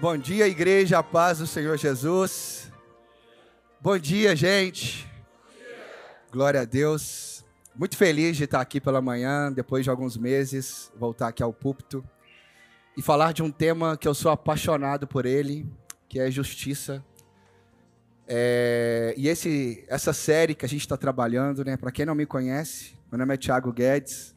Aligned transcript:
Bom 0.00 0.16
dia, 0.16 0.46
igreja, 0.46 1.00
a 1.00 1.02
paz 1.02 1.38
do 1.38 1.46
Senhor 1.46 1.76
Jesus. 1.76 2.70
Bom 3.80 3.98
dia, 3.98 4.36
gente. 4.36 5.10
Glória 6.30 6.60
a 6.60 6.64
Deus. 6.64 7.44
Muito 7.74 7.96
feliz 7.96 8.36
de 8.36 8.44
estar 8.44 8.60
aqui 8.60 8.80
pela 8.80 9.02
manhã, 9.02 9.52
depois 9.52 9.82
de 9.82 9.90
alguns 9.90 10.16
meses, 10.16 10.92
voltar 10.96 11.26
aqui 11.26 11.42
ao 11.42 11.52
púlpito 11.52 12.04
e 12.96 13.02
falar 13.02 13.32
de 13.32 13.42
um 13.42 13.50
tema 13.50 13.96
que 13.96 14.06
eu 14.06 14.14
sou 14.14 14.30
apaixonado 14.30 15.04
por 15.04 15.26
ele, 15.26 15.68
que 16.08 16.20
é 16.20 16.30
justiça. 16.30 17.04
É, 18.28 19.12
e 19.16 19.26
esse, 19.26 19.84
essa 19.88 20.12
série 20.12 20.54
que 20.54 20.64
a 20.64 20.68
gente 20.68 20.82
está 20.82 20.96
trabalhando, 20.96 21.64
né? 21.64 21.76
Para 21.76 21.90
quem 21.90 22.06
não 22.06 22.14
me 22.14 22.24
conhece, 22.24 22.94
meu 23.10 23.18
nome 23.18 23.34
é 23.34 23.36
Thiago 23.36 23.72
Guedes. 23.72 24.32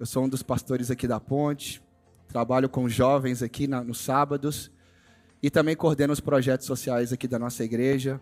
Eu 0.00 0.06
sou 0.06 0.24
um 0.24 0.28
dos 0.28 0.42
pastores 0.42 0.90
aqui 0.90 1.06
da 1.06 1.20
Ponte. 1.20 1.80
Trabalho 2.26 2.68
com 2.68 2.88
jovens 2.88 3.44
aqui 3.44 3.68
na, 3.68 3.84
nos 3.84 3.98
sábados 3.98 4.71
e 5.42 5.50
também 5.50 5.74
coordeno 5.74 6.12
os 6.12 6.20
projetos 6.20 6.66
sociais 6.66 7.12
aqui 7.12 7.26
da 7.26 7.38
nossa 7.38 7.64
igreja. 7.64 8.20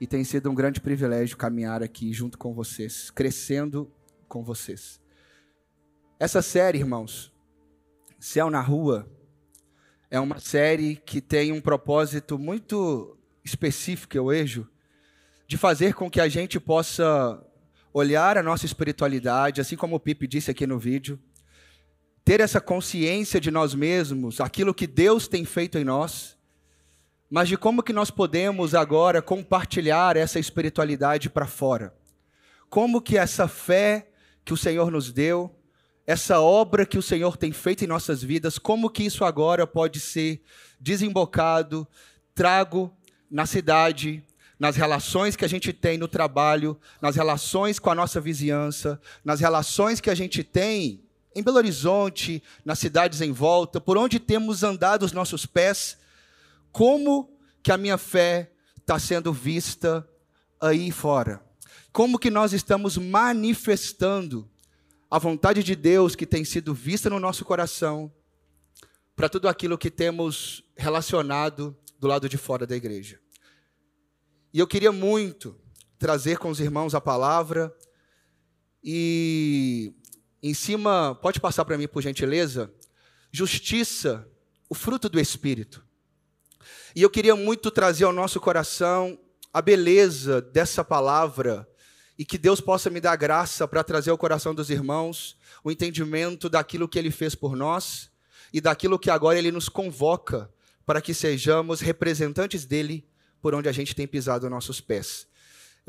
E 0.00 0.06
tem 0.06 0.22
sido 0.22 0.48
um 0.48 0.54
grande 0.54 0.80
privilégio 0.80 1.36
caminhar 1.36 1.82
aqui 1.82 2.12
junto 2.12 2.38
com 2.38 2.54
vocês, 2.54 3.10
crescendo 3.10 3.90
com 4.28 4.44
vocês. 4.44 5.00
Essa 6.20 6.40
série, 6.40 6.78
irmãos, 6.78 7.32
Céu 8.20 8.50
na 8.50 8.60
Rua, 8.60 9.10
é 10.10 10.20
uma 10.20 10.38
série 10.38 10.96
que 10.96 11.20
tem 11.20 11.52
um 11.52 11.60
propósito 11.60 12.38
muito 12.38 13.18
específico, 13.44 14.16
eu 14.16 14.26
vejo, 14.26 14.68
de 15.46 15.56
fazer 15.56 15.94
com 15.94 16.10
que 16.10 16.20
a 16.20 16.28
gente 16.28 16.60
possa 16.60 17.44
olhar 17.92 18.38
a 18.38 18.42
nossa 18.42 18.66
espiritualidade, 18.66 19.60
assim 19.60 19.76
como 19.76 19.96
o 19.96 20.00
Pipe 20.00 20.26
disse 20.26 20.50
aqui 20.50 20.66
no 20.66 20.78
vídeo, 20.78 21.18
ter 22.28 22.40
essa 22.40 22.60
consciência 22.60 23.40
de 23.40 23.50
nós 23.50 23.74
mesmos, 23.74 24.38
aquilo 24.38 24.74
que 24.74 24.86
Deus 24.86 25.26
tem 25.26 25.46
feito 25.46 25.78
em 25.78 25.84
nós, 25.84 26.36
mas 27.30 27.48
de 27.48 27.56
como 27.56 27.82
que 27.82 27.90
nós 27.90 28.10
podemos 28.10 28.74
agora 28.74 29.22
compartilhar 29.22 30.14
essa 30.14 30.38
espiritualidade 30.38 31.30
para 31.30 31.46
fora. 31.46 31.94
Como 32.68 33.00
que 33.00 33.16
essa 33.16 33.48
fé 33.48 34.10
que 34.44 34.52
o 34.52 34.58
Senhor 34.58 34.90
nos 34.90 35.10
deu, 35.10 35.56
essa 36.06 36.38
obra 36.38 36.84
que 36.84 36.98
o 36.98 37.02
Senhor 37.02 37.38
tem 37.38 37.50
feito 37.50 37.82
em 37.82 37.86
nossas 37.86 38.22
vidas, 38.22 38.58
como 38.58 38.90
que 38.90 39.04
isso 39.04 39.24
agora 39.24 39.66
pode 39.66 39.98
ser 39.98 40.42
desembocado, 40.78 41.88
trago 42.34 42.94
na 43.30 43.46
cidade, 43.46 44.22
nas 44.58 44.76
relações 44.76 45.34
que 45.34 45.46
a 45.46 45.48
gente 45.48 45.72
tem 45.72 45.96
no 45.96 46.06
trabalho, 46.06 46.78
nas 47.00 47.16
relações 47.16 47.78
com 47.78 47.88
a 47.88 47.94
nossa 47.94 48.20
vizinhança, 48.20 49.00
nas 49.24 49.40
relações 49.40 49.98
que 49.98 50.10
a 50.10 50.14
gente 50.14 50.44
tem 50.44 51.07
em 51.38 51.42
Belo 51.42 51.56
Horizonte, 51.58 52.42
nas 52.64 52.78
cidades 52.78 53.20
em 53.20 53.30
volta, 53.30 53.80
por 53.80 53.96
onde 53.96 54.18
temos 54.18 54.64
andado 54.64 55.04
os 55.04 55.12
nossos 55.12 55.46
pés, 55.46 55.96
como 56.72 57.38
que 57.62 57.70
a 57.70 57.76
minha 57.76 57.96
fé 57.96 58.50
está 58.78 58.98
sendo 58.98 59.32
vista 59.32 60.08
aí 60.60 60.90
fora? 60.90 61.40
Como 61.92 62.18
que 62.18 62.30
nós 62.30 62.52
estamos 62.52 62.96
manifestando 62.96 64.50
a 65.10 65.18
vontade 65.18 65.62
de 65.62 65.76
Deus 65.76 66.16
que 66.16 66.26
tem 66.26 66.44
sido 66.44 66.74
vista 66.74 67.08
no 67.08 67.20
nosso 67.20 67.44
coração 67.44 68.12
para 69.14 69.28
tudo 69.28 69.48
aquilo 69.48 69.78
que 69.78 69.90
temos 69.90 70.64
relacionado 70.76 71.76
do 71.98 72.08
lado 72.08 72.28
de 72.28 72.36
fora 72.36 72.66
da 72.66 72.76
igreja? 72.76 73.20
E 74.52 74.58
eu 74.58 74.66
queria 74.66 74.90
muito 74.90 75.56
trazer 75.98 76.38
com 76.38 76.48
os 76.50 76.58
irmãos 76.58 76.94
a 76.94 77.00
palavra 77.00 77.72
e 78.82 79.94
em 80.42 80.54
cima, 80.54 81.18
pode 81.20 81.40
passar 81.40 81.64
para 81.64 81.76
mim, 81.76 81.88
por 81.88 82.02
gentileza? 82.02 82.72
Justiça, 83.30 84.26
o 84.68 84.74
fruto 84.74 85.08
do 85.08 85.18
Espírito. 85.18 85.84
E 86.94 87.02
eu 87.02 87.10
queria 87.10 87.34
muito 87.34 87.70
trazer 87.70 88.04
ao 88.04 88.12
nosso 88.12 88.40
coração 88.40 89.18
a 89.52 89.60
beleza 89.60 90.40
dessa 90.40 90.84
palavra 90.84 91.68
e 92.18 92.24
que 92.24 92.38
Deus 92.38 92.60
possa 92.60 92.90
me 92.90 93.00
dar 93.00 93.16
graça 93.16 93.66
para 93.66 93.84
trazer 93.84 94.10
ao 94.10 94.18
coração 94.18 94.54
dos 94.54 94.70
irmãos 94.70 95.36
o 95.62 95.70
entendimento 95.70 96.48
daquilo 96.48 96.88
que 96.88 96.98
Ele 96.98 97.10
fez 97.10 97.34
por 97.34 97.56
nós 97.56 98.10
e 98.52 98.60
daquilo 98.60 98.98
que 98.98 99.10
agora 99.10 99.38
Ele 99.38 99.52
nos 99.52 99.68
convoca 99.68 100.52
para 100.84 101.00
que 101.00 101.12
sejamos 101.12 101.80
representantes 101.80 102.64
dele 102.64 103.06
por 103.40 103.54
onde 103.54 103.68
a 103.68 103.72
gente 103.72 103.94
tem 103.94 104.06
pisado 104.06 104.50
nossos 104.50 104.80
pés. 104.80 105.26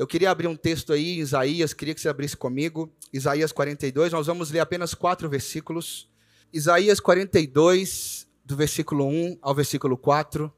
Eu 0.00 0.06
queria 0.06 0.30
abrir 0.30 0.46
um 0.46 0.56
texto 0.56 0.94
aí, 0.94 1.18
Isaías, 1.18 1.74
queria 1.74 1.94
que 1.94 2.00
você 2.00 2.08
abrisse 2.08 2.34
comigo. 2.34 2.90
Isaías 3.12 3.52
42, 3.52 4.14
nós 4.14 4.26
vamos 4.26 4.50
ler 4.50 4.60
apenas 4.60 4.94
quatro 4.94 5.28
versículos. 5.28 6.08
Isaías 6.50 6.98
42, 6.98 8.26
do 8.42 8.56
versículo 8.56 9.06
1 9.06 9.36
ao 9.42 9.54
versículo 9.54 9.98
4. 9.98 10.50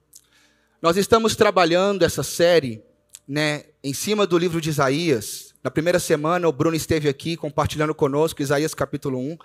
Nós 0.80 0.96
estamos 0.96 1.34
trabalhando 1.34 2.04
essa 2.04 2.22
série 2.22 2.84
né, 3.26 3.64
em 3.82 3.92
cima 3.92 4.28
do 4.28 4.38
livro 4.38 4.60
de 4.60 4.70
Isaías. 4.70 5.52
Na 5.60 5.72
primeira 5.72 5.98
semana, 5.98 6.46
o 6.46 6.52
Bruno 6.52 6.76
esteve 6.76 7.08
aqui 7.08 7.36
compartilhando 7.36 7.96
conosco 7.96 8.42
Isaías 8.42 8.74
capítulo 8.74 9.18
1. 9.18 9.38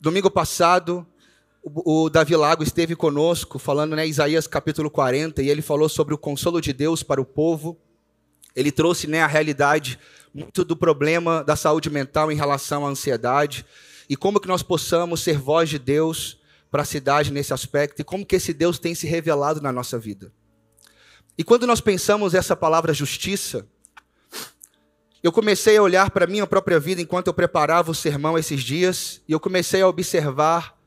Domingo 0.00 0.30
passado, 0.30 1.06
o, 1.62 2.08
Davi 2.08 2.34
Lago 2.36 2.62
esteve 2.62 2.96
conosco 2.96 3.58
falando 3.58 3.94
né, 3.94 4.06
Isaías 4.06 4.46
capítulo 4.46 4.90
40 4.90 5.42
e 5.42 5.50
ele 5.50 5.60
falou 5.60 5.90
sobre 5.90 6.14
o 6.14 6.18
consolo 6.18 6.58
de 6.58 6.72
Deus 6.72 7.02
para 7.02 7.20
o 7.20 7.26
povo. 7.26 7.78
Ele 8.54 8.72
trouxe 8.72 9.06
né, 9.06 9.22
a 9.22 9.26
realidade 9.26 9.98
muito 10.32 10.64
do 10.64 10.76
problema 10.76 11.42
da 11.42 11.56
saúde 11.56 11.90
mental 11.90 12.30
em 12.30 12.36
relação 12.36 12.86
à 12.86 12.88
ansiedade 12.88 13.64
e 14.08 14.16
como 14.16 14.40
que 14.40 14.48
nós 14.48 14.62
possamos 14.62 15.20
ser 15.20 15.38
voz 15.38 15.68
de 15.68 15.78
Deus 15.78 16.38
para 16.70 16.82
a 16.82 16.84
cidade 16.86 17.32
nesse 17.32 17.52
aspecto 17.52 18.00
e 18.00 18.04
como 18.04 18.24
que 18.24 18.36
esse 18.36 18.52
Deus 18.52 18.78
tem 18.78 18.94
se 18.94 19.06
revelado 19.06 19.60
na 19.60 19.72
nossa 19.72 19.98
vida. 19.98 20.32
E 21.36 21.44
quando 21.44 21.66
nós 21.66 21.80
pensamos 21.80 22.34
essa 22.34 22.54
palavra 22.54 22.92
justiça, 22.92 23.66
eu 25.22 25.32
comecei 25.32 25.76
a 25.76 25.82
olhar 25.82 26.10
para 26.10 26.24
a 26.24 26.28
minha 26.28 26.46
própria 26.46 26.80
vida 26.80 27.00
enquanto 27.00 27.26
eu 27.26 27.34
preparava 27.34 27.90
o 27.90 27.94
sermão 27.94 28.38
esses 28.38 28.62
dias 28.62 29.20
e 29.28 29.32
eu 29.32 29.40
comecei 29.40 29.82
a 29.82 29.88
observar 29.88 30.78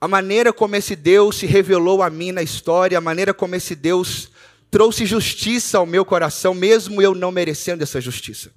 a 0.00 0.08
maneira 0.08 0.52
como 0.52 0.74
esse 0.74 0.96
Deus 0.96 1.36
se 1.36 1.46
revelou 1.46 2.02
a 2.02 2.10
mim 2.10 2.32
na 2.32 2.42
história, 2.42 2.98
a 2.98 3.00
maneira 3.00 3.32
como 3.32 3.54
esse 3.54 3.76
Deus 3.76 4.31
trouxe 4.72 5.04
justiça 5.04 5.76
ao 5.76 5.84
meu 5.84 6.02
coração, 6.02 6.54
mesmo 6.54 7.02
eu 7.02 7.14
não 7.14 7.30
merecendo 7.30 7.82
essa 7.82 8.00
justiça. 8.00 8.50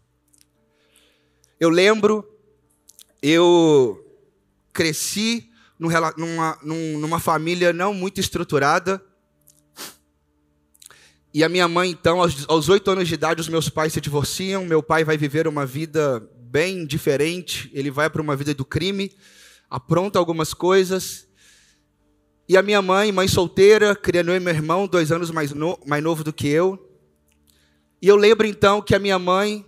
Eu 1.59 1.69
lembro, 1.69 2.25
eu 3.21 4.01
cresci 4.71 5.51
numa, 5.77 6.57
numa 6.63 7.19
família 7.19 7.73
não 7.73 7.93
muito 7.93 8.21
estruturada. 8.21 9.03
E 11.33 11.43
a 11.43 11.49
minha 11.49 11.67
mãe, 11.67 11.91
então, 11.91 12.21
aos 12.21 12.69
oito 12.69 12.89
anos 12.89 13.09
de 13.09 13.13
idade, 13.13 13.41
os 13.41 13.49
meus 13.49 13.67
pais 13.67 13.91
se 13.91 13.99
divorciam. 13.99 14.63
Meu 14.63 14.81
pai 14.81 15.03
vai 15.03 15.17
viver 15.17 15.49
uma 15.49 15.65
vida 15.65 16.25
bem 16.39 16.85
diferente. 16.85 17.69
Ele 17.73 17.91
vai 17.91 18.09
para 18.09 18.21
uma 18.21 18.37
vida 18.37 18.53
do 18.53 18.63
crime, 18.63 19.11
apronta 19.69 20.17
algumas 20.17 20.53
coisas. 20.53 21.25
E 22.47 22.56
a 22.56 22.61
minha 22.61 22.81
mãe, 22.81 23.11
mãe 23.11 23.28
solteira, 23.28 23.95
criando 23.95 24.29
eu 24.29 24.35
e 24.35 24.39
meu 24.39 24.53
irmão, 24.53 24.88
dois 24.88 25.11
anos 25.11 25.31
mais, 25.31 25.51
no, 25.51 25.79
mais 25.85 26.03
novo 26.03 26.23
do 26.23 26.31
que 26.31 26.47
eu. 26.47 26.79
E 28.00 28.07
eu 28.07 28.16
lembro 28.16 28.45
então 28.45 28.81
que 28.81 28.94
a 28.94 29.00
minha 29.00 29.17
mãe, 29.17 29.66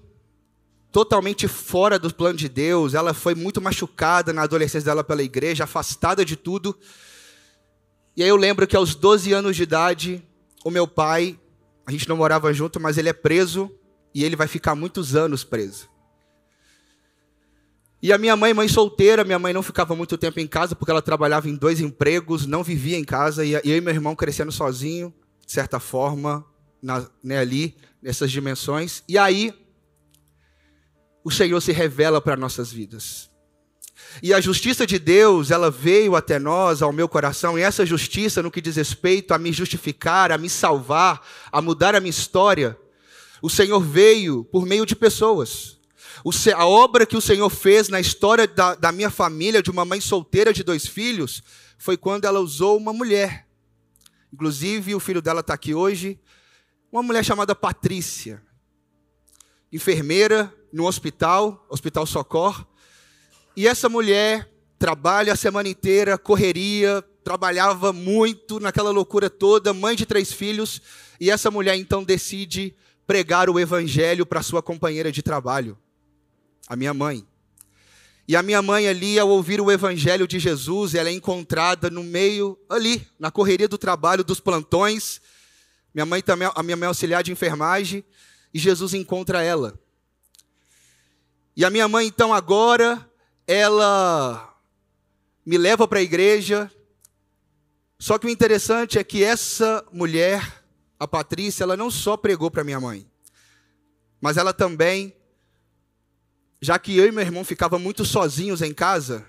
totalmente 0.92 1.48
fora 1.48 1.98
do 1.98 2.14
plano 2.14 2.38
de 2.38 2.48
Deus, 2.48 2.94
ela 2.94 3.16
foi 3.16 3.34
muito 3.34 3.60
machucada 3.60 4.32
na 4.32 4.44
adolescência 4.44 4.86
dela 4.86 5.04
pela 5.04 5.24
igreja, 5.24 5.64
afastada 5.64 6.24
de 6.24 6.36
tudo. 6.36 6.78
E 8.16 8.22
aí 8.22 8.30
eu 8.30 8.36
lembro 8.36 8.68
que 8.68 8.76
aos 8.76 8.94
12 8.94 9.34
anos 9.34 9.56
de 9.56 9.64
idade, 9.64 10.24
o 10.64 10.70
meu 10.70 10.88
pai, 10.88 11.40
a 11.84 11.92
gente 11.92 12.08
não 12.08 12.18
morava 12.18 12.54
junto, 12.54 12.80
mas 12.80 12.98
ele 12.98 13.10
é 13.10 13.14
preso 13.14 13.72
e 14.14 14.24
ele 14.24 14.36
vai 14.36 14.48
ficar 14.48 14.76
muitos 14.76 15.16
anos 15.16 15.44
preso. 15.44 15.90
E 18.02 18.14
a 18.14 18.18
minha 18.18 18.36
mãe, 18.36 18.54
mãe 18.54 18.68
solteira, 18.68 19.24
minha 19.24 19.40
mãe 19.40 19.52
não 19.52 19.64
ficava 19.64 19.96
muito 19.96 20.18
tempo 20.18 20.40
em 20.40 20.48
casa 20.48 20.76
porque 20.76 20.92
ela 20.92 21.02
trabalhava 21.02 21.50
em 21.50 21.56
dois 21.56 21.80
empregos, 21.80 22.46
não 22.46 22.64
vivia 22.64 22.98
em 22.98 23.04
casa, 23.04 23.44
e 23.44 23.54
eu 23.54 23.62
e 23.64 23.82
meu 23.82 23.94
irmão 23.94 24.16
crescendo 24.16 24.52
sozinho, 24.52 25.14
de 25.44 25.52
certa 25.52 25.80
forma, 25.80 26.46
na, 26.82 27.08
né, 27.24 27.40
ali, 27.40 27.76
nessas 28.02 28.32
dimensões. 28.32 29.04
E 29.10 29.18
aí, 29.18 29.52
o 31.24 31.32
Senhor 31.32 31.60
se 31.60 31.72
revela 31.72 32.22
para 32.22 32.38
nossas 32.38 32.72
vidas. 32.72 33.32
E 34.22 34.32
a 34.32 34.40
justiça 34.40 34.86
de 34.86 35.00
Deus, 35.00 35.50
ela 35.50 35.72
veio 35.72 36.16
até 36.16 36.38
nós, 36.38 36.84
ao 36.84 36.94
meu 36.94 37.10
coração, 37.10 37.58
e 37.58 37.64
essa 37.64 37.84
justiça, 37.84 38.44
no 38.44 38.52
que 38.52 38.62
diz 38.62 38.76
respeito 38.76 39.34
a 39.34 39.40
me 39.40 39.52
justificar, 39.52 40.32
a 40.32 40.38
me 40.38 40.50
salvar, 40.52 41.20
a 41.52 41.60
mudar 41.64 41.96
a 41.96 42.00
minha 42.00 42.12
história, 42.12 42.78
o 43.42 43.50
Senhor 43.50 43.80
veio 43.80 44.44
por 44.46 44.68
meio 44.68 44.86
de 44.86 44.96
pessoas 44.96 45.77
a 46.56 46.66
obra 46.66 47.06
que 47.06 47.18
o 47.18 47.22
Senhor 47.22 47.50
fez 47.50 47.90
na 47.90 48.00
história 48.00 48.48
da, 48.48 48.76
da 48.76 48.92
minha 48.92 49.10
família, 49.10 49.62
de 49.62 49.72
uma 49.72 49.86
mãe 49.86 50.02
solteira 50.02 50.54
de 50.54 50.64
dois 50.64 50.88
filhos, 50.88 51.44
foi 51.78 51.98
quando 51.98 52.26
ela 52.26 52.40
usou 52.40 52.78
uma 52.78 52.94
mulher. 52.94 53.48
Inclusive, 54.34 54.96
o 54.96 55.00
filho 55.00 55.22
dela 55.22 55.42
está 55.42 55.54
aqui 55.54 55.74
hoje. 55.74 56.20
Uma 56.92 57.04
mulher 57.04 57.24
chamada 57.24 57.54
Patrícia, 57.54 58.42
enfermeira 59.72 60.54
no 60.72 60.86
hospital, 60.86 61.66
Hospital 61.70 62.06
Socor. 62.06 62.66
E 63.56 63.68
essa 63.68 63.90
mulher 63.90 64.52
trabalha 64.80 65.34
a 65.34 65.36
semana 65.36 65.68
inteira, 65.68 66.18
correria, 66.18 67.04
trabalhava 67.24 67.92
muito 67.92 68.60
naquela 68.60 68.90
loucura 68.90 69.30
toda, 69.30 69.74
mãe 69.74 69.96
de 69.96 70.06
três 70.06 70.32
filhos, 70.32 70.82
e 71.20 71.30
essa 71.30 71.52
mulher 71.52 71.76
então 71.76 72.04
decide 72.04 72.74
pregar 73.06 73.50
o 73.50 73.60
evangelho 73.60 74.26
para 74.26 74.42
sua 74.42 74.62
companheira 74.62 75.12
de 75.12 75.22
trabalho, 75.22 75.78
a 76.68 76.76
minha 76.76 76.94
mãe. 76.94 77.26
E 78.28 78.36
a 78.36 78.44
minha 78.44 78.62
mãe 78.62 78.88
ali, 78.88 79.18
ao 79.18 79.30
ouvir 79.30 79.62
o 79.62 79.72
evangelho 79.72 80.28
de 80.28 80.38
Jesus, 80.38 80.94
ela 80.94 81.08
é 81.08 81.14
encontrada 81.14 81.90
no 81.90 82.04
meio 82.04 82.60
ali, 82.70 83.08
na 83.18 83.32
correria 83.32 83.70
do 83.70 83.78
trabalho, 83.78 84.24
dos 84.24 84.42
plantões. 84.42 85.22
Minha 85.94 86.06
mãe 86.06 86.22
também, 86.22 86.52
a 86.54 86.62
minha 86.62 86.76
mãe 86.76 86.86
é 86.86 86.90
auxiliar 86.90 87.24
de 87.24 87.32
enfermagem, 87.32 88.04
e 88.54 88.60
Jesus 88.60 88.94
encontra 88.94 89.42
ela. 89.42 89.80
E 91.56 91.64
a 91.64 91.70
minha 91.70 91.88
mãe 91.88 92.06
então 92.06 92.34
agora, 92.34 93.10
ela 93.48 94.54
me 95.46 95.58
leva 95.58 95.88
para 95.88 96.00
a 96.00 96.04
igreja. 96.04 96.70
Só 97.98 98.20
que 98.20 98.28
o 98.28 98.30
interessante 98.30 99.00
é 99.00 99.04
que 99.04 99.24
essa 99.24 99.84
mulher, 99.92 100.64
a 101.00 101.08
Patrícia, 101.08 101.64
ela 101.64 101.78
não 101.78 101.90
só 101.90 102.18
pregou 102.18 102.52
para 102.52 102.66
minha 102.66 102.80
mãe, 102.80 103.10
mas 104.20 104.36
ela 104.36 104.54
também 104.54 105.17
já 106.62 106.78
que 106.80 106.96
eu 106.96 107.08
e 107.08 107.12
meu 107.12 107.24
irmão 107.24 107.44
ficava 107.44 107.78
muito 107.78 108.04
sozinhos 108.04 108.62
em 108.62 108.74
casa, 108.74 109.26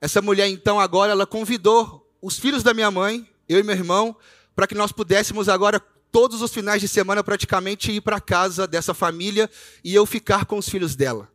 essa 0.00 0.22
mulher 0.22 0.46
então 0.48 0.78
agora 0.78 1.12
ela 1.12 1.26
convidou 1.26 2.06
os 2.20 2.38
filhos 2.38 2.62
da 2.62 2.74
minha 2.74 2.90
mãe, 2.90 3.28
eu 3.48 3.58
e 3.58 3.62
meu 3.62 3.74
irmão, 3.74 4.16
para 4.54 4.66
que 4.66 4.74
nós 4.74 4.92
pudéssemos 4.92 5.48
agora 5.48 5.80
todos 6.10 6.42
os 6.42 6.52
finais 6.52 6.80
de 6.80 6.88
semana 6.88 7.22
praticamente 7.22 7.92
ir 7.92 8.00
para 8.00 8.20
casa 8.20 8.66
dessa 8.66 8.94
família 8.94 9.48
e 9.84 9.94
eu 9.94 10.04
ficar 10.06 10.44
com 10.44 10.58
os 10.58 10.68
filhos 10.68 10.96
dela, 10.96 11.30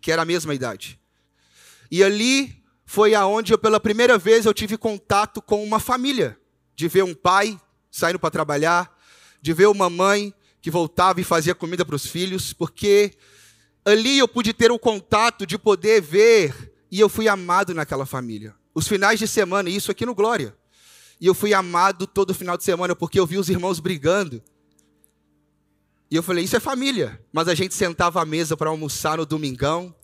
que 0.00 0.10
era 0.10 0.22
a 0.22 0.26
mesma 0.26 0.54
idade. 0.54 0.98
E 1.90 2.02
ali 2.02 2.62
foi 2.84 3.14
aonde 3.14 3.52
eu 3.52 3.58
pela 3.58 3.80
primeira 3.80 4.18
vez 4.18 4.46
eu 4.46 4.54
tive 4.54 4.76
contato 4.76 5.40
com 5.40 5.62
uma 5.62 5.80
família, 5.80 6.38
de 6.74 6.88
ver 6.88 7.04
um 7.04 7.14
pai 7.14 7.58
saindo 7.90 8.18
para 8.18 8.30
trabalhar, 8.30 8.92
de 9.40 9.52
ver 9.52 9.66
uma 9.66 9.88
mãe 9.88 10.34
que 10.60 10.70
voltava 10.70 11.20
e 11.20 11.24
fazia 11.24 11.54
comida 11.54 11.84
para 11.84 11.96
os 11.96 12.06
filhos, 12.06 12.52
porque 12.52 13.14
ali 13.84 14.18
eu 14.18 14.26
pude 14.26 14.52
ter 14.52 14.70
o 14.70 14.78
contato 14.78 15.46
de 15.46 15.58
poder 15.58 16.00
ver 16.00 16.72
e 16.90 17.00
eu 17.00 17.08
fui 17.08 17.28
amado 17.28 17.74
naquela 17.74 18.06
família. 18.06 18.54
Os 18.74 18.88
finais 18.88 19.18
de 19.18 19.28
semana, 19.28 19.68
isso 19.68 19.90
aqui 19.90 20.06
no 20.06 20.14
Glória. 20.14 20.56
E 21.20 21.26
eu 21.26 21.34
fui 21.34 21.54
amado 21.54 22.06
todo 22.06 22.34
final 22.34 22.56
de 22.56 22.64
semana 22.64 22.96
porque 22.96 23.18
eu 23.18 23.26
vi 23.26 23.38
os 23.38 23.48
irmãos 23.48 23.80
brigando. 23.80 24.42
E 26.10 26.16
eu 26.16 26.22
falei, 26.22 26.44
isso 26.44 26.56
é 26.56 26.60
família. 26.60 27.20
Mas 27.32 27.48
a 27.48 27.54
gente 27.54 27.74
sentava 27.74 28.20
à 28.20 28.24
mesa 28.24 28.56
para 28.56 28.70
almoçar 28.70 29.18
no 29.18 29.26
domingão. 29.26 29.94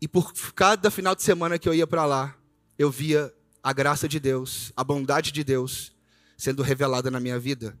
E 0.00 0.08
por 0.08 0.32
cada 0.54 0.90
final 0.90 1.14
de 1.14 1.22
semana 1.22 1.58
que 1.58 1.68
eu 1.68 1.74
ia 1.74 1.86
para 1.86 2.06
lá, 2.06 2.34
eu 2.78 2.90
via 2.90 3.32
a 3.62 3.72
graça 3.72 4.08
de 4.08 4.18
Deus, 4.18 4.72
a 4.74 4.82
bondade 4.82 5.30
de 5.30 5.44
Deus 5.44 5.92
sendo 6.36 6.62
revelada 6.62 7.10
na 7.10 7.20
minha 7.20 7.38
vida. 7.38 7.78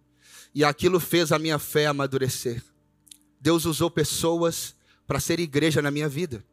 E 0.54 0.62
aquilo 0.62 1.00
fez 1.00 1.32
a 1.32 1.38
minha 1.38 1.58
fé 1.58 1.86
amadurecer. 1.86 2.62
Deus 3.40 3.64
usou 3.64 3.90
pessoas 3.90 4.74
para 5.06 5.18
ser 5.18 5.40
igreja 5.40 5.80
na 5.80 5.90
minha 5.90 6.08
vida. 6.08 6.44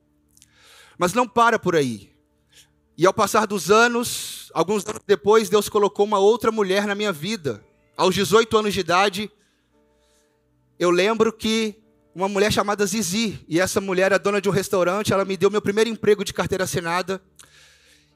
Mas 0.98 1.14
não 1.14 1.28
para 1.28 1.60
por 1.60 1.76
aí. 1.76 2.12
E 2.98 3.06
ao 3.06 3.14
passar 3.14 3.46
dos 3.46 3.70
anos, 3.70 4.50
alguns 4.54 4.86
anos 4.88 5.02
depois, 5.06 5.50
Deus 5.50 5.70
colocou 5.70 6.06
uma 6.06 6.18
outra 6.18 6.52
mulher 6.52 6.88
na 6.88 6.96
minha 6.96 7.12
vida. 7.12 7.64
Aos 7.96 8.16
18 8.16 8.58
anos 8.58 8.74
de 8.74 8.80
idade, 8.80 9.32
eu 10.80 10.90
lembro 10.90 11.32
que 11.32 11.76
uma 12.16 12.28
mulher 12.28 12.52
chamada 12.52 12.84
Zizi, 12.84 13.40
e 13.48 13.60
essa 13.60 13.80
mulher 13.80 14.12
é 14.12 14.18
dona 14.18 14.42
de 14.42 14.50
um 14.50 14.52
restaurante, 14.52 15.14
ela 15.14 15.24
me 15.24 15.38
deu 15.38 15.52
meu 15.52 15.62
primeiro 15.62 15.88
emprego 15.88 16.24
de 16.24 16.34
carteira 16.34 16.64
assinada. 16.64 17.22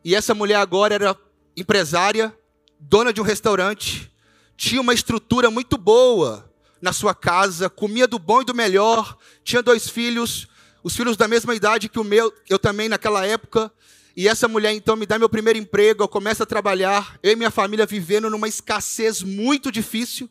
E 0.04 0.16
essa 0.16 0.34
mulher 0.34 0.56
agora 0.56 0.96
era 0.96 1.16
empresária, 1.56 2.36
dona 2.80 3.14
de 3.14 3.22
um 3.22 3.24
restaurante, 3.24 4.12
tinha 4.58 4.82
uma 4.82 4.94
estrutura 4.94 5.52
muito 5.52 5.78
boa, 5.78 6.51
na 6.82 6.92
sua 6.92 7.14
casa, 7.14 7.70
comia 7.70 8.08
do 8.08 8.18
bom 8.18 8.42
e 8.42 8.46
do 8.46 8.56
melhor, 8.56 9.18
tinha 9.44 9.62
dois 9.62 9.88
filhos, 9.88 10.48
os 10.84 10.96
filhos 10.96 11.16
da 11.16 11.28
mesma 11.28 11.54
idade 11.54 11.88
que 11.88 12.00
o 12.00 12.04
meu, 12.04 12.34
eu 12.50 12.58
também 12.58 12.90
naquela 12.90 13.26
época. 13.26 13.72
E 14.18 14.28
essa 14.28 14.48
mulher 14.48 14.74
então 14.74 14.96
me 14.96 15.06
dá 15.06 15.18
meu 15.18 15.30
primeiro 15.30 15.58
emprego, 15.58 16.04
eu 16.04 16.08
começo 16.08 16.44
a 16.44 16.46
trabalhar, 16.46 17.18
eu 17.24 17.32
e 17.32 17.36
minha 17.36 17.52
família 17.52 17.86
vivendo 17.86 18.30
numa 18.30 18.48
escassez 18.48 19.22
muito 19.22 19.72
difícil. 19.72 20.30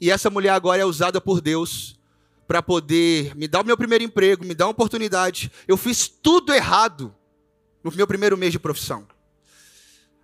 E 0.00 0.10
essa 0.10 0.30
mulher 0.30 0.50
agora 0.50 0.82
é 0.82 0.84
usada 0.84 1.20
por 1.20 1.40
Deus 1.40 1.98
para 2.46 2.62
poder 2.62 3.34
me 3.36 3.46
dar 3.46 3.62
o 3.62 3.66
meu 3.66 3.76
primeiro 3.76 4.04
emprego, 4.04 4.44
me 4.44 4.54
dar 4.54 4.66
uma 4.66 4.72
oportunidade. 4.72 5.50
Eu 5.68 5.76
fiz 5.76 6.08
tudo 6.08 6.52
errado 6.52 7.14
no 7.82 7.92
meu 7.92 8.06
primeiro 8.06 8.36
mês 8.36 8.52
de 8.52 8.58
profissão. 8.58 9.06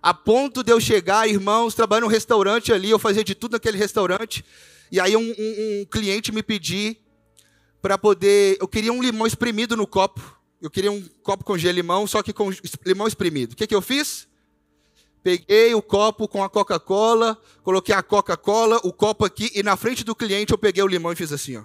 A 0.01 0.13
ponto 0.13 0.63
de 0.63 0.71
eu 0.71 0.81
chegar, 0.81 1.29
irmãos, 1.29 1.75
trabalhando 1.75 2.05
num 2.05 2.09
restaurante 2.09 2.73
ali, 2.73 2.89
eu 2.89 2.97
fazia 2.97 3.23
de 3.23 3.35
tudo 3.35 3.53
naquele 3.53 3.77
restaurante. 3.77 4.43
E 4.91 4.99
aí 4.99 5.15
um, 5.15 5.21
um, 5.21 5.81
um 5.81 5.85
cliente 5.85 6.31
me 6.31 6.43
pediu 6.43 6.95
para 7.81 7.97
poder. 7.97 8.57
Eu 8.59 8.67
queria 8.67 8.91
um 8.91 9.01
limão 9.01 9.25
espremido 9.25 9.77
no 9.77 9.87
copo. 9.87 10.39
Eu 10.61 10.69
queria 10.69 10.91
um 10.91 11.01
copo 11.23 11.43
com 11.43 11.57
gelo 11.57 11.75
limão, 11.75 12.05
só 12.05 12.21
que 12.21 12.33
com 12.33 12.51
limão 12.85 13.07
espremido. 13.07 13.53
O 13.53 13.55
que, 13.55 13.65
que 13.65 13.73
eu 13.73 13.81
fiz? 13.81 14.27
Peguei 15.23 15.73
o 15.73 15.81
copo 15.81 16.27
com 16.27 16.43
a 16.43 16.49
Coca-Cola, 16.49 17.39
coloquei 17.63 17.93
a 17.93 18.03
Coca-Cola, 18.03 18.79
o 18.83 18.91
copo 18.91 19.23
aqui, 19.23 19.51
e 19.53 19.61
na 19.61 19.77
frente 19.77 20.03
do 20.03 20.15
cliente 20.15 20.51
eu 20.51 20.57
peguei 20.57 20.83
o 20.83 20.87
limão 20.87 21.11
e 21.11 21.15
fiz 21.15 21.31
assim, 21.31 21.57
ó. 21.57 21.63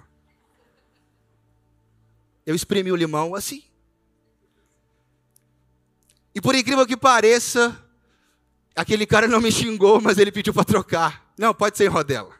Eu 2.45 2.55
espremi 2.55 2.91
o 2.91 2.95
limão 2.95 3.35
assim. 3.35 3.63
E 6.33 6.41
por 6.41 6.55
incrível 6.55 6.85
que 6.85 6.95
pareça, 6.95 7.83
aquele 8.75 9.05
cara 9.05 9.27
não 9.27 9.41
me 9.41 9.51
xingou, 9.51 9.99
mas 9.99 10.17
ele 10.17 10.31
pediu 10.31 10.53
para 10.53 10.63
trocar. 10.63 11.33
Não, 11.37 11.53
pode 11.53 11.77
ser 11.77 11.85
em 11.85 11.89
rodela. 11.89 12.33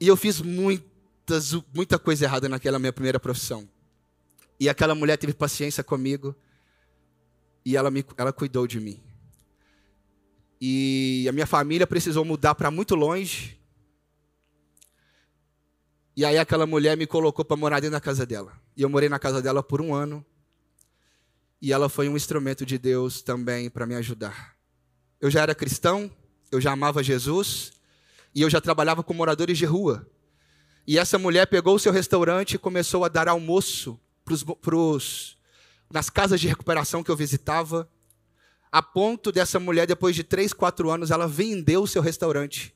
E 0.00 0.08
eu 0.08 0.16
fiz 0.16 0.40
muitas, 0.40 1.52
muita 1.74 1.98
coisa 1.98 2.24
errada 2.24 2.48
naquela 2.48 2.78
minha 2.78 2.92
primeira 2.92 3.20
profissão. 3.20 3.68
E 4.58 4.68
aquela 4.68 4.94
mulher 4.94 5.16
teve 5.16 5.32
paciência 5.32 5.82
comigo 5.82 6.34
e 7.64 7.76
ela, 7.76 7.90
me, 7.90 8.04
ela 8.16 8.32
cuidou 8.32 8.66
de 8.66 8.78
mim. 8.78 9.02
E 10.60 11.26
a 11.28 11.32
minha 11.32 11.46
família 11.46 11.86
precisou 11.86 12.24
mudar 12.24 12.54
para 12.54 12.70
muito 12.70 12.94
longe. 12.94 13.60
E 16.16 16.24
aí 16.24 16.38
aquela 16.38 16.66
mulher 16.66 16.96
me 16.96 17.06
colocou 17.06 17.44
para 17.44 17.56
morar 17.56 17.80
dentro 17.80 17.92
da 17.92 18.00
casa 18.00 18.24
dela. 18.24 18.52
E 18.76 18.82
eu 18.82 18.88
morei 18.88 19.08
na 19.08 19.18
casa 19.18 19.42
dela 19.42 19.62
por 19.62 19.80
um 19.80 19.92
ano. 19.94 20.24
E 21.60 21.72
ela 21.72 21.88
foi 21.88 22.08
um 22.08 22.16
instrumento 22.16 22.64
de 22.64 22.78
Deus 22.78 23.22
também 23.22 23.68
para 23.68 23.86
me 23.86 23.94
ajudar. 23.96 24.54
Eu 25.20 25.30
já 25.30 25.42
era 25.42 25.54
cristão, 25.54 26.10
eu 26.50 26.60
já 26.60 26.72
amava 26.72 27.02
Jesus, 27.02 27.72
e 28.34 28.42
eu 28.42 28.50
já 28.50 28.60
trabalhava 28.60 29.02
com 29.02 29.14
moradores 29.14 29.56
de 29.56 29.64
rua. 29.64 30.08
E 30.86 30.98
essa 30.98 31.18
mulher 31.18 31.46
pegou 31.46 31.76
o 31.76 31.78
seu 31.78 31.92
restaurante 31.92 32.54
e 32.54 32.58
começou 32.58 33.04
a 33.04 33.08
dar 33.08 33.28
almoço 33.28 33.98
pros, 34.24 34.42
pros, 34.42 35.38
nas 35.90 36.10
casas 36.10 36.40
de 36.40 36.48
recuperação 36.48 37.02
que 37.02 37.10
eu 37.10 37.16
visitava, 37.16 37.88
a 38.74 38.82
ponto 38.82 39.30
dessa 39.30 39.60
mulher, 39.60 39.86
depois 39.86 40.16
de 40.16 40.24
três, 40.24 40.52
quatro 40.52 40.90
anos, 40.90 41.12
ela 41.12 41.28
vendeu 41.28 41.84
o 41.84 41.86
seu 41.86 42.02
restaurante 42.02 42.74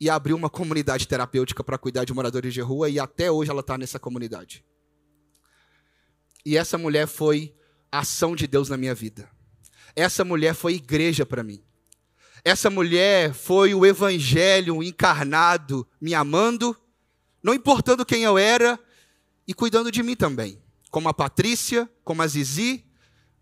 e 0.00 0.08
abriu 0.08 0.34
uma 0.34 0.48
comunidade 0.48 1.06
terapêutica 1.06 1.62
para 1.62 1.76
cuidar 1.76 2.04
de 2.04 2.14
moradores 2.14 2.54
de 2.54 2.62
rua, 2.62 2.88
e 2.88 2.98
até 2.98 3.30
hoje 3.30 3.50
ela 3.50 3.60
está 3.60 3.76
nessa 3.76 3.98
comunidade. 3.98 4.64
E 6.42 6.56
essa 6.56 6.78
mulher 6.78 7.06
foi 7.06 7.54
a 7.92 7.98
ação 7.98 8.34
de 8.34 8.46
Deus 8.46 8.70
na 8.70 8.78
minha 8.78 8.94
vida. 8.94 9.28
Essa 9.94 10.24
mulher 10.24 10.54
foi 10.54 10.76
igreja 10.76 11.26
para 11.26 11.42
mim. 11.42 11.62
Essa 12.46 12.70
mulher 12.70 13.34
foi 13.34 13.74
o 13.74 13.84
evangelho 13.84 14.80
encarnado, 14.80 15.84
me 16.00 16.14
amando, 16.14 16.76
não 17.42 17.52
importando 17.52 18.06
quem 18.06 18.22
eu 18.22 18.38
era 18.38 18.78
e 19.48 19.52
cuidando 19.52 19.90
de 19.90 20.00
mim 20.00 20.14
também. 20.14 20.62
Como 20.88 21.08
a 21.08 21.12
Patrícia, 21.12 21.90
como 22.04 22.22
a 22.22 22.26
Zizi, 22.28 22.86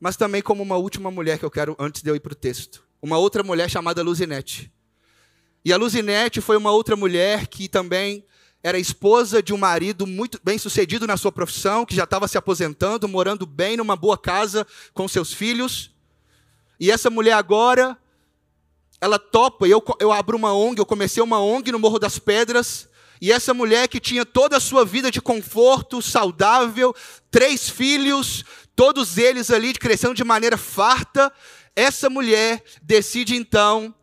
mas 0.01 0.17
também 0.17 0.41
como 0.41 0.63
uma 0.63 0.79
última 0.79 1.11
mulher 1.11 1.39
que 1.39 1.45
eu 1.45 1.51
quero 1.51 1.77
antes 1.79 2.01
de 2.01 2.09
eu 2.09 2.17
ir 2.17 2.21
para 2.21 2.33
o 2.33 2.35
texto. 2.35 2.83
Uma 3.03 3.19
outra 3.19 3.43
mulher 3.43 3.69
chamada 3.69 4.03
Luzinete. 4.03 4.73
E 5.63 5.71
a 5.71 5.77
Luzinete 5.77 6.41
foi 6.41 6.57
uma 6.57 6.71
outra 6.71 6.97
mulher 6.97 7.47
que 7.47 7.69
também 7.69 8.25
era 8.63 8.79
esposa 8.79 9.43
de 9.43 9.53
um 9.53 9.59
marido 9.59 10.07
muito 10.07 10.41
bem 10.43 10.57
sucedido 10.57 11.07
na 11.07 11.19
sua 11.19 11.31
profissão, 11.31 11.85
que 11.85 11.95
já 11.95 12.05
estava 12.05 12.27
se 12.27 12.39
aposentando, 12.39 13.07
morando 13.07 13.45
bem 13.45 13.77
numa 13.77 13.97
boa 13.97 14.17
casa 14.17 14.67
com 14.95 15.07
seus 15.07 15.31
filhos. 15.31 15.91
E 16.81 16.91
essa 16.91 17.11
mulher 17.11 17.35
agora 17.35 17.99
ela 19.05 19.19
topa, 19.19 19.67
eu, 19.67 19.85
eu 20.01 20.11
abro 20.11 20.35
uma 20.35 20.55
ONG, 20.55 20.79
eu 20.79 20.87
comecei 20.87 21.23
uma 21.23 21.39
ONG 21.39 21.71
no 21.71 21.79
Morro 21.79 21.99
das 21.99 22.19
Pedras, 22.19 22.89
e 23.21 23.31
essa 23.31 23.53
mulher 23.53 23.87
que 23.87 24.01
tinha 24.01 24.25
toda 24.25 24.57
a 24.57 24.61
sua 24.61 24.83
vida 24.83 25.11
de 25.11 25.21
conforto, 25.21 26.01
saudável, 26.01 26.97
três 27.31 27.69
filhos, 27.69 28.47
todos 28.75 29.19
eles 29.19 29.51
ali 29.51 29.75
crescendo 29.75 30.15
de 30.15 30.25
maneira 30.25 30.57
farta, 30.57 31.31
essa 31.77 32.09
mulher 32.09 32.65
decide 32.83 33.37
então 33.37 33.95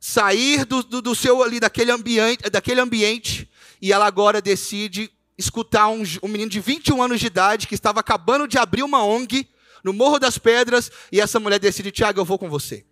sair 0.00 0.64
do, 0.64 0.82
do, 0.82 1.02
do 1.02 1.14
seu 1.14 1.42
ali 1.42 1.60
daquele 1.60 1.90
ambiente, 1.90 2.48
daquele 2.48 2.80
ambiente, 2.80 3.46
e 3.78 3.92
ela 3.92 4.06
agora 4.06 4.40
decide 4.40 5.10
escutar 5.36 5.88
um, 5.88 6.02
um 6.22 6.28
menino 6.28 6.50
de 6.50 6.60
21 6.60 7.02
anos 7.02 7.20
de 7.20 7.26
idade 7.26 7.66
que 7.66 7.74
estava 7.74 8.00
acabando 8.00 8.48
de 8.48 8.56
abrir 8.56 8.84
uma 8.84 9.04
ONG 9.04 9.46
no 9.84 9.92
Morro 9.92 10.18
das 10.18 10.38
Pedras 10.38 10.90
e 11.12 11.20
essa 11.20 11.38
mulher 11.38 11.58
decide, 11.58 11.92
Tiago, 11.92 12.20
eu 12.20 12.24
vou 12.24 12.38
com 12.38 12.48
você. 12.48 12.86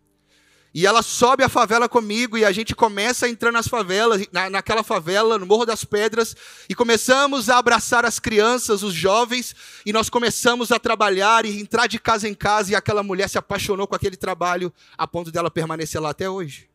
E 0.75 0.87
ela 0.87 1.03
sobe 1.03 1.45
a 1.45 1.51
favela 1.51 1.87
comigo 1.87 2.39
e 2.39 2.45
a 2.47 2.53
gente 2.53 2.75
começa 2.75 3.27
a 3.27 3.29
entrar 3.29 3.53
nas 3.53 3.69
favelas, 3.69 4.27
na, 4.33 4.49
naquela 4.49 4.83
favela, 4.83 5.39
no 5.39 5.45
Morro 5.45 5.67
das 5.67 5.85
Pedras, 5.85 6.35
e 6.67 6.75
começamos 6.75 7.51
a 7.51 7.59
abraçar 7.59 8.07
as 8.07 8.19
crianças, 8.19 8.83
os 8.83 8.95
jovens, 8.95 9.55
e 9.85 9.93
nós 9.93 10.09
começamos 10.09 10.73
a 10.73 10.79
trabalhar 10.79 11.45
e 11.45 11.61
entrar 11.61 11.87
de 11.87 11.99
casa 11.99 12.27
em 12.27 12.35
casa, 12.35 12.73
e 12.73 12.75
aquela 12.75 13.03
mulher 13.03 13.29
se 13.29 13.37
apaixonou 13.37 13.87
com 13.87 13.95
aquele 13.95 14.17
trabalho 14.17 14.73
a 14.97 15.07
ponto 15.07 15.31
dela 15.31 15.51
permanecer 15.51 16.01
lá 16.01 16.11
até 16.11 16.29
hoje. 16.31 16.71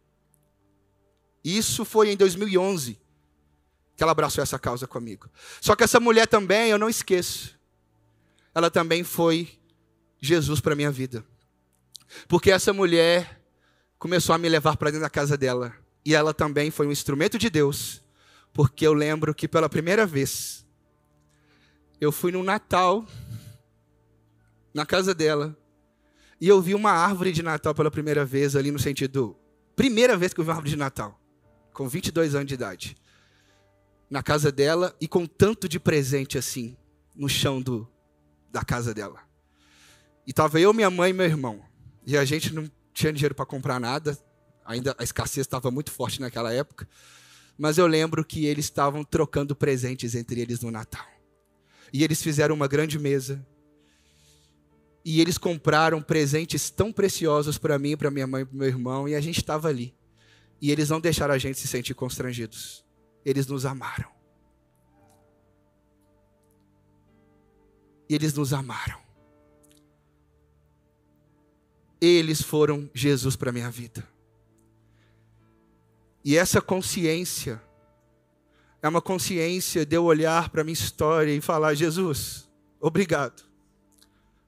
Isso 1.44 1.84
foi 1.84 2.12
em 2.12 2.18
2011 2.18 3.00
que 3.96 4.04
ela 4.04 4.12
abraçou 4.12 4.44
essa 4.44 4.60
causa 4.60 4.86
comigo. 4.86 5.28
Só 5.60 5.76
que 5.76 5.84
essa 5.84 6.00
mulher 6.00 6.28
também, 6.28 6.70
eu 6.70 6.78
não 6.78 6.88
esqueço, 6.88 7.58
ela 8.54 8.70
também 8.70 9.04
foi 9.04 9.60
Jesus 10.22 10.60
para 10.60 10.76
minha 10.76 10.92
vida. 10.92 11.26
Porque 12.28 12.52
essa 12.52 12.72
mulher 12.72 13.37
começou 14.00 14.34
a 14.34 14.38
me 14.38 14.48
levar 14.48 14.78
para 14.78 14.90
dentro 14.90 15.04
da 15.04 15.10
casa 15.10 15.38
dela. 15.38 15.74
E 16.06 16.16
ela 16.16 16.34
também 16.34 16.72
foi 16.72 16.88
um 16.88 16.92
instrumento 16.92 17.38
de 17.38 17.50
Deus, 17.50 18.04
porque 18.54 18.86
eu 18.86 18.94
lembro 18.94 19.34
que 19.36 19.48
pela 19.48 19.68
primeira 19.68 20.06
vez 20.06 20.66
eu 22.00 22.12
fui 22.12 22.32
no 22.32 22.44
Natal 22.44 23.06
na 24.74 24.86
casa 24.86 25.14
dela 25.14 25.58
e 26.40 26.48
eu 26.48 26.62
vi 26.62 26.76
uma 26.76 26.92
árvore 26.92 27.32
de 27.32 27.42
Natal 27.42 27.74
pela 27.74 27.90
primeira 27.90 28.24
vez 28.24 28.56
ali 28.56 28.72
no 28.72 28.80
sentido 28.80 29.36
primeira 29.76 30.16
vez 30.16 30.34
que 30.34 30.40
eu 30.40 30.44
vi 30.44 30.50
uma 30.50 30.56
árvore 30.56 30.72
de 30.72 30.78
Natal, 30.78 31.20
com 31.74 31.88
22 31.88 32.36
anos 32.36 32.48
de 32.48 32.54
idade. 32.54 32.98
Na 34.10 34.24
casa 34.24 34.52
dela 34.52 34.96
e 35.02 35.08
com 35.08 35.26
tanto 35.26 35.68
de 35.68 35.80
presente 35.80 36.38
assim 36.38 36.78
no 37.16 37.28
chão 37.28 37.62
do 37.62 37.88
da 38.50 38.64
casa 38.64 38.94
dela. 38.94 39.20
E 40.26 40.34
tava 40.34 40.60
eu, 40.60 40.74
minha 40.74 40.90
mãe 40.90 41.10
e 41.10 41.14
meu 41.14 41.26
irmão. 41.26 41.62
E 42.06 42.18
a 42.18 42.24
gente 42.24 42.54
não 42.54 42.70
tinha 42.98 43.14
dinheiro 43.14 43.36
para 43.36 43.46
comprar 43.46 43.80
nada, 43.80 44.18
ainda 44.66 44.96
a 44.98 45.04
escassez 45.04 45.46
estava 45.46 45.70
muito 45.70 45.92
forte 45.92 46.20
naquela 46.20 46.52
época. 46.52 46.90
Mas 47.56 47.78
eu 47.78 47.86
lembro 47.86 48.26
que 48.26 48.46
eles 48.46 48.66
estavam 48.66 49.04
trocando 49.04 49.56
presentes 49.56 50.16
entre 50.16 50.42
eles 50.42 50.62
no 50.62 50.72
Natal. 50.72 51.06
E 51.94 52.04
eles 52.04 52.24
fizeram 52.24 52.56
uma 52.56 52.68
grande 52.68 52.98
mesa. 52.98 53.46
E 55.06 55.22
eles 55.22 55.38
compraram 55.38 56.02
presentes 56.02 56.72
tão 56.72 56.92
preciosos 56.92 57.60
para 57.60 57.78
mim, 57.78 57.96
para 57.96 58.10
minha 58.10 58.26
mãe 58.26 58.44
para 58.44 58.58
meu 58.58 58.68
irmão, 58.68 59.08
e 59.08 59.14
a 59.14 59.22
gente 59.22 59.38
estava 59.38 59.68
ali. 59.68 59.96
E 60.60 60.72
eles 60.72 60.90
não 60.90 61.00
deixaram 61.00 61.36
a 61.36 61.38
gente 61.38 61.60
se 61.60 61.68
sentir 61.68 61.94
constrangidos. 61.94 62.84
Eles 63.24 63.46
nos 63.46 63.64
amaram. 63.64 64.10
E 68.10 68.16
eles 68.16 68.34
nos 68.34 68.54
amaram 68.54 69.07
eles 72.00 72.42
foram 72.42 72.90
Jesus 72.94 73.36
para 73.36 73.50
a 73.50 73.54
minha 73.54 73.70
vida. 73.70 74.08
E 76.24 76.38
essa 76.38 76.62
consciência 76.62 77.62
é 78.82 78.88
uma 78.88 79.02
consciência 79.02 79.86
de 79.86 79.96
eu 79.96 80.04
olhar 80.04 80.50
para 80.50 80.62
a 80.62 80.64
minha 80.64 80.74
história 80.74 81.34
e 81.34 81.42
falar: 81.42 81.74
Jesus, 81.74 82.50
obrigado. 82.80 83.44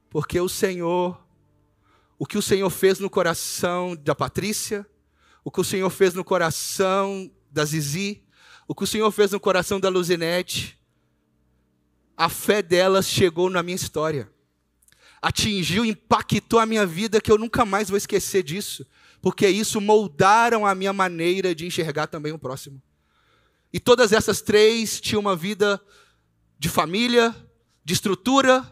Porque 0.10 0.40
o 0.40 0.50
Senhor, 0.50 1.20
o 2.18 2.26
que 2.26 2.38
o 2.38 2.42
Senhor 2.42 2.70
fez 2.70 3.00
no 3.00 3.10
coração 3.10 3.96
da 3.96 4.14
Patrícia, 4.14 4.86
o 5.44 5.52
que 5.52 5.62
o 5.62 5.64
Senhor 5.64 5.90
fez 5.90 6.14
no 6.14 6.24
coração 6.24 7.32
da 7.52 7.66
Zizi, 7.66 8.24
o 8.68 8.76
que 8.76 8.84
o 8.84 8.88
Senhor 8.88 9.10
fez 9.12 9.32
no 9.32 9.40
coração 9.40 9.80
da 9.80 9.90
Luzinete, 9.90 10.80
a 12.16 12.28
fé 12.28 12.62
delas 12.62 13.08
chegou 13.08 13.50
na 13.50 13.64
minha 13.64 13.76
história 13.76 14.30
atingiu, 15.22 15.86
impactou 15.86 16.60
a 16.60 16.66
minha 16.66 16.86
vida, 16.86 17.22
que 17.22 17.32
eu 17.32 17.38
nunca 17.38 17.66
mais 17.66 17.90
vou 17.90 17.98
esquecer 17.98 18.44
disso, 18.44 18.86
porque 19.22 19.48
isso 19.48 19.82
moldaram 19.82 20.66
a 20.66 20.74
minha 20.74 20.94
maneira 20.94 21.54
de 21.54 21.66
enxergar 21.66 22.08
também 22.08 22.32
o 22.32 22.40
próximo. 22.40 22.82
E 23.72 23.80
todas 23.80 24.12
essas 24.12 24.42
três 24.42 25.00
tinham 25.00 25.20
uma 25.20 25.36
vida 25.36 25.82
de 26.58 26.70
família, 26.70 27.36
de 27.84 27.94
estrutura, 27.94 28.66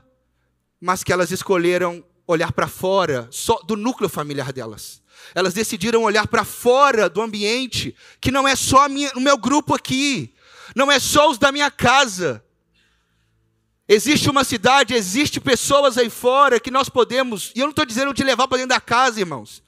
mas 0.79 1.03
que 1.03 1.13
elas 1.13 1.31
escolheram 1.31 2.03
olhar 2.25 2.51
para 2.51 2.67
fora 2.67 3.27
só 3.31 3.59
do 3.61 3.75
núcleo 3.75 4.09
familiar 4.09 4.51
delas. 4.51 5.01
Elas 5.33 5.53
decidiram 5.53 6.03
olhar 6.03 6.27
para 6.27 6.43
fora 6.43 7.09
do 7.09 7.21
ambiente, 7.21 7.95
que 8.19 8.31
não 8.31 8.47
é 8.47 8.55
só 8.55 8.87
minha, 8.89 9.11
o 9.15 9.19
meu 9.19 9.37
grupo 9.37 9.73
aqui, 9.73 10.33
não 10.75 10.91
é 10.91 10.99
só 10.99 11.29
os 11.29 11.37
da 11.37 11.51
minha 11.51 11.71
casa, 11.71 12.43
Existe 13.89 14.29
uma 14.29 14.43
cidade, 14.43 14.93
existe 14.93 15.39
pessoas 15.39 15.97
aí 15.97 16.09
fora 16.09 16.59
que 16.59 16.69
nós 16.69 16.89
podemos, 16.89 17.53
e 17.55 17.59
eu 17.59 17.63
não 17.63 17.69
estou 17.69 17.85
dizendo 17.85 18.13
de 18.13 18.21
levar 18.21 18.47
para 18.47 18.57
dentro 18.57 18.69
da 18.69 18.81
casa, 18.81 19.19
irmãos, 19.19 19.63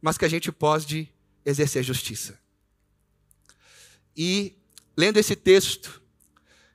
mas 0.00 0.16
que 0.16 0.24
a 0.24 0.28
gente 0.28 0.50
pode 0.50 1.08
exercer 1.44 1.82
justiça. 1.82 2.38
E, 4.16 4.56
lendo 4.96 5.18
esse 5.18 5.36
texto, 5.36 6.00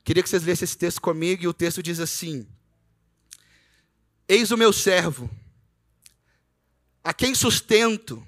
queria 0.04 0.22
que 0.22 0.28
vocês 0.28 0.44
lessem 0.44 0.64
esse 0.64 0.78
texto 0.78 1.00
comigo, 1.00 1.42
e 1.42 1.48
o 1.48 1.52
texto 1.52 1.82
diz 1.82 1.98
assim: 1.98 2.46
Eis 4.28 4.52
o 4.52 4.56
meu 4.56 4.72
servo, 4.72 5.28
a 7.02 7.12
quem 7.12 7.34
sustento, 7.34 8.24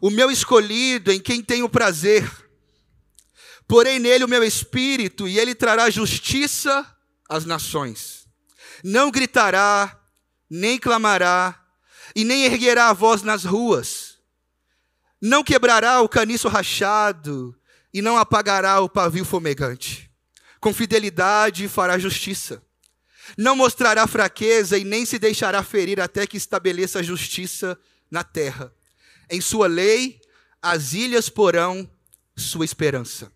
o 0.00 0.08
meu 0.08 0.30
escolhido, 0.30 1.12
em 1.12 1.20
quem 1.20 1.42
tenho 1.42 1.68
prazer. 1.68 2.30
Porém 3.68 3.98
nele 3.98 4.24
o 4.24 4.28
meu 4.28 4.42
espírito, 4.42 5.28
e 5.28 5.38
ele 5.38 5.54
trará 5.54 5.90
justiça 5.90 6.96
as 7.30 7.44
nações. 7.44 8.26
Não 8.82 9.10
gritará, 9.10 9.98
nem 10.50 10.78
clamará, 10.78 11.64
e 12.14 12.24
nem 12.24 12.44
erguerá 12.44 12.88
a 12.88 12.92
voz 12.92 13.22
nas 13.22 13.44
ruas. 13.44 14.18
Não 15.22 15.44
quebrará 15.44 16.02
o 16.02 16.08
caniço 16.08 16.48
rachado, 16.48 17.56
e 17.94 18.02
não 18.02 18.16
apagará 18.16 18.80
o 18.80 18.88
pavio 18.88 19.24
fumegante. 19.24 20.10
Com 20.58 20.74
fidelidade 20.74 21.68
fará 21.68 21.98
justiça. 21.98 22.60
Não 23.38 23.54
mostrará 23.54 24.06
fraqueza 24.08 24.76
e 24.76 24.84
nem 24.84 25.06
se 25.06 25.18
deixará 25.18 25.62
ferir 25.62 26.00
até 26.00 26.26
que 26.26 26.36
estabeleça 26.36 26.98
a 26.98 27.02
justiça 27.02 27.78
na 28.10 28.24
terra. 28.24 28.72
Em 29.30 29.40
sua 29.40 29.68
lei, 29.68 30.20
as 30.60 30.92
ilhas 30.92 31.28
porão 31.28 31.88
sua 32.36 32.64
esperança. 32.64 33.30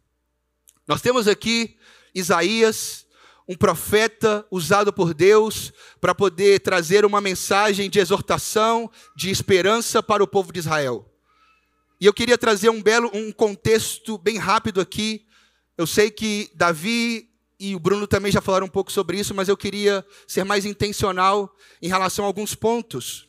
Nós 0.87 1.01
temos 1.01 1.29
aqui 1.29 1.79
Isaías 2.15 3.04
um 3.49 3.55
profeta 3.55 4.47
usado 4.51 4.93
por 4.93 5.13
Deus 5.13 5.73
para 6.01 6.15
poder 6.15 6.61
trazer 6.61 7.05
uma 7.05 7.21
mensagem 7.21 7.91
de 7.91 7.99
exortação, 7.99 8.91
de 9.15 9.31
esperança 9.31 10.03
para 10.03 10.25
o 10.25 10.27
povo 10.27 10.53
de 10.53 10.59
Israel. 10.61 11.11
E 12.01 12.07
eu 12.07 12.13
queria 12.13 12.39
trazer 12.39 12.71
um 12.71 12.83
belo, 12.83 13.11
um 13.13 13.31
contexto 13.31 14.19
bem 14.19 14.39
rápido 14.39 14.81
aqui. 14.81 15.27
Eu 15.77 15.87
sei 15.87 16.11
que 16.11 16.51
Davi 16.55 17.31
e 17.61 17.75
o 17.75 17.79
Bruno 17.79 18.07
também 18.07 18.33
já 18.33 18.41
falaram 18.41 18.67
um 18.67 18.71
pouco 18.71 18.91
sobre 18.91 19.19
isso, 19.19 19.35
mas 19.35 19.49
eu 19.49 19.57
queria 19.57 20.05
ser 20.27 20.45
mais 20.45 20.65
intencional 20.65 21.55
em 21.81 21.89
relação 21.89 22.25
a 22.25 22.29
alguns 22.29 22.55
pontos. 22.55 23.29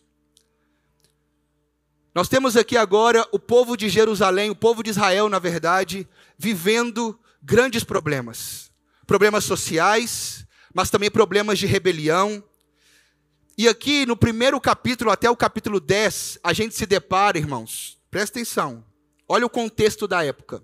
Nós 2.13 2.29
temos 2.29 2.55
aqui 2.55 2.77
agora 2.77 3.27
o 3.33 3.39
povo 3.39 3.75
de 3.75 3.89
Jerusalém, 3.89 4.49
o 4.49 4.55
povo 4.55 4.81
de 4.81 4.89
Israel, 4.89 5.27
na 5.27 5.39
verdade, 5.39 6.07
vivendo 6.37 7.19
grandes 7.43 7.83
problemas 7.83 8.64
problemas 9.05 9.43
sociais, 9.43 10.45
mas 10.73 10.89
também 10.89 11.09
problemas 11.09 11.59
de 11.59 11.65
rebelião. 11.65 12.43
E 13.57 13.67
aqui 13.67 14.05
no 14.05 14.17
primeiro 14.17 14.59
capítulo 14.59 15.09
até 15.09 15.29
o 15.29 15.35
capítulo 15.35 15.79
10, 15.79 16.39
a 16.43 16.51
gente 16.51 16.75
se 16.75 16.85
depara, 16.85 17.37
irmãos, 17.37 17.97
presta 18.11 18.39
atenção, 18.39 18.83
olha 19.27 19.45
o 19.45 19.49
contexto 19.49 20.07
da 20.07 20.23
época. 20.23 20.63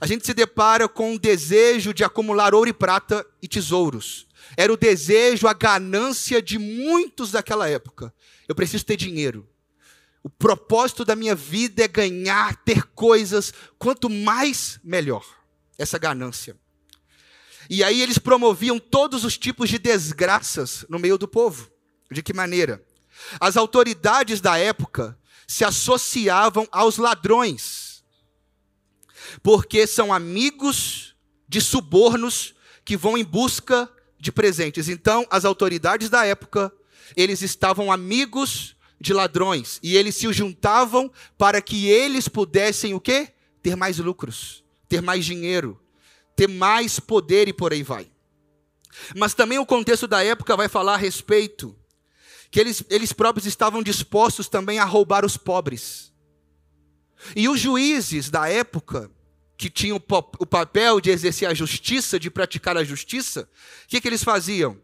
A 0.00 0.06
gente 0.06 0.26
se 0.26 0.34
depara 0.34 0.88
com 0.88 1.14
o 1.14 1.18
desejo 1.18 1.94
de 1.94 2.04
acumular 2.04 2.54
ouro 2.54 2.68
e 2.68 2.72
prata 2.72 3.24
e 3.40 3.48
tesouros. 3.48 4.26
Era 4.56 4.72
o 4.72 4.76
desejo, 4.76 5.48
a 5.48 5.54
ganância 5.54 6.42
de 6.42 6.58
muitos 6.58 7.30
daquela 7.30 7.68
época. 7.68 8.12
Eu 8.46 8.54
preciso 8.54 8.84
ter 8.84 8.96
dinheiro. 8.96 9.48
O 10.22 10.28
propósito 10.28 11.04
da 11.04 11.16
minha 11.16 11.34
vida 11.34 11.84
é 11.84 11.88
ganhar, 11.88 12.56
ter 12.56 12.82
coisas, 12.88 13.54
quanto 13.78 14.10
mais, 14.10 14.78
melhor. 14.82 15.24
Essa 15.78 15.98
ganância. 15.98 16.56
E 17.68 17.82
aí 17.82 18.00
eles 18.00 18.18
promoviam 18.18 18.78
todos 18.78 19.24
os 19.24 19.36
tipos 19.36 19.68
de 19.68 19.78
desgraças 19.78 20.84
no 20.88 20.98
meio 20.98 21.18
do 21.18 21.26
povo. 21.26 21.70
De 22.10 22.22
que 22.22 22.32
maneira? 22.32 22.84
As 23.40 23.56
autoridades 23.56 24.40
da 24.40 24.58
época 24.58 25.18
se 25.46 25.64
associavam 25.64 26.66
aos 26.72 26.96
ladrões, 26.98 28.04
porque 29.42 29.86
são 29.86 30.12
amigos 30.12 31.14
de 31.48 31.60
subornos 31.60 32.54
que 32.84 32.96
vão 32.96 33.16
em 33.16 33.24
busca 33.24 33.90
de 34.18 34.32
presentes. 34.32 34.88
Então, 34.88 35.26
as 35.30 35.44
autoridades 35.44 36.08
da 36.10 36.24
época, 36.24 36.72
eles 37.16 37.42
estavam 37.42 37.92
amigos 37.92 38.76
de 39.00 39.12
ladrões 39.12 39.78
e 39.82 39.96
eles 39.96 40.14
se 40.14 40.32
juntavam 40.32 41.10
para 41.36 41.60
que 41.60 41.86
eles 41.86 42.28
pudessem 42.28 42.94
o 42.94 43.00
quê? 43.00 43.32
Ter 43.62 43.76
mais 43.76 43.98
lucros, 43.98 44.64
ter 44.88 45.02
mais 45.02 45.24
dinheiro, 45.24 45.80
ter 46.36 46.46
mais 46.46 47.00
poder 47.00 47.48
e 47.48 47.52
por 47.52 47.72
aí 47.72 47.82
vai. 47.82 48.08
Mas 49.16 49.34
também 49.34 49.58
o 49.58 49.66
contexto 49.66 50.06
da 50.06 50.22
época 50.22 50.56
vai 50.56 50.68
falar 50.68 50.94
a 50.94 50.98
respeito 50.98 51.76
que 52.50 52.60
eles, 52.60 52.84
eles 52.88 53.12
próprios 53.12 53.46
estavam 53.46 53.82
dispostos 53.82 54.48
também 54.48 54.78
a 54.78 54.84
roubar 54.84 55.24
os 55.24 55.36
pobres. 55.36 56.12
E 57.34 57.48
os 57.48 57.58
juízes 57.58 58.30
da 58.30 58.48
época, 58.48 59.10
que 59.56 59.70
tinham 59.70 59.96
o 59.96 60.46
papel 60.46 61.00
de 61.00 61.10
exercer 61.10 61.48
a 61.48 61.54
justiça, 61.54 62.20
de 62.20 62.30
praticar 62.30 62.76
a 62.76 62.84
justiça, 62.84 63.48
o 63.84 63.88
que, 63.88 64.00
que 64.00 64.08
eles 64.08 64.22
faziam? 64.22 64.78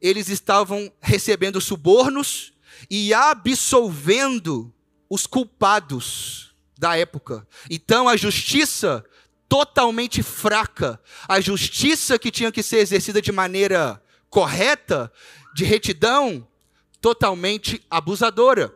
Eles 0.00 0.28
estavam 0.28 0.90
recebendo 1.00 1.60
subornos 1.60 2.52
e 2.90 3.12
absolvendo 3.14 4.74
os 5.08 5.26
culpados 5.26 6.54
da 6.78 6.96
época. 6.96 7.46
Então 7.70 8.08
a 8.08 8.16
justiça 8.16 9.04
totalmente 9.48 10.22
fraca, 10.22 11.00
a 11.28 11.40
justiça 11.40 12.18
que 12.18 12.30
tinha 12.30 12.50
que 12.50 12.62
ser 12.62 12.78
exercida 12.78 13.22
de 13.22 13.32
maneira 13.32 14.02
correta, 14.28 15.12
de 15.54 15.64
retidão, 15.64 16.46
totalmente 17.00 17.84
abusadora. 17.88 18.74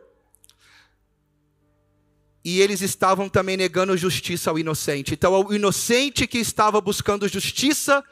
E 2.43 2.59
eles 2.59 2.81
estavam 2.81 3.29
também 3.29 3.55
negando 3.55 3.95
justiça 3.95 4.49
ao 4.49 4.57
inocente. 4.57 5.13
Então, 5.13 5.45
o 5.45 5.53
inocente 5.53 6.25
que 6.25 6.39
estava 6.39 6.81
buscando 6.81 7.27
justiça, 7.27 8.03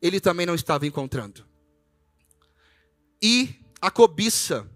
ele 0.00 0.20
também 0.20 0.46
não 0.46 0.54
estava 0.54 0.86
encontrando. 0.86 1.44
E 3.20 3.54
a 3.80 3.90
cobiça 3.90 4.68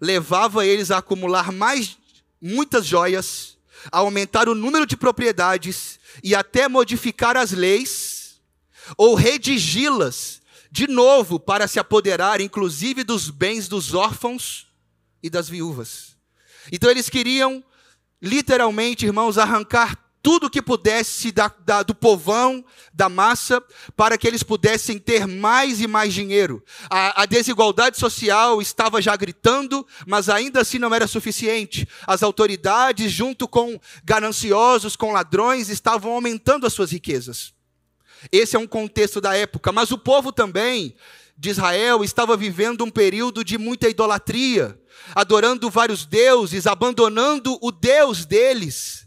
levava 0.00 0.66
eles 0.66 0.90
a 0.90 0.98
acumular 0.98 1.52
mais 1.52 1.96
muitas 2.40 2.84
joias, 2.84 3.56
a 3.92 3.98
aumentar 3.98 4.48
o 4.48 4.54
número 4.54 4.86
de 4.86 4.96
propriedades 4.96 6.00
e 6.22 6.34
até 6.34 6.68
modificar 6.68 7.36
as 7.36 7.52
leis 7.52 8.40
ou 8.96 9.14
redigi-las 9.14 10.42
de 10.70 10.86
novo 10.86 11.38
para 11.38 11.68
se 11.68 11.78
apoderar, 11.78 12.40
inclusive, 12.40 13.04
dos 13.04 13.30
bens 13.30 13.68
dos 13.68 13.94
órfãos 13.94 14.66
e 15.22 15.30
das 15.30 15.48
viúvas. 15.48 16.16
Então 16.72 16.90
eles 16.90 17.08
queriam, 17.08 17.62
literalmente, 18.20 19.06
irmãos, 19.06 19.38
arrancar 19.38 20.03
tudo 20.24 20.48
que 20.48 20.62
pudesse 20.62 21.30
da, 21.30 21.52
da, 21.66 21.82
do 21.82 21.94
povão, 21.94 22.64
da 22.94 23.10
massa, 23.10 23.62
para 23.94 24.16
que 24.16 24.26
eles 24.26 24.42
pudessem 24.42 24.98
ter 24.98 25.26
mais 25.26 25.82
e 25.82 25.86
mais 25.86 26.14
dinheiro. 26.14 26.64
A, 26.88 27.22
a, 27.22 27.26
desigualdade 27.26 27.98
social 27.98 28.62
estava 28.62 29.02
já 29.02 29.14
gritando, 29.16 29.86
mas 30.06 30.30
ainda 30.30 30.62
assim 30.62 30.78
não 30.78 30.94
era 30.94 31.06
suficiente. 31.06 31.86
As 32.06 32.22
autoridades, 32.22 33.12
junto 33.12 33.46
com 33.46 33.78
gananciosos, 34.02 34.96
com 34.96 35.12
ladrões, 35.12 35.68
estavam 35.68 36.12
aumentando 36.12 36.66
as 36.66 36.72
suas 36.72 36.90
riquezas. 36.90 37.52
Esse 38.32 38.56
é 38.56 38.58
um 38.58 38.66
contexto 38.66 39.20
da 39.20 39.36
época, 39.36 39.72
mas 39.72 39.90
o 39.90 39.98
povo 39.98 40.32
também 40.32 40.96
de 41.36 41.50
Israel 41.50 42.02
estava 42.02 42.34
vivendo 42.34 42.82
um 42.82 42.90
período 42.90 43.44
de 43.44 43.58
muita 43.58 43.90
idolatria, 43.90 44.80
adorando 45.14 45.68
vários 45.68 46.06
deuses, 46.06 46.66
abandonando 46.66 47.58
o 47.60 47.70
Deus 47.70 48.24
deles 48.24 49.03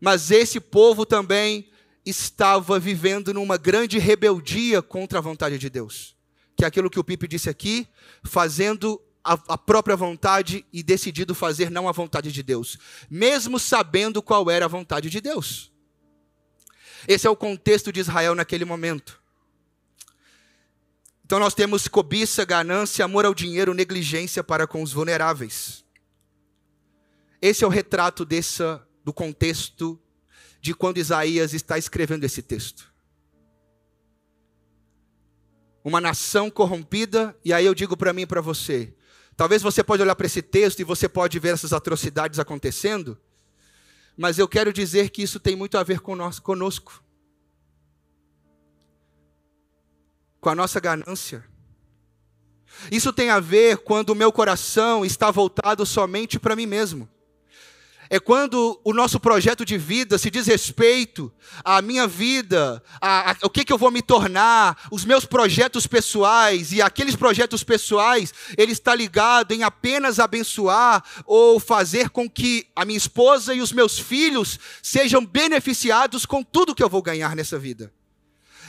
mas 0.00 0.30
esse 0.30 0.60
povo 0.60 1.06
também 1.06 1.68
estava 2.04 2.78
vivendo 2.78 3.34
numa 3.34 3.56
grande 3.56 3.98
rebeldia 3.98 4.80
contra 4.80 5.18
a 5.18 5.22
vontade 5.22 5.58
de 5.58 5.68
Deus. 5.68 6.16
Que 6.56 6.64
é 6.64 6.68
aquilo 6.68 6.88
que 6.88 7.00
o 7.00 7.04
Pipe 7.04 7.26
disse 7.26 7.50
aqui, 7.50 7.88
fazendo 8.22 9.00
a, 9.24 9.32
a, 9.48 9.58
própria 9.58 9.96
vontade 9.96 10.64
e 10.72 10.82
decidido 10.82 11.34
fazer 11.34 11.70
não 11.70 11.88
a 11.88 11.92
vontade 11.92 12.30
de 12.30 12.42
Deus, 12.42 12.78
mesmo 13.10 13.58
sabendo 13.58 14.22
qual 14.22 14.48
era 14.48 14.66
a 14.66 14.68
vontade 14.68 15.10
de 15.10 15.20
Deus. 15.20 15.72
Esse 17.08 17.26
é 17.26 17.30
o 17.30 17.36
contexto 17.36 17.92
de 17.92 18.00
Israel 18.00 18.34
naquele 18.34 18.64
momento. 18.64 19.20
Então 21.24 21.40
nós 21.40 21.54
temos 21.54 21.88
cobiça, 21.88 22.44
ganância, 22.44 23.04
amor 23.04 23.26
ao 23.26 23.34
dinheiro, 23.34 23.74
negligência 23.74 24.44
para 24.44 24.64
com 24.64 24.80
os 24.80 24.92
vulneráveis. 24.92 25.84
Esse 27.42 27.64
é 27.64 27.66
o 27.66 27.70
retrato 27.70 28.24
dessa 28.24 28.85
do 29.06 29.12
contexto 29.12 29.96
de 30.60 30.74
quando 30.74 30.98
Isaías 30.98 31.54
está 31.54 31.78
escrevendo 31.78 32.24
esse 32.24 32.42
texto. 32.42 32.92
Uma 35.84 36.00
nação 36.00 36.50
corrompida, 36.50 37.38
e 37.44 37.52
aí 37.52 37.64
eu 37.64 37.72
digo 37.72 37.96
para 37.96 38.12
mim 38.12 38.22
e 38.22 38.26
para 38.26 38.40
você, 38.40 38.92
talvez 39.36 39.62
você 39.62 39.84
pode 39.84 40.02
olhar 40.02 40.16
para 40.16 40.26
esse 40.26 40.42
texto 40.42 40.80
e 40.80 40.84
você 40.84 41.08
pode 41.08 41.38
ver 41.38 41.54
essas 41.54 41.72
atrocidades 41.72 42.40
acontecendo, 42.40 43.16
mas 44.16 44.40
eu 44.40 44.48
quero 44.48 44.72
dizer 44.72 45.10
que 45.10 45.22
isso 45.22 45.38
tem 45.38 45.54
muito 45.54 45.78
a 45.78 45.84
ver 45.84 46.00
conosco. 46.00 47.04
Com 50.40 50.48
a 50.48 50.54
nossa 50.56 50.80
ganância. 50.80 51.44
Isso 52.90 53.12
tem 53.12 53.30
a 53.30 53.38
ver 53.38 53.78
quando 53.78 54.10
o 54.10 54.16
meu 54.16 54.32
coração 54.32 55.04
está 55.04 55.30
voltado 55.30 55.86
somente 55.86 56.40
para 56.40 56.56
mim 56.56 56.66
mesmo 56.66 57.08
é 58.08 58.20
quando 58.20 58.80
o 58.84 58.92
nosso 58.92 59.18
projeto 59.18 59.64
de 59.64 59.76
vida 59.76 60.18
se 60.18 60.30
diz 60.30 60.46
respeito 60.46 61.32
à 61.64 61.82
minha 61.82 62.06
vida, 62.06 62.82
a, 63.00 63.32
a, 63.32 63.36
o 63.42 63.50
que, 63.50 63.64
que 63.64 63.72
eu 63.72 63.78
vou 63.78 63.90
me 63.90 64.02
tornar, 64.02 64.76
os 64.90 65.04
meus 65.04 65.24
projetos 65.24 65.86
pessoais, 65.86 66.72
e 66.72 66.80
aqueles 66.80 67.16
projetos 67.16 67.64
pessoais, 67.64 68.32
ele 68.56 68.72
está 68.72 68.94
ligado 68.94 69.52
em 69.52 69.62
apenas 69.62 70.18
abençoar 70.18 71.02
ou 71.24 71.58
fazer 71.58 72.10
com 72.10 72.28
que 72.28 72.66
a 72.74 72.84
minha 72.84 72.98
esposa 72.98 73.54
e 73.54 73.60
os 73.60 73.72
meus 73.72 73.98
filhos 73.98 74.58
sejam 74.82 75.24
beneficiados 75.24 76.24
com 76.24 76.42
tudo 76.42 76.74
que 76.74 76.82
eu 76.82 76.88
vou 76.88 77.02
ganhar 77.02 77.34
nessa 77.34 77.58
vida. 77.58 77.92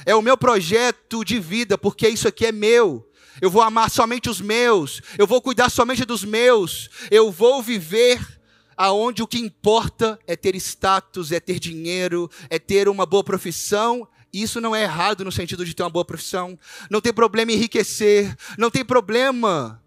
É 0.05 0.15
o 0.15 0.21
meu 0.21 0.37
projeto 0.37 1.23
de 1.23 1.39
vida, 1.39 1.77
porque 1.77 2.07
isso 2.07 2.27
aqui 2.27 2.45
é 2.45 2.51
meu. 2.51 3.07
Eu 3.41 3.51
vou 3.51 3.61
amar 3.61 3.91
somente 3.91 4.29
os 4.29 4.41
meus, 4.41 5.01
eu 5.17 5.27
vou 5.27 5.41
cuidar 5.41 5.69
somente 5.69 6.03
dos 6.03 6.23
meus, 6.23 6.89
eu 7.11 7.31
vou 7.31 7.61
viver 7.61 8.36
aonde 8.77 9.23
o 9.23 9.27
que 9.27 9.39
importa 9.39 10.19
é 10.27 10.35
ter 10.35 10.55
status, 10.55 11.31
é 11.31 11.39
ter 11.39 11.59
dinheiro, 11.59 12.29
é 12.49 12.59
ter 12.59 12.87
uma 12.87 13.05
boa 13.05 13.23
profissão. 13.23 14.07
Isso 14.31 14.61
não 14.61 14.75
é 14.75 14.83
errado 14.83 15.25
no 15.25 15.31
sentido 15.31 15.65
de 15.65 15.73
ter 15.73 15.81
uma 15.81 15.89
boa 15.89 16.05
profissão. 16.05 16.57
Não 16.89 17.01
tem 17.01 17.11
problema 17.11 17.51
em 17.51 17.55
enriquecer, 17.55 18.37
não 18.57 18.69
tem 18.69 18.85
problema. 18.85 19.83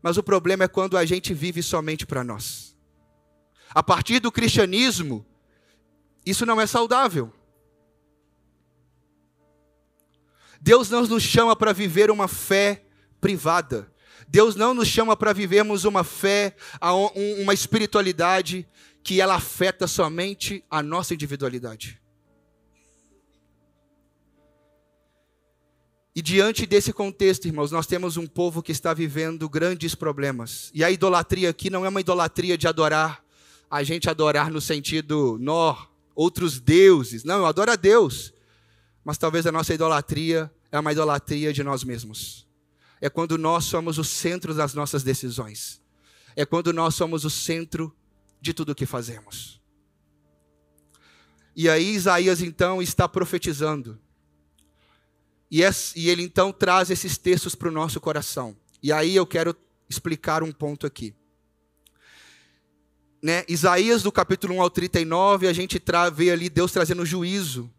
Mas 0.00 0.16
o 0.16 0.22
problema 0.22 0.64
é 0.64 0.68
quando 0.68 0.96
a 0.96 1.04
gente 1.04 1.34
vive 1.34 1.62
somente 1.62 2.06
para 2.06 2.22
nós. 2.22 2.76
A 3.74 3.82
partir 3.82 4.20
do 4.20 4.30
cristianismo, 4.30 5.26
isso 6.24 6.46
não 6.46 6.60
é 6.60 6.66
saudável. 6.66 7.32
Deus 10.60 10.88
não 10.88 11.02
nos 11.06 11.22
chama 11.22 11.56
para 11.56 11.72
viver 11.72 12.10
uma 12.10 12.28
fé 12.28 12.84
privada. 13.20 13.92
Deus 14.30 14.54
não 14.54 14.72
nos 14.72 14.86
chama 14.86 15.16
para 15.16 15.32
vivermos 15.32 15.84
uma 15.84 16.04
fé, 16.04 16.54
uma 17.42 17.52
espiritualidade 17.52 18.64
que 19.02 19.20
ela 19.20 19.34
afeta 19.34 19.88
somente 19.88 20.64
a 20.70 20.80
nossa 20.84 21.14
individualidade. 21.14 22.00
E 26.14 26.22
diante 26.22 26.64
desse 26.64 26.92
contexto, 26.92 27.46
irmãos, 27.46 27.72
nós 27.72 27.88
temos 27.88 28.16
um 28.16 28.26
povo 28.26 28.62
que 28.62 28.70
está 28.70 28.94
vivendo 28.94 29.48
grandes 29.48 29.96
problemas. 29.96 30.70
E 30.72 30.84
a 30.84 30.92
idolatria 30.92 31.50
aqui 31.50 31.68
não 31.68 31.84
é 31.84 31.88
uma 31.88 32.00
idolatria 32.00 32.56
de 32.56 32.68
adorar, 32.68 33.24
a 33.68 33.82
gente 33.82 34.08
adorar 34.08 34.48
no 34.48 34.60
sentido, 34.60 35.38
nó, 35.40 35.76
outros 36.14 36.60
deuses. 36.60 37.24
Não, 37.24 37.38
eu 37.38 37.46
adoro 37.46 37.72
a 37.72 37.76
Deus. 37.76 38.32
Mas 39.04 39.18
talvez 39.18 39.44
a 39.44 39.50
nossa 39.50 39.74
idolatria 39.74 40.48
é 40.70 40.78
uma 40.78 40.92
idolatria 40.92 41.52
de 41.52 41.64
nós 41.64 41.82
mesmos 41.82 42.48
é 43.00 43.08
quando 43.08 43.38
nós 43.38 43.64
somos 43.64 43.98
o 43.98 44.04
centro 44.04 44.54
das 44.54 44.74
nossas 44.74 45.02
decisões. 45.02 45.80
É 46.36 46.44
quando 46.44 46.72
nós 46.72 46.94
somos 46.94 47.24
o 47.24 47.30
centro 47.30 47.94
de 48.40 48.52
tudo 48.52 48.72
o 48.72 48.74
que 48.74 48.86
fazemos. 48.86 49.60
E 51.56 51.68
aí 51.68 51.94
Isaías 51.94 52.40
então 52.40 52.80
está 52.80 53.08
profetizando. 53.08 53.98
E, 55.50 55.62
ele 56.08 56.22
então 56.22 56.52
traz 56.52 56.90
esses 56.90 57.18
textos 57.18 57.54
para 57.54 57.68
o 57.68 57.72
nosso 57.72 58.00
coração. 58.00 58.56
E 58.82 58.92
aí 58.92 59.16
eu 59.16 59.26
quero 59.26 59.56
explicar 59.88 60.42
um 60.42 60.52
ponto 60.52 60.86
aqui. 60.86 61.14
Né? 63.22 63.44
Isaías, 63.48 64.02
do 64.02 64.12
capítulo 64.12 64.54
1 64.54 64.62
ao 64.62 64.70
39, 64.70 65.48
a 65.48 65.52
gente 65.52 65.82
vê 66.14 66.30
ali 66.30 66.48
Deus 66.48 66.72
trazendo 66.72 67.04
juízo, 67.04 67.70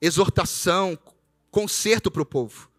exortação, 0.00 0.98
conserto 1.50 2.10
para 2.10 2.22
o 2.22 2.26
povo. 2.26 2.70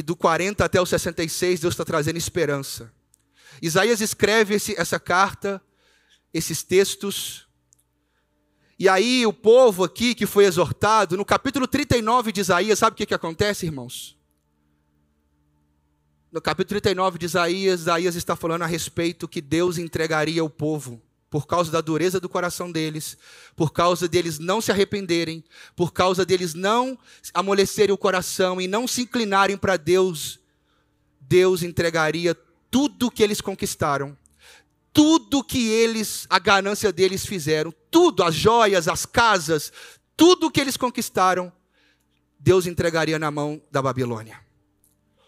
E 0.00 0.02
do 0.02 0.16
40 0.16 0.64
até 0.64 0.80
o 0.80 0.86
66, 0.86 1.60
Deus 1.60 1.74
está 1.74 1.84
trazendo 1.84 2.16
esperança. 2.16 2.90
Isaías 3.60 4.00
escreve 4.00 4.54
esse, 4.54 4.74
essa 4.80 4.98
carta, 4.98 5.60
esses 6.32 6.62
textos. 6.62 7.46
E 8.78 8.88
aí, 8.88 9.26
o 9.26 9.32
povo 9.34 9.84
aqui 9.84 10.14
que 10.14 10.24
foi 10.24 10.46
exortado, 10.46 11.18
no 11.18 11.24
capítulo 11.26 11.68
39 11.68 12.32
de 12.32 12.40
Isaías, 12.40 12.78
sabe 12.78 12.94
o 12.94 12.96
que, 12.96 13.04
que 13.04 13.12
acontece, 13.12 13.66
irmãos? 13.66 14.18
No 16.32 16.40
capítulo 16.40 16.80
39 16.80 17.18
de 17.18 17.26
Isaías, 17.26 17.82
Isaías 17.82 18.14
está 18.14 18.34
falando 18.34 18.62
a 18.62 18.66
respeito 18.66 19.28
que 19.28 19.42
Deus 19.42 19.76
entregaria 19.76 20.42
o 20.42 20.48
povo 20.48 20.98
por 21.30 21.46
causa 21.46 21.70
da 21.70 21.80
dureza 21.80 22.18
do 22.18 22.28
coração 22.28 22.70
deles, 22.72 23.16
por 23.54 23.72
causa 23.72 24.08
deles 24.08 24.40
não 24.40 24.60
se 24.60 24.72
arrependerem, 24.72 25.44
por 25.76 25.92
causa 25.92 26.26
deles 26.26 26.54
não 26.54 26.98
amolecerem 27.32 27.94
o 27.94 27.98
coração 27.98 28.60
e 28.60 28.66
não 28.66 28.88
se 28.88 29.02
inclinarem 29.02 29.56
para 29.56 29.76
Deus, 29.76 30.40
Deus 31.20 31.62
entregaria 31.62 32.36
tudo 32.68 33.10
que 33.10 33.22
eles 33.22 33.40
conquistaram, 33.40 34.18
tudo 34.92 35.44
que 35.44 35.68
eles, 35.68 36.26
a 36.28 36.40
ganância 36.40 36.92
deles 36.92 37.24
fizeram, 37.24 37.72
tudo, 37.92 38.24
as 38.24 38.34
joias, 38.34 38.88
as 38.88 39.06
casas, 39.06 39.72
tudo 40.16 40.50
que 40.50 40.60
eles 40.60 40.76
conquistaram, 40.76 41.52
Deus 42.40 42.66
entregaria 42.66 43.20
na 43.20 43.30
mão 43.30 43.62
da 43.70 43.80
Babilônia. 43.80 44.40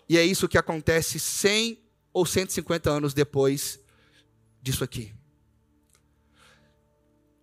E 0.08 0.18
é 0.18 0.24
isso 0.24 0.48
que 0.48 0.58
acontece 0.58 1.20
100 1.20 1.78
ou 2.12 2.26
150 2.26 2.90
anos 2.90 3.14
depois 3.14 3.78
disso 4.60 4.82
aqui. 4.82 5.14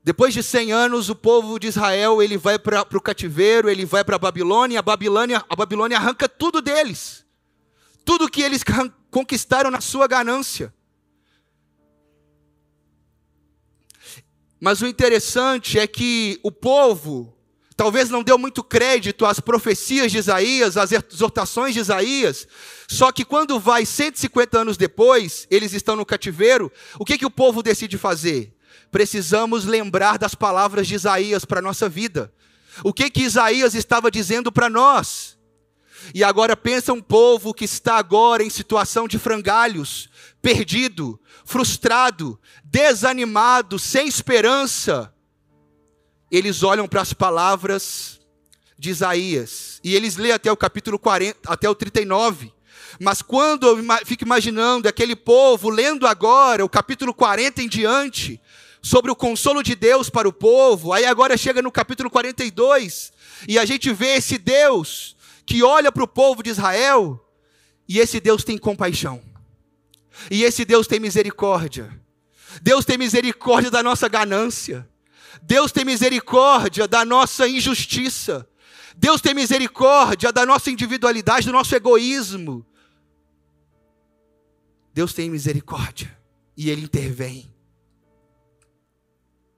Depois 0.04 0.34
de 0.34 0.42
100 0.42 0.72
anos, 0.72 1.10
o 1.10 1.16
povo 1.16 1.60
de 1.60 1.68
Israel 1.68 2.22
ele 2.22 2.38
vai 2.38 2.58
para 2.58 2.82
o 2.82 3.02
cativeiro, 3.02 3.70
ele 3.70 3.86
vai 3.86 4.04
para 4.04 4.16
a 4.16 4.20
Babilônia, 4.20 4.80
a 4.80 4.82
Babilônia, 4.82 5.44
a 5.50 5.56
Babilônia 5.56 5.98
arranca 5.98 6.28
tudo 6.30 6.62
deles, 6.62 7.26
tudo 8.06 8.30
que 8.30 8.42
eles 8.42 8.64
conquistaram 9.12 9.70
na 9.70 9.82
sua 9.82 10.08
ganância. 10.08 10.74
Mas 14.60 14.82
o 14.82 14.88
interessante 14.88 15.78
é 15.78 15.86
que 15.86 16.40
o 16.44 16.52
povo 16.52 17.36
talvez 17.76 18.10
não 18.10 18.22
deu 18.22 18.38
muito 18.38 18.62
crédito 18.62 19.26
às 19.26 19.40
profecias 19.40 20.12
de 20.12 20.18
Isaías, 20.18 20.76
às 20.76 20.92
exortações 20.92 21.74
de 21.74 21.80
Isaías, 21.80 22.46
só 22.90 23.10
que 23.10 23.24
quando 23.24 23.58
vai 23.58 23.86
150 23.86 24.60
anos 24.60 24.76
depois, 24.76 25.48
eles 25.50 25.72
estão 25.72 25.96
no 25.96 26.06
cativeiro, 26.06 26.70
o 26.98 27.06
que, 27.06 27.18
que 27.18 27.26
o 27.26 27.32
povo 27.32 27.64
decide 27.64 27.98
fazer? 27.98 28.54
Precisamos 28.92 29.66
lembrar 29.66 30.18
das 30.18 30.36
palavras 30.36 30.88
de 30.88 30.96
Isaías 30.96 31.46
para 31.46 31.60
a 31.60 31.64
nossa 31.64 31.88
vida. 31.88 32.34
O 32.84 32.94
que, 32.94 33.10
que 33.10 33.24
Isaías 33.24 33.76
estava 33.76 34.10
dizendo 34.10 34.52
para 34.52 34.70
nós? 34.70 35.38
E 36.14 36.24
agora 36.24 36.56
pensa 36.56 36.94
um 36.94 37.02
povo 37.02 37.54
que 37.54 37.66
está 37.66 37.98
agora 37.98 38.44
em 38.44 38.50
situação 38.50 39.08
de 39.08 39.20
frangalhos, 39.20 40.10
perdido, 40.42 41.20
frustrado, 41.46 42.40
desanimado, 42.64 43.78
sem 43.78 44.08
esperança 44.08 45.14
eles 46.32 46.64
olham 46.64 46.88
para 46.88 47.02
as 47.02 47.14
palavras 47.14 48.20
de 48.78 48.90
Isaías 48.90 49.80
e 49.84 49.96
eles 49.96 50.16
lêem 50.16 50.34
até 50.34 50.52
o 50.52 50.58
capítulo 50.58 51.00
40, 51.00 51.40
até 51.48 51.70
o 51.70 51.76
39. 51.76 52.54
Mas 53.00 53.22
quando 53.22 53.68
eu 53.68 53.78
fico 54.06 54.24
imaginando 54.24 54.88
aquele 54.88 55.16
povo 55.16 55.70
lendo 55.70 56.08
agora 56.08 56.64
o 56.64 56.70
capítulo 56.70 57.14
40 57.14 57.62
em 57.62 57.68
diante, 57.68 58.42
sobre 58.82 59.12
o 59.12 59.16
consolo 59.16 59.62
de 59.62 59.76
Deus 59.76 60.10
para 60.10 60.28
o 60.28 60.34
povo, 60.34 60.94
aí 60.94 61.06
agora 61.06 61.38
chega 61.38 61.62
no 61.62 61.72
capítulo 61.72 62.10
42, 62.10 63.12
e 63.48 63.60
a 63.60 63.66
gente 63.66 63.92
vê 63.92 64.16
esse 64.16 64.38
Deus 64.38 65.16
que 65.46 65.64
olha 65.64 65.92
para 65.92 66.04
o 66.04 66.08
povo 66.08 66.42
de 66.44 66.50
Israel, 66.50 67.20
e 67.88 68.00
esse 68.00 68.20
Deus 68.20 68.44
tem 68.44 68.58
compaixão, 68.58 69.22
e 70.30 70.44
esse 70.44 70.64
Deus 70.64 70.88
tem 70.88 71.00
misericórdia. 71.00 72.00
Deus 72.62 72.86
tem 72.86 72.98
misericórdia 72.98 73.70
da 73.70 73.84
nossa 73.84 74.08
ganância. 74.08 74.88
Deus 75.42 75.72
tem 75.72 75.86
misericórdia 75.86 76.88
da 76.88 77.06
nossa 77.06 77.48
injustiça. 77.48 78.48
Deus 78.98 79.22
tem 79.22 79.34
misericórdia 79.34 80.32
da 80.32 80.46
nossa 80.46 80.70
individualidade, 80.70 81.46
do 81.46 81.54
nosso 81.54 81.76
egoísmo. 81.76 82.66
Deus 84.94 85.14
tem 85.14 85.30
misericórdia 85.30 86.18
e 86.58 86.70
Ele 86.70 86.82
intervém. 86.82 87.54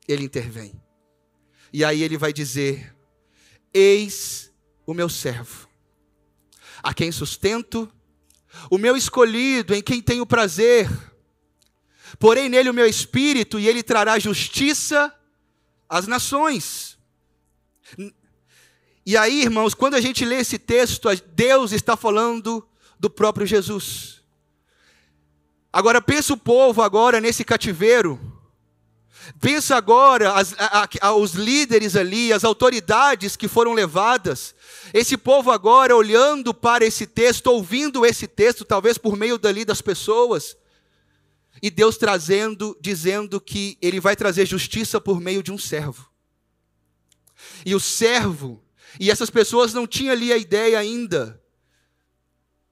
Ele 0.07 0.23
intervém. 0.23 0.81
E 1.73 1.83
aí 1.85 2.01
Ele 2.01 2.17
vai 2.17 2.33
dizer: 2.33 2.95
Eis 3.73 4.51
o 4.85 4.93
meu 4.93 5.09
servo, 5.09 5.67
a 6.83 6.93
quem 6.93 7.11
sustento, 7.11 7.91
o 8.69 8.77
meu 8.77 8.95
escolhido, 8.95 9.73
em 9.73 9.81
quem 9.81 10.01
tenho 10.01 10.25
prazer. 10.25 10.89
Porém 12.19 12.49
nele 12.49 12.69
o 12.69 12.73
meu 12.73 12.85
espírito, 12.85 13.59
e 13.59 13.67
ele 13.67 13.81
trará 13.81 14.19
justiça 14.19 15.13
as 15.87 16.07
nações. 16.07 16.97
E 19.05 19.17
aí, 19.17 19.41
irmãos, 19.41 19.73
quando 19.73 19.95
a 19.95 20.01
gente 20.01 20.23
lê 20.23 20.35
esse 20.35 20.59
texto, 20.59 21.09
Deus 21.33 21.71
está 21.71 21.97
falando 21.97 22.67
do 22.99 23.09
próprio 23.09 23.47
Jesus. 23.47 24.21
Agora 25.73 26.01
pensa 26.01 26.33
o 26.33 26.37
povo 26.37 26.81
agora 26.81 27.19
nesse 27.19 27.43
cativeiro. 27.43 28.30
Pensa 29.39 29.75
agora 29.75 30.33
as, 30.33 30.53
a, 30.57 30.87
a, 31.01 31.13
os 31.13 31.33
líderes 31.33 31.95
ali, 31.95 32.33
as 32.33 32.43
autoridades 32.43 33.35
que 33.35 33.47
foram 33.47 33.73
levadas. 33.73 34.55
Esse 34.93 35.17
povo 35.17 35.51
agora 35.51 35.95
olhando 35.95 36.53
para 36.53 36.85
esse 36.85 37.05
texto, 37.05 37.47
ouvindo 37.47 38.05
esse 38.05 38.27
texto, 38.27 38.65
talvez 38.65 38.97
por 38.97 39.15
meio 39.15 39.37
dali 39.37 39.63
das 39.63 39.81
pessoas. 39.81 40.57
E 41.61 41.69
Deus 41.69 41.97
trazendo, 41.97 42.77
dizendo 42.81 43.39
que 43.39 43.77
ele 43.81 43.99
vai 43.99 44.15
trazer 44.15 44.45
justiça 44.45 44.99
por 44.99 45.19
meio 45.21 45.43
de 45.43 45.51
um 45.51 45.57
servo. 45.57 46.09
E 47.65 47.75
o 47.75 47.79
servo, 47.79 48.63
e 48.99 49.11
essas 49.11 49.29
pessoas 49.29 49.73
não 49.73 49.85
tinham 49.85 50.13
ali 50.13 50.33
a 50.33 50.37
ideia 50.37 50.79
ainda, 50.79 51.41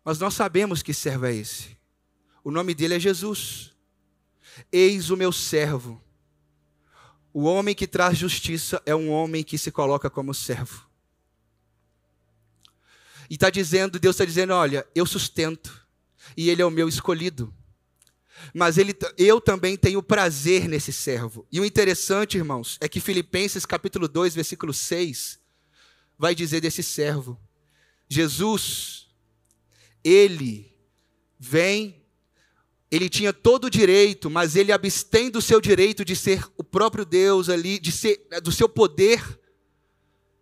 mas 0.03 0.17
nós 0.17 0.33
sabemos 0.33 0.81
que 0.81 0.93
servo 0.93 1.25
é 1.27 1.35
esse. 1.35 1.77
O 2.43 2.49
nome 2.49 2.73
dele 2.73 2.95
é 2.95 2.99
Jesus. 2.99 3.71
Eis 4.71 5.09
o 5.09 5.17
meu 5.17 5.31
servo. 5.31 6.01
O 7.33 7.43
homem 7.43 7.75
que 7.75 7.87
traz 7.87 8.17
justiça 8.17 8.81
é 8.85 8.95
um 8.95 9.09
homem 9.09 9.43
que 9.43 9.57
se 9.57 9.71
coloca 9.71 10.09
como 10.09 10.33
servo. 10.33 10.87
E 13.29 13.35
está 13.35 13.49
dizendo, 13.49 13.99
Deus 13.99 14.15
está 14.15 14.25
dizendo: 14.25 14.53
olha, 14.53 14.87
eu 14.95 15.05
sustento, 15.05 15.85
e 16.35 16.49
ele 16.49 16.61
é 16.61 16.65
o 16.65 16.71
meu 16.71 16.89
escolhido 16.89 17.53
mas 18.53 18.77
ele, 18.77 18.95
eu 19.17 19.39
também 19.39 19.77
tenho 19.77 20.01
prazer 20.01 20.67
nesse 20.67 20.91
servo. 20.91 21.45
E 21.51 21.59
o 21.59 21.65
interessante, 21.65 22.37
irmãos, 22.37 22.77
é 22.81 22.87
que 22.87 22.99
Filipenses 22.99 23.65
capítulo 23.65 24.07
2, 24.07 24.35
versículo 24.35 24.73
6, 24.73 25.39
vai 26.17 26.33
dizer 26.33 26.61
desse 26.61 26.83
servo: 26.83 27.39
Jesus, 28.07 29.07
ele 30.03 30.73
vem, 31.37 31.98
ele 32.91 33.07
tinha 33.07 33.31
todo 33.31 33.65
o 33.65 33.69
direito, 33.69 34.29
mas 34.29 34.55
ele 34.55 34.71
abstém 34.71 35.29
do 35.29 35.41
seu 35.41 35.61
direito 35.61 36.03
de 36.03 36.15
ser 36.15 36.43
o 36.57 36.63
próprio 36.63 37.05
Deus 37.05 37.47
ali, 37.47 37.77
de 37.79 37.91
ser 37.91 38.25
do 38.41 38.51
seu 38.51 38.67
poder, 38.67 39.21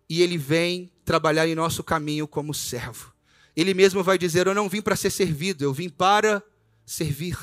e 0.08 0.22
ele 0.22 0.38
vem 0.38 0.90
trabalhar 1.04 1.46
em 1.46 1.54
nosso 1.54 1.84
caminho 1.84 2.26
como 2.26 2.54
servo. 2.54 3.12
Ele 3.54 3.74
mesmo 3.74 4.02
vai 4.02 4.16
dizer: 4.16 4.46
Eu 4.46 4.54
não 4.54 4.68
vim 4.68 4.80
para 4.80 4.96
ser 4.96 5.10
servido, 5.10 5.62
eu 5.62 5.72
vim 5.74 5.90
para 5.90 6.42
servir. 6.86 7.36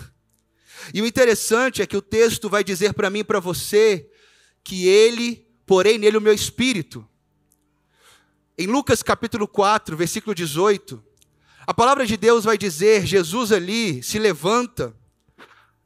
E 0.93 1.01
o 1.01 1.05
interessante 1.05 1.81
é 1.81 1.85
que 1.85 1.97
o 1.97 2.01
texto 2.01 2.49
vai 2.49 2.63
dizer 2.63 2.93
para 2.93 3.09
mim 3.09 3.19
e 3.19 3.23
para 3.23 3.39
você 3.39 4.09
que 4.63 4.87
ele, 4.87 5.47
porém 5.65 5.97
nele 5.97 6.17
o 6.17 6.21
meu 6.21 6.33
espírito. 6.33 7.07
Em 8.57 8.67
Lucas 8.67 9.03
capítulo 9.03 9.47
4, 9.47 9.95
versículo 9.95 10.33
18, 10.33 11.03
a 11.67 11.73
palavra 11.73 12.05
de 12.05 12.15
Deus 12.15 12.43
vai 12.43 12.57
dizer, 12.57 13.05
Jesus 13.05 13.51
ali 13.51 14.03
se 14.03 14.19
levanta 14.19 14.95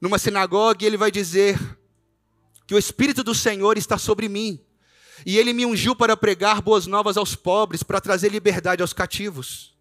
numa 0.01 0.19
sinagoga 0.19 0.83
e 0.83 0.87
ele 0.87 0.97
vai 0.97 1.11
dizer 1.11 1.57
que 2.67 2.75
o 2.75 2.77
espírito 2.77 3.23
do 3.23 3.33
Senhor 3.33 3.77
está 3.77 3.97
sobre 3.97 4.27
mim. 4.27 4.59
E 5.25 5.37
ele 5.37 5.53
me 5.53 5.65
ungiu 5.65 5.95
para 5.95 6.15
pregar 6.15 6.61
boas 6.61 6.85
novas 6.85 7.17
aos 7.17 7.35
pobres, 7.35 7.83
para 7.83 7.99
trazer 7.99 8.29
liberdade 8.29 8.81
aos 8.81 8.93
cativos. 8.93 9.73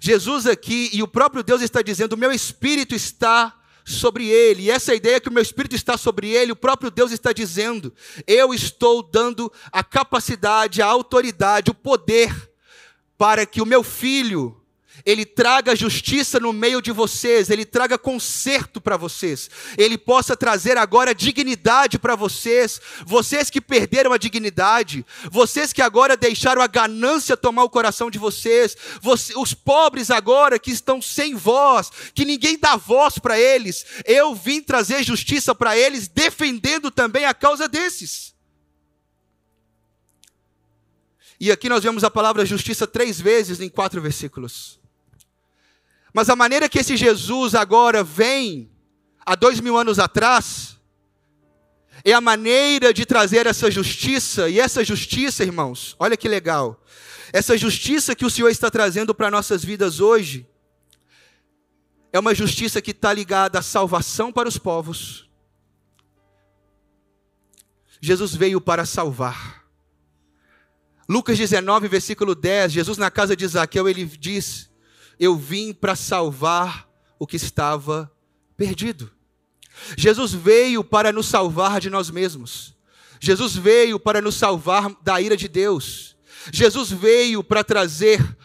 Jesus 0.00 0.46
aqui 0.46 0.90
e 0.92 1.02
o 1.02 1.08
próprio 1.08 1.42
Deus 1.42 1.62
está 1.62 1.82
dizendo: 1.82 2.12
o 2.12 2.18
meu 2.18 2.32
espírito 2.32 2.94
está 2.94 3.54
sobre 3.84 4.26
ele. 4.26 4.64
E 4.64 4.70
essa 4.70 4.94
ideia 4.94 5.20
que 5.20 5.28
o 5.28 5.32
meu 5.32 5.42
espírito 5.42 5.74
está 5.74 5.96
sobre 5.96 6.28
ele, 6.28 6.52
o 6.52 6.56
próprio 6.56 6.90
Deus 6.90 7.12
está 7.12 7.32
dizendo: 7.32 7.92
eu 8.26 8.54
estou 8.54 9.02
dando 9.02 9.52
a 9.72 9.82
capacidade, 9.82 10.82
a 10.82 10.86
autoridade, 10.86 11.70
o 11.70 11.74
poder 11.74 12.47
para 13.18 13.44
que 13.44 13.60
o 13.60 13.66
meu 13.66 13.82
filho 13.82 14.58
ele 15.04 15.24
traga 15.24 15.76
justiça 15.76 16.38
no 16.38 16.52
meio 16.52 16.82
de 16.82 16.92
vocês, 16.92 17.50
ele 17.50 17.64
traga 17.64 17.96
conserto 17.96 18.80
para 18.80 18.96
vocês, 18.96 19.48
ele 19.76 19.96
possa 19.96 20.36
trazer 20.36 20.76
agora 20.76 21.14
dignidade 21.14 21.98
para 21.98 22.14
vocês, 22.14 22.80
vocês 23.06 23.48
que 23.48 23.60
perderam 23.60 24.12
a 24.12 24.18
dignidade, 24.18 25.04
vocês 25.30 25.72
que 25.72 25.82
agora 25.82 26.16
deixaram 26.16 26.60
a 26.60 26.66
ganância 26.66 27.36
tomar 27.36 27.64
o 27.64 27.70
coração 27.70 28.10
de 28.10 28.18
vocês, 28.18 28.76
você, 29.00 29.32
os 29.36 29.54
pobres 29.54 30.10
agora 30.10 30.58
que 30.58 30.70
estão 30.70 31.00
sem 31.00 31.34
voz, 31.34 31.90
que 32.14 32.24
ninguém 32.24 32.58
dá 32.58 32.76
voz 32.76 33.18
para 33.18 33.38
eles, 33.38 33.86
eu 34.04 34.34
vim 34.34 34.60
trazer 34.60 35.02
justiça 35.02 35.54
para 35.54 35.76
eles, 35.76 36.08
defendendo 36.08 36.90
também 36.90 37.24
a 37.24 37.34
causa 37.34 37.68
desses. 37.68 38.37
E 41.40 41.52
aqui 41.52 41.68
nós 41.68 41.84
vemos 41.84 42.02
a 42.02 42.10
palavra 42.10 42.44
justiça 42.44 42.86
três 42.86 43.20
vezes 43.20 43.60
em 43.60 43.68
quatro 43.68 44.00
versículos. 44.00 44.80
Mas 46.12 46.28
a 46.28 46.36
maneira 46.36 46.68
que 46.68 46.78
esse 46.78 46.96
Jesus 46.96 47.54
agora 47.54 48.02
vem, 48.02 48.70
há 49.24 49.34
dois 49.34 49.60
mil 49.60 49.76
anos 49.76 49.98
atrás, 49.98 50.76
é 52.04 52.12
a 52.12 52.20
maneira 52.20 52.92
de 52.92 53.04
trazer 53.04 53.46
essa 53.46 53.70
justiça, 53.70 54.48
e 54.48 54.58
essa 54.58 54.84
justiça, 54.84 55.44
irmãos, 55.44 55.94
olha 55.98 56.16
que 56.16 56.28
legal. 56.28 56.82
Essa 57.32 57.56
justiça 57.56 58.14
que 58.14 58.24
o 58.24 58.30
Senhor 58.30 58.48
está 58.48 58.70
trazendo 58.70 59.14
para 59.14 59.30
nossas 59.30 59.64
vidas 59.64 60.00
hoje, 60.00 60.46
é 62.12 62.18
uma 62.18 62.34
justiça 62.34 62.80
que 62.80 62.92
está 62.92 63.12
ligada 63.12 63.58
à 63.58 63.62
salvação 63.62 64.32
para 64.32 64.48
os 64.48 64.56
povos. 64.56 65.28
Jesus 68.00 68.34
veio 68.34 68.60
para 68.60 68.86
salvar. 68.86 69.67
Lucas 71.08 71.38
19, 71.38 71.88
versículo 71.88 72.34
10, 72.34 72.72
Jesus 72.72 72.98
na 72.98 73.10
casa 73.10 73.34
de 73.34 73.46
Zaqueu, 73.46 73.88
ele 73.88 74.04
diz: 74.04 74.70
Eu 75.18 75.36
vim 75.36 75.72
para 75.72 75.96
salvar 75.96 76.86
o 77.18 77.26
que 77.26 77.36
estava 77.36 78.12
perdido. 78.56 79.10
Jesus 79.96 80.34
veio 80.34 80.84
para 80.84 81.10
nos 81.10 81.26
salvar 81.26 81.80
de 81.80 81.88
nós 81.88 82.10
mesmos. 82.10 82.76
Jesus 83.20 83.56
veio 83.56 83.98
para 83.98 84.20
nos 84.20 84.34
salvar 84.34 84.94
da 85.02 85.20
ira 85.20 85.36
de 85.36 85.48
Deus. 85.48 86.16
Jesus 86.52 86.90
veio 86.90 87.42
para 87.42 87.64
trazer 87.64 88.36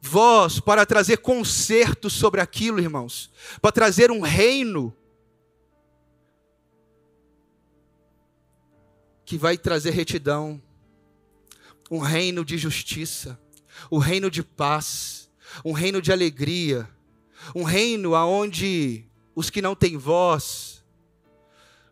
voz, 0.00 0.60
para 0.60 0.86
trazer 0.86 1.18
conserto 1.18 2.08
sobre 2.08 2.40
aquilo, 2.40 2.80
irmãos, 2.80 3.30
para 3.60 3.72
trazer 3.72 4.10
um 4.10 4.20
reino 4.20 4.94
que 9.24 9.38
vai 9.38 9.56
trazer 9.56 9.90
retidão, 9.90 10.62
um 11.94 11.98
reino 11.98 12.44
de 12.44 12.58
justiça, 12.58 13.38
um 13.88 13.98
reino 13.98 14.28
de 14.28 14.42
paz, 14.42 15.30
um 15.64 15.70
reino 15.70 16.02
de 16.02 16.10
alegria, 16.10 16.90
um 17.54 17.62
reino 17.62 18.16
aonde 18.16 19.04
os 19.32 19.48
que 19.48 19.62
não 19.62 19.76
têm 19.76 19.96
voz, 19.96 20.84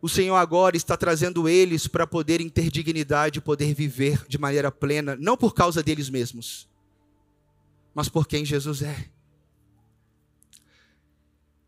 o 0.00 0.08
Senhor 0.08 0.34
agora 0.34 0.76
está 0.76 0.96
trazendo 0.96 1.48
eles 1.48 1.86
para 1.86 2.04
poderem 2.04 2.48
ter 2.48 2.68
dignidade, 2.68 3.40
poder 3.40 3.72
viver 3.74 4.26
de 4.26 4.38
maneira 4.38 4.72
plena, 4.72 5.16
não 5.20 5.36
por 5.36 5.54
causa 5.54 5.84
deles 5.84 6.10
mesmos, 6.10 6.68
mas 7.94 8.08
por 8.08 8.26
quem 8.26 8.44
Jesus 8.44 8.82
é. 8.82 9.08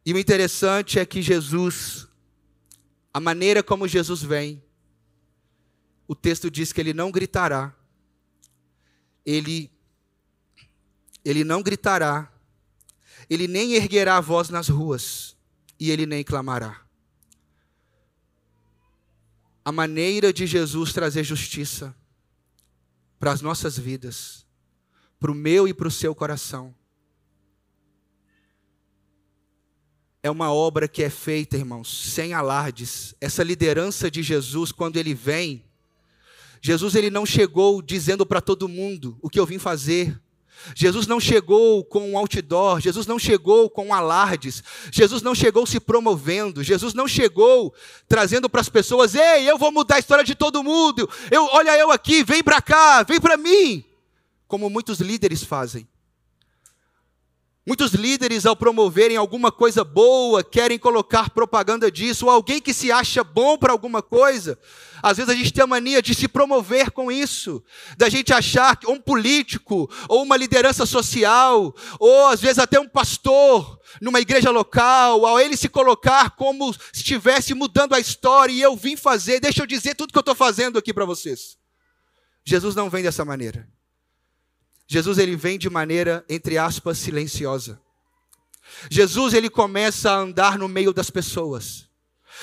E 0.04 0.12
o 0.12 0.18
interessante 0.18 0.98
é 0.98 1.06
que 1.06 1.22
Jesus, 1.22 2.08
a 3.12 3.20
maneira 3.20 3.62
como 3.62 3.86
Jesus 3.86 4.24
vem, 4.24 4.60
o 6.08 6.16
texto 6.16 6.50
diz 6.50 6.72
que 6.72 6.80
ele 6.80 6.92
não 6.92 7.12
gritará, 7.12 7.72
ele, 9.24 9.70
ele 11.24 11.44
não 11.44 11.62
gritará, 11.62 12.32
ele 13.28 13.48
nem 13.48 13.74
erguerá 13.74 14.16
a 14.16 14.20
voz 14.20 14.48
nas 14.48 14.68
ruas, 14.68 15.36
e 15.78 15.90
ele 15.90 16.06
nem 16.06 16.22
clamará 16.22 16.84
a 19.64 19.72
maneira 19.72 20.32
de 20.32 20.46
Jesus 20.46 20.92
trazer 20.92 21.24
justiça 21.24 21.96
para 23.18 23.32
as 23.32 23.40
nossas 23.40 23.78
vidas, 23.78 24.44
para 25.18 25.32
o 25.32 25.34
meu 25.34 25.66
e 25.66 25.72
para 25.72 25.88
o 25.88 25.90
seu 25.90 26.14
coração. 26.14 26.74
É 30.22 30.30
uma 30.30 30.52
obra 30.52 30.86
que 30.86 31.02
é 31.02 31.08
feita, 31.08 31.56
irmãos, 31.56 32.12
sem 32.12 32.34
alardes. 32.34 33.14
Essa 33.20 33.42
liderança 33.42 34.10
de 34.10 34.22
Jesus, 34.22 34.70
quando 34.70 34.96
ele 34.96 35.14
vem, 35.14 35.64
Jesus 36.66 36.94
ele 36.94 37.10
não 37.10 37.26
chegou 37.26 37.82
dizendo 37.82 38.24
para 38.24 38.40
todo 38.40 38.66
mundo 38.66 39.18
o 39.20 39.28
que 39.28 39.38
eu 39.38 39.44
vim 39.44 39.58
fazer. 39.58 40.18
Jesus 40.74 41.06
não 41.06 41.20
chegou 41.20 41.84
com 41.84 42.12
um 42.12 42.16
outdoor, 42.16 42.80
Jesus 42.80 43.06
não 43.06 43.18
chegou 43.18 43.68
com 43.68 43.92
alardes, 43.92 44.64
Jesus 44.90 45.20
não 45.20 45.34
chegou 45.34 45.66
se 45.66 45.78
promovendo, 45.78 46.64
Jesus 46.64 46.94
não 46.94 47.06
chegou 47.06 47.74
trazendo 48.08 48.48
para 48.48 48.62
as 48.62 48.70
pessoas: 48.70 49.14
"Ei, 49.14 49.46
eu 49.46 49.58
vou 49.58 49.70
mudar 49.70 49.96
a 49.96 49.98
história 49.98 50.24
de 50.24 50.34
todo 50.34 50.64
mundo. 50.64 51.06
Eu, 51.30 51.44
olha 51.52 51.76
eu 51.76 51.90
aqui, 51.90 52.24
vem 52.24 52.42
para 52.42 52.62
cá, 52.62 53.02
vem 53.02 53.20
para 53.20 53.36
mim", 53.36 53.84
como 54.48 54.70
muitos 54.70 55.00
líderes 55.00 55.44
fazem. 55.44 55.86
Muitos 57.66 57.92
líderes, 57.92 58.44
ao 58.44 58.54
promoverem 58.54 59.16
alguma 59.16 59.50
coisa 59.50 59.82
boa, 59.82 60.44
querem 60.44 60.78
colocar 60.78 61.30
propaganda 61.30 61.90
disso, 61.90 62.26
ou 62.26 62.30
alguém 62.30 62.60
que 62.60 62.74
se 62.74 62.92
acha 62.92 63.24
bom 63.24 63.56
para 63.56 63.72
alguma 63.72 64.02
coisa. 64.02 64.58
Às 65.02 65.16
vezes 65.16 65.32
a 65.32 65.34
gente 65.34 65.50
tem 65.50 65.64
a 65.64 65.66
mania 65.66 66.02
de 66.02 66.14
se 66.14 66.28
promover 66.28 66.90
com 66.90 67.10
isso, 67.10 67.64
da 67.96 68.10
gente 68.10 68.34
achar 68.34 68.76
que 68.76 68.86
um 68.86 69.00
político, 69.00 69.90
ou 70.10 70.22
uma 70.22 70.36
liderança 70.36 70.84
social, 70.84 71.74
ou 71.98 72.26
às 72.26 72.38
vezes 72.42 72.58
até 72.58 72.78
um 72.78 72.88
pastor 72.88 73.80
numa 73.98 74.20
igreja 74.20 74.50
local, 74.50 75.24
ao 75.24 75.40
ele 75.40 75.56
se 75.56 75.68
colocar 75.68 76.36
como 76.36 76.70
se 76.74 76.80
estivesse 76.96 77.54
mudando 77.54 77.94
a 77.94 78.00
história, 78.00 78.52
e 78.52 78.60
eu 78.60 78.76
vim 78.76 78.94
fazer, 78.94 79.40
deixa 79.40 79.62
eu 79.62 79.66
dizer 79.66 79.94
tudo 79.94 80.12
que 80.12 80.18
eu 80.18 80.20
estou 80.20 80.34
fazendo 80.34 80.78
aqui 80.78 80.92
para 80.92 81.06
vocês. 81.06 81.56
Jesus 82.44 82.74
não 82.74 82.90
vem 82.90 83.02
dessa 83.02 83.24
maneira. 83.24 83.66
Jesus 84.86 85.18
ele 85.18 85.36
vem 85.36 85.58
de 85.58 85.70
maneira 85.70 86.24
entre 86.28 86.58
aspas 86.58 86.98
silenciosa. 86.98 87.80
Jesus 88.90 89.34
ele 89.34 89.48
começa 89.48 90.10
a 90.10 90.16
andar 90.16 90.58
no 90.58 90.68
meio 90.68 90.92
das 90.92 91.10
pessoas. 91.10 91.88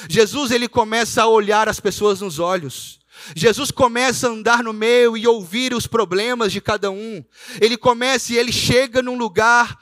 Jesus 0.09 0.51
ele 0.51 0.67
começa 0.67 1.23
a 1.23 1.27
olhar 1.27 1.67
as 1.67 1.79
pessoas 1.79 2.21
nos 2.21 2.39
olhos. 2.39 2.99
Jesus 3.35 3.69
começa 3.71 4.27
a 4.27 4.31
andar 4.31 4.63
no 4.63 4.73
meio 4.73 5.15
e 5.15 5.27
ouvir 5.27 5.73
os 5.73 5.85
problemas 5.85 6.51
de 6.51 6.61
cada 6.61 6.89
um. 6.89 7.23
Ele 7.59 7.77
começa 7.77 8.33
e 8.33 8.37
ele 8.37 8.51
chega 8.51 9.01
num 9.01 9.17
lugar 9.17 9.77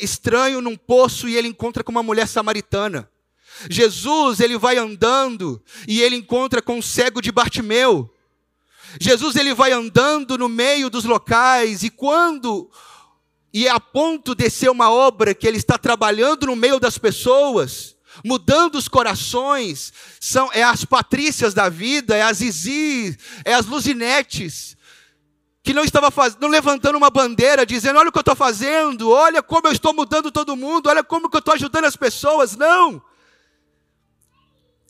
estranho, 0.00 0.60
num 0.60 0.76
poço, 0.76 1.28
e 1.28 1.36
ele 1.36 1.48
encontra 1.48 1.82
com 1.82 1.90
uma 1.90 2.02
mulher 2.02 2.28
samaritana. 2.28 3.08
Jesus 3.68 4.40
ele 4.40 4.56
vai 4.56 4.76
andando 4.78 5.62
e 5.86 6.00
ele 6.00 6.16
encontra 6.16 6.62
com 6.62 6.78
o 6.78 6.82
cego 6.82 7.20
de 7.20 7.30
Bartimeu. 7.30 8.11
Jesus 9.00 9.36
ele 9.36 9.54
vai 9.54 9.72
andando 9.72 10.36
no 10.36 10.48
meio 10.48 10.90
dos 10.90 11.04
locais 11.04 11.82
e 11.82 11.90
quando 11.90 12.70
e 13.52 13.66
é 13.66 13.70
a 13.70 13.78
ponto 13.78 14.34
de 14.34 14.48
ser 14.48 14.70
uma 14.70 14.90
obra 14.90 15.34
que 15.34 15.46
ele 15.46 15.58
está 15.58 15.76
trabalhando 15.76 16.46
no 16.46 16.56
meio 16.56 16.80
das 16.80 16.96
pessoas, 16.96 17.94
mudando 18.24 18.76
os 18.76 18.88
corações, 18.88 19.92
são 20.18 20.50
é 20.54 20.62
as 20.62 20.86
patrícias 20.86 21.52
da 21.52 21.68
vida, 21.68 22.16
é 22.16 22.22
as 22.22 22.38
Zizi, 22.38 23.16
é 23.44 23.52
as 23.52 23.66
Luzinetes, 23.66 24.74
que 25.62 25.74
não 25.74 25.84
estava 25.84 26.10
não 26.40 26.48
levantando 26.48 26.96
uma 26.96 27.10
bandeira 27.10 27.66
dizendo, 27.66 27.98
olha 27.98 28.08
o 28.08 28.12
que 28.12 28.18
eu 28.18 28.22
estou 28.22 28.34
fazendo, 28.34 29.10
olha 29.10 29.42
como 29.42 29.68
eu 29.68 29.72
estou 29.72 29.92
mudando 29.92 30.32
todo 30.32 30.56
mundo, 30.56 30.88
olha 30.88 31.04
como 31.04 31.28
que 31.28 31.36
eu 31.36 31.40
estou 31.40 31.54
ajudando 31.54 31.84
as 31.84 31.96
pessoas, 31.96 32.56
não. 32.56 33.02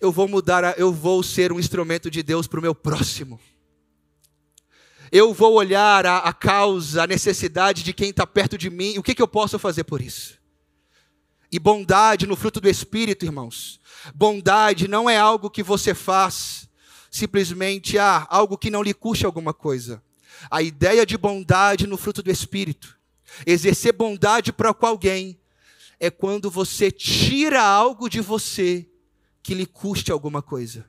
Eu 0.00 0.12
vou 0.12 0.28
mudar, 0.28 0.78
eu 0.78 0.92
vou 0.92 1.22
ser 1.22 1.52
um 1.52 1.58
instrumento 1.58 2.08
de 2.08 2.22
Deus 2.22 2.46
para 2.46 2.60
o 2.60 2.62
meu 2.62 2.74
próximo 2.76 3.40
eu 5.12 5.34
vou 5.34 5.52
olhar 5.52 6.06
a, 6.06 6.18
a 6.20 6.32
causa, 6.32 7.02
a 7.02 7.06
necessidade 7.06 7.82
de 7.82 7.92
quem 7.92 8.08
está 8.08 8.26
perto 8.26 8.56
de 8.56 8.70
mim, 8.70 8.96
o 8.96 9.02
que, 9.02 9.14
que 9.14 9.20
eu 9.20 9.28
posso 9.28 9.58
fazer 9.58 9.84
por 9.84 10.00
isso? 10.00 10.40
E 11.52 11.58
bondade 11.58 12.26
no 12.26 12.34
fruto 12.34 12.62
do 12.62 12.68
Espírito, 12.68 13.26
irmãos. 13.26 13.78
Bondade 14.14 14.88
não 14.88 15.10
é 15.10 15.18
algo 15.18 15.50
que 15.50 15.62
você 15.62 15.92
faz 15.92 16.66
simplesmente, 17.10 17.98
ah, 17.98 18.26
algo 18.30 18.56
que 18.56 18.70
não 18.70 18.82
lhe 18.82 18.94
custe 18.94 19.26
alguma 19.26 19.52
coisa. 19.52 20.02
A 20.50 20.62
ideia 20.62 21.04
de 21.04 21.18
bondade 21.18 21.86
no 21.86 21.98
fruto 21.98 22.22
do 22.22 22.30
Espírito, 22.30 22.98
exercer 23.46 23.92
bondade 23.92 24.50
para 24.50 24.74
alguém, 24.80 25.38
é 26.00 26.10
quando 26.10 26.50
você 26.50 26.90
tira 26.90 27.62
algo 27.62 28.08
de 28.08 28.22
você 28.22 28.88
que 29.42 29.52
lhe 29.52 29.66
custe 29.66 30.10
alguma 30.10 30.40
coisa. 30.40 30.86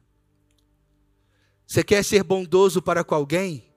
Você 1.68 1.84
quer 1.84 2.06
ser 2.06 2.24
bondoso 2.24 2.82
para 2.82 3.04
com 3.04 3.16
alguém? 3.16 3.73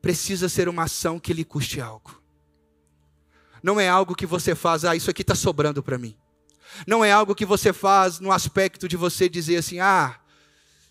Precisa 0.00 0.48
ser 0.48 0.68
uma 0.68 0.84
ação 0.84 1.18
que 1.18 1.32
lhe 1.32 1.44
custe 1.44 1.80
algo. 1.80 2.22
Não 3.62 3.80
é 3.80 3.88
algo 3.88 4.14
que 4.14 4.26
você 4.26 4.54
faz, 4.54 4.84
ah, 4.84 4.94
isso 4.94 5.10
aqui 5.10 5.22
está 5.22 5.34
sobrando 5.34 5.82
para 5.82 5.98
mim. 5.98 6.16
Não 6.86 7.04
é 7.04 7.10
algo 7.10 7.34
que 7.34 7.46
você 7.46 7.72
faz 7.72 8.20
no 8.20 8.30
aspecto 8.30 8.86
de 8.86 8.96
você 8.96 9.28
dizer 9.28 9.56
assim, 9.56 9.80
ah, 9.80 10.20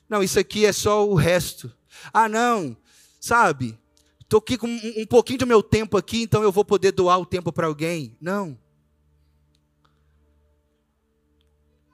não, 0.10 0.24
isso 0.24 0.40
aqui 0.40 0.66
é 0.66 0.74
só 0.74 1.08
o 1.08 1.16
resto. 1.16 1.72
Ah, 2.14 2.28
não, 2.28 2.76
sabe, 3.20 3.80
estou 4.20 4.40
aqui 4.40 4.58
com 4.58 4.68
um 4.68 5.06
pouquinho 5.06 5.40
do 5.40 5.48
meu 5.48 5.64
tempo 5.64 5.98
aqui, 5.98 6.24
então 6.24 6.44
eu 6.44 6.52
vou 6.52 6.66
poder 6.66 6.92
doar 6.92 7.20
o 7.20 7.26
tempo 7.26 7.52
para 7.52 7.68
alguém. 7.68 8.18
Não. 8.20 8.58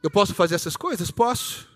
Eu 0.02 0.12
posso 0.12 0.34
fazer 0.34 0.56
essas 0.56 0.76
coisas? 0.76 1.10
Posso. 1.12 1.70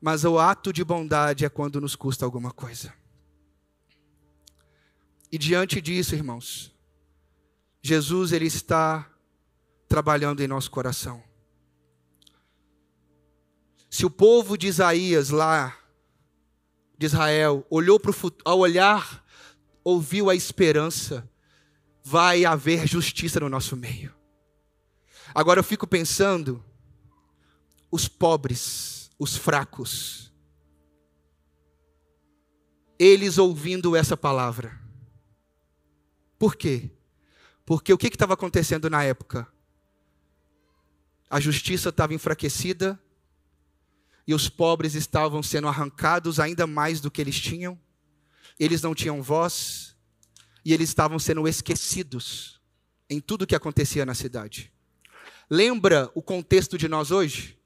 Mas 0.00 0.24
o 0.24 0.38
ato 0.38 0.72
de 0.72 0.84
bondade 0.84 1.44
é 1.44 1.48
quando 1.48 1.80
nos 1.80 1.96
custa 1.96 2.24
alguma 2.24 2.52
coisa. 2.52 2.92
E 5.30 5.36
diante 5.38 5.80
disso, 5.80 6.14
irmãos, 6.14 6.72
Jesus 7.82 8.32
ele 8.32 8.46
está 8.46 9.10
trabalhando 9.88 10.42
em 10.42 10.48
nosso 10.48 10.70
coração. 10.70 11.22
Se 13.90 14.04
o 14.04 14.10
povo 14.10 14.56
de 14.56 14.66
Isaías 14.66 15.30
lá 15.30 15.76
de 16.96 17.06
Israel 17.06 17.66
olhou 17.70 17.98
para 17.98 18.10
o 18.10 18.14
futuro, 18.14 18.42
ao 18.44 18.58
olhar, 18.58 19.24
ouviu 19.82 20.28
a 20.28 20.34
esperança, 20.34 21.28
vai 22.02 22.44
haver 22.44 22.86
justiça 22.86 23.40
no 23.40 23.48
nosso 23.48 23.76
meio. 23.76 24.14
Agora 25.34 25.60
eu 25.60 25.64
fico 25.64 25.86
pensando, 25.86 26.62
os 27.90 28.08
pobres, 28.08 29.10
os 29.18 29.36
fracos. 29.36 30.32
Eles 32.98 33.38
ouvindo 33.38 33.94
essa 33.94 34.16
palavra. 34.16 34.77
Por 36.38 36.54
quê? 36.56 36.90
Porque 37.66 37.92
o 37.92 37.98
que 37.98 38.06
estava 38.06 38.34
acontecendo 38.34 38.88
na 38.88 39.02
época? 39.02 39.46
A 41.28 41.40
justiça 41.40 41.90
estava 41.90 42.14
enfraquecida 42.14 42.98
e 44.26 44.32
os 44.32 44.48
pobres 44.48 44.94
estavam 44.94 45.42
sendo 45.42 45.68
arrancados 45.68 46.38
ainda 46.38 46.66
mais 46.66 47.00
do 47.00 47.10
que 47.10 47.20
eles 47.20 47.38
tinham. 47.38 47.78
Eles 48.58 48.82
não 48.82 48.94
tinham 48.94 49.22
voz 49.22 49.96
e 50.64 50.72
eles 50.72 50.88
estavam 50.88 51.18
sendo 51.18 51.46
esquecidos 51.46 52.60
em 53.10 53.20
tudo 53.20 53.46
que 53.46 53.54
acontecia 53.54 54.06
na 54.06 54.14
cidade. 54.14 54.72
Lembra 55.50 56.10
o 56.14 56.22
contexto 56.22 56.76
de 56.76 56.88
nós 56.88 57.10
hoje? 57.10 57.58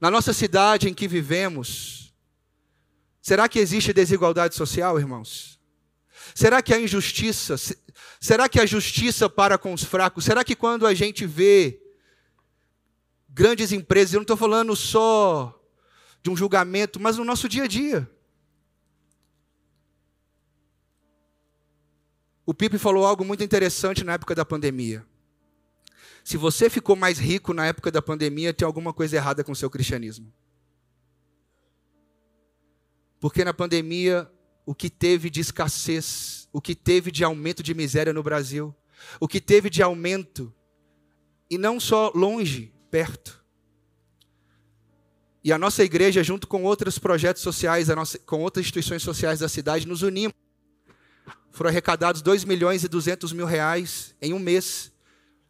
Na 0.00 0.10
nossa 0.10 0.32
cidade 0.32 0.88
em 0.88 0.94
que 0.94 1.08
vivemos, 1.08 2.14
será 3.20 3.48
que 3.48 3.58
existe 3.58 3.92
desigualdade 3.92 4.54
social, 4.54 4.98
irmãos? 4.98 5.57
Será 6.34 6.62
que 6.62 6.72
a 6.72 6.80
injustiça, 6.80 7.56
será 8.20 8.48
que 8.48 8.60
a 8.60 8.66
justiça 8.66 9.28
para 9.28 9.58
com 9.58 9.72
os 9.72 9.84
fracos? 9.84 10.24
Será 10.24 10.44
que 10.44 10.54
quando 10.54 10.86
a 10.86 10.94
gente 10.94 11.26
vê 11.26 11.80
grandes 13.28 13.72
empresas, 13.72 14.14
eu 14.14 14.18
não 14.18 14.22
estou 14.22 14.36
falando 14.36 14.74
só 14.74 15.54
de 16.22 16.30
um 16.30 16.36
julgamento, 16.36 16.98
mas 16.98 17.16
no 17.16 17.24
nosso 17.24 17.48
dia 17.48 17.64
a 17.64 17.66
dia. 17.66 18.10
O 22.44 22.54
Pipe 22.54 22.78
falou 22.78 23.04
algo 23.06 23.24
muito 23.24 23.44
interessante 23.44 24.02
na 24.02 24.14
época 24.14 24.34
da 24.34 24.44
pandemia. 24.44 25.06
Se 26.24 26.36
você 26.36 26.68
ficou 26.68 26.96
mais 26.96 27.18
rico 27.18 27.54
na 27.54 27.66
época 27.66 27.90
da 27.90 28.02
pandemia, 28.02 28.52
tem 28.52 28.66
alguma 28.66 28.92
coisa 28.92 29.16
errada 29.16 29.44
com 29.44 29.52
o 29.52 29.56
seu 29.56 29.70
cristianismo. 29.70 30.32
Porque 33.20 33.44
na 33.44 33.54
pandemia, 33.54 34.30
o 34.68 34.74
que 34.74 34.90
teve 34.90 35.30
de 35.30 35.40
escassez, 35.40 36.46
o 36.52 36.60
que 36.60 36.74
teve 36.74 37.10
de 37.10 37.24
aumento 37.24 37.62
de 37.62 37.72
miséria 37.72 38.12
no 38.12 38.22
Brasil, 38.22 38.76
o 39.18 39.26
que 39.26 39.40
teve 39.40 39.70
de 39.70 39.82
aumento, 39.82 40.52
e 41.48 41.56
não 41.56 41.80
só 41.80 42.12
longe, 42.14 42.70
perto. 42.90 43.42
E 45.42 45.54
a 45.54 45.56
nossa 45.56 45.82
igreja, 45.82 46.22
junto 46.22 46.46
com 46.46 46.64
outros 46.64 46.98
projetos 46.98 47.40
sociais, 47.40 47.88
nossa, 47.88 48.18
com 48.18 48.42
outras 48.42 48.66
instituições 48.66 49.02
sociais 49.02 49.38
da 49.38 49.48
cidade, 49.48 49.88
nos 49.88 50.02
unimos. 50.02 50.34
Foram 51.50 51.70
arrecadados 51.70 52.20
2 52.20 52.44
milhões 52.44 52.84
e 52.84 52.88
200 52.88 53.32
mil 53.32 53.46
reais 53.46 54.14
em 54.20 54.34
um 54.34 54.38
mês 54.38 54.92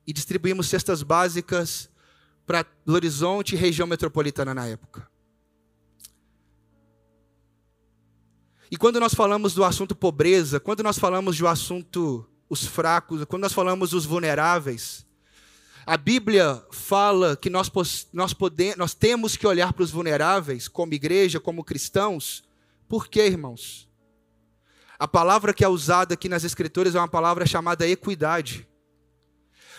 e 0.07 0.13
distribuímos 0.13 0.69
cestas 0.69 1.03
básicas 1.03 1.91
para 2.47 2.65
Belo 2.87 2.95
Horizonte 2.95 3.57
e 3.57 3.59
região 3.59 3.89
metropolitana 3.89 4.55
na 4.55 4.69
época. 4.69 5.08
E 8.71 8.77
quando 8.77 9.01
nós 9.01 9.15
falamos 9.15 9.55
do 9.55 9.65
assunto 9.65 9.95
pobreza, 9.95 10.61
quando 10.61 10.83
nós 10.83 10.99
falamos 10.99 11.39
do 11.39 11.47
assunto 11.47 12.29
os 12.51 12.65
fracos, 12.65 13.25
quando 13.25 13.43
nós 13.43 13.53
falamos 13.53 13.91
dos 13.91 14.05
vulneráveis, 14.05 15.07
a 15.87 15.97
Bíblia 15.97 16.63
fala 16.71 17.35
que 17.35 17.49
nós, 17.49 17.71
nós, 18.13 18.35
podemos, 18.35 18.77
nós 18.77 18.93
temos 18.93 19.37
que 19.37 19.47
olhar 19.47 19.73
para 19.73 19.83
os 19.83 19.91
vulneráveis 19.91 20.69
como 20.69 20.93
igreja, 20.93 21.41
como 21.41 21.65
cristãos. 21.65 22.45
Por 22.87 23.09
quê, 23.09 23.27
irmãos? 23.27 23.89
A 24.99 25.09
palavra 25.09 25.55
que 25.55 25.65
é 25.65 25.69
usada 25.69 26.13
aqui 26.13 26.29
nas 26.29 26.45
Escrituras 26.45 26.95
é 26.95 26.99
uma 26.99 27.09
palavra 27.09 27.47
chamada 27.47 27.89
equidade. 27.89 28.69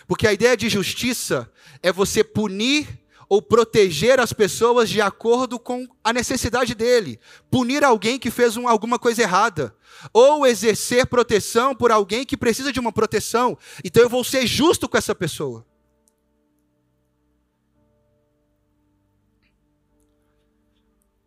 Porque 0.08 0.25
a 0.25 0.34
ideia 0.34 0.58
de 0.58 0.67
justiça 0.67 1.52
é 1.84 1.91
você 1.91 2.23
punir 2.23 2.88
ou 3.30 3.44
proteger 3.44 4.20
as 4.20 4.34
pessoas 4.34 4.89
de 4.89 5.00
acordo 5.00 5.60
com 5.60 5.88
a 6.04 6.12
necessidade 6.12 6.74
dele. 6.74 7.20
Punir 7.52 7.84
alguém 7.84 8.18
que 8.18 8.32
fez 8.32 8.58
um, 8.58 8.68
alguma 8.68 8.98
coisa 8.98 9.22
errada. 9.22 9.76
Ou 10.12 10.48
exercer 10.48 11.06
proteção 11.06 11.76
por 11.76 11.92
alguém 11.92 12.26
que 12.26 12.36
precisa 12.36 12.74
de 12.74 12.80
uma 12.80 12.92
proteção. 12.92 13.56
Então 13.84 14.02
eu 14.02 14.10
vou 14.10 14.24
ser 14.24 14.48
justo 14.48 14.89
com 14.89 14.98
essa 14.98 15.13
pessoa. 15.13 15.63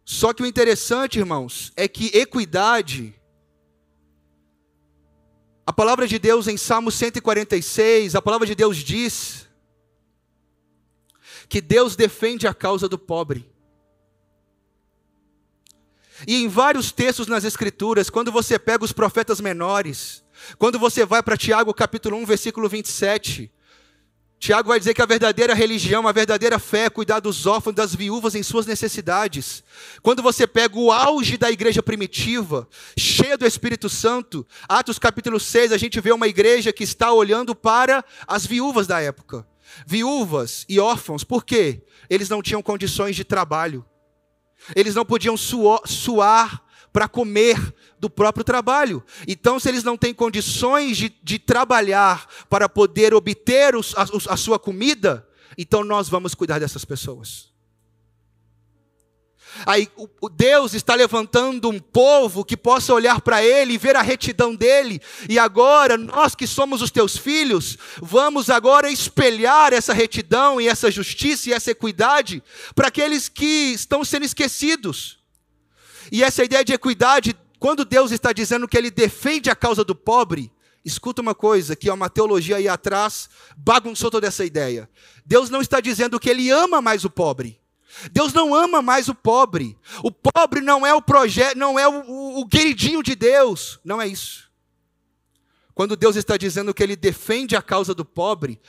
Só 0.05 0.33
que 0.33 0.43
o 0.43 0.47
interessante, 0.47 1.21
irmãos, 1.21 1.73
é 1.77 1.87
que 1.87 2.07
equidade 2.09 3.15
a 5.65 5.73
palavra 5.73 6.09
de 6.09 6.19
Deus 6.19 6.49
em 6.49 6.57
Salmo 6.57 6.91
146, 6.91 8.17
a 8.17 8.21
palavra 8.21 8.45
de 8.45 8.55
Deus 8.55 8.79
diz 8.79 9.47
que 11.53 11.61
Deus 11.61 11.95
defende 11.95 12.47
a 12.47 12.55
causa 12.55 12.89
do 12.89 12.99
pobre. 12.99 13.47
E 16.27 16.37
em 16.37 16.49
vários 16.49 16.91
textos 16.91 17.27
nas 17.27 17.45
Escrituras, 17.45 18.09
quando 18.09 18.33
você 18.33 18.59
pega 18.59 18.83
os 18.83 18.91
profetas 18.91 19.39
menores, 19.39 20.25
quando 20.57 20.79
você 20.79 21.05
vai 21.05 21.23
para 21.23 21.37
Tiago 21.37 21.75
capítulo 21.75 22.17
1, 22.17 22.25
versículo 22.25 22.71
27, 22.71 23.53
Tiago 24.39 24.71
vai 24.71 24.79
dizer 24.79 24.95
que 24.95 25.03
a 25.03 25.07
verdadeira 25.07 25.53
religião, 25.53 26.09
a 26.09 26.13
verdadeira 26.13 26.59
fé 26.59 26.87
é 26.87 26.91
cuidar 26.91 27.21
dos 27.21 27.45
órfãos, 27.45 27.77
das 27.77 27.95
viúvas 27.95 28.35
em 28.35 28.43
suas 28.43 28.65
necessidades. 28.65 29.63
Quando 30.01 30.23
você 30.23 30.47
pega 30.47 30.79
o 30.79 30.91
auge 30.91 31.37
da 31.37 31.51
igreja 31.51 31.83
primitiva, 31.83 32.67
cheia 32.97 33.37
do 33.37 33.47
Espírito 33.47 33.91
Santo, 33.91 34.47
Atos 34.67 34.99
capítulo 34.99 35.39
6, 35.39 35.71
a 35.71 35.77
gente 35.77 36.01
vê 36.01 36.13
uma 36.13 36.29
igreja 36.29 36.73
que 36.73 36.83
está 36.83 37.13
olhando 37.13 37.55
para 37.55 38.03
as 38.27 38.47
viúvas 38.47 38.87
da 38.87 39.03
época. 39.03 39.52
Viúvas 39.87 40.65
e 40.69 40.79
órfãos, 40.79 41.25
por 41.25 41.45
quê? 41.45 41.83
Eles 42.09 42.29
não 42.29 42.43
tinham 42.43 42.63
condições 42.63 43.17
de 43.17 43.25
trabalho. 43.25 43.85
Eles 44.75 44.95
não 44.95 45.05
podiam 45.05 45.37
suar 45.37 46.63
para 46.93 47.09
comer 47.09 47.75
do 47.99 48.11
próprio 48.11 48.45
trabalho. 48.45 49.03
Então, 49.27 49.59
se 49.59 49.69
eles 49.69 49.83
não 49.83 49.97
têm 49.97 50.13
condições 50.13 50.97
de, 50.97 51.09
de 51.23 51.39
trabalhar 51.39 52.27
para 52.49 52.69
poder 52.69 53.15
obter 53.15 53.75
os, 53.75 53.95
a, 53.97 54.07
a 54.33 54.37
sua 54.37 54.59
comida, 54.59 55.27
então 55.57 55.83
nós 55.83 56.09
vamos 56.09 56.35
cuidar 56.35 56.59
dessas 56.59 56.85
pessoas. 56.85 57.52
Aí 59.67 59.89
o 59.97 60.29
Deus 60.29 60.75
está 60.75 60.95
levantando 60.95 61.69
um 61.69 61.79
povo 61.79 62.45
que 62.45 62.57
possa 62.57 62.93
olhar 62.93 63.21
para 63.21 63.45
Ele 63.45 63.75
e 63.75 63.79
ver 63.79 63.97
a 63.97 64.03
retidão 64.03 64.55
dele. 64.55 65.01
E 65.29 65.39
agora, 65.39 65.97
nós 65.97 66.35
que 66.35 66.47
somos 66.47 66.83
os 66.83 66.91
teus 66.91 67.17
filhos, 67.17 67.77
vamos 68.01 68.51
agora 68.51 68.91
espelhar 68.91 69.73
essa 69.73 69.93
retidão 69.93 70.61
e 70.61 70.69
essa 70.69 70.91
justiça 70.91 71.51
e 71.51 71.53
essa 71.53 71.71
equidade 71.71 72.43
para 72.75 72.89
aqueles 72.89 73.29
que 73.29 73.73
estão 73.73 74.05
sendo 74.05 74.25
esquecidos. 74.25 75.19
E 76.11 76.23
essa 76.23 76.43
ideia 76.43 76.65
de 76.65 76.73
equidade, 76.73 77.37
quando 77.59 77.85
Deus 77.85 78.11
está 78.11 78.33
dizendo 78.33 78.67
que 78.67 78.77
Ele 78.77 78.91
defende 78.91 79.49
a 79.49 79.55
causa 79.55 79.85
do 79.85 79.95
pobre, 79.95 80.51
escuta 80.85 81.23
uma 81.23 81.35
coisa, 81.35 81.77
que 81.77 81.89
é 81.89 81.93
uma 81.93 82.11
teologia 82.11 82.57
aí 82.57 82.69
atrás 82.69 83.29
bagunçou 83.57 84.11
toda 84.11 84.27
essa 84.27 84.45
ideia. 84.45 84.91
Deus 85.25 85.49
não 85.49 85.61
está 85.61 85.81
dizendo 85.81 86.19
que 86.19 86.29
Ele 86.29 86.51
ama 86.51 86.83
mais 86.83 87.05
o 87.05 87.11
pobre. 87.11 87.62
Deus 88.11 88.33
não 88.33 88.55
ama 88.55 88.81
mais 88.81 89.09
o 89.09 89.15
pobre. 89.15 89.77
O 90.03 90.11
pobre 90.11 90.61
não 90.61 90.87
é 90.87 90.95
o 90.95 91.03
projeto, 91.03 91.57
não 91.57 91.79
é 91.79 91.87
o, 91.87 92.03
o, 92.03 92.41
o 92.41 92.49
queridinho 92.49 93.03
de 93.03 93.15
Deus. 93.15 93.79
Não 93.85 94.01
é 94.01 94.09
isso. 94.09 94.51
Quando 95.75 95.97
Deus 95.97 96.17
está 96.17 96.37
dizendo 96.37 96.75
que 96.75 96.83
Ele 96.83 96.97
defende 96.97 97.57
a 97.57 97.63
causa 97.63 97.95
do 97.95 98.05
pobre, 98.05 98.61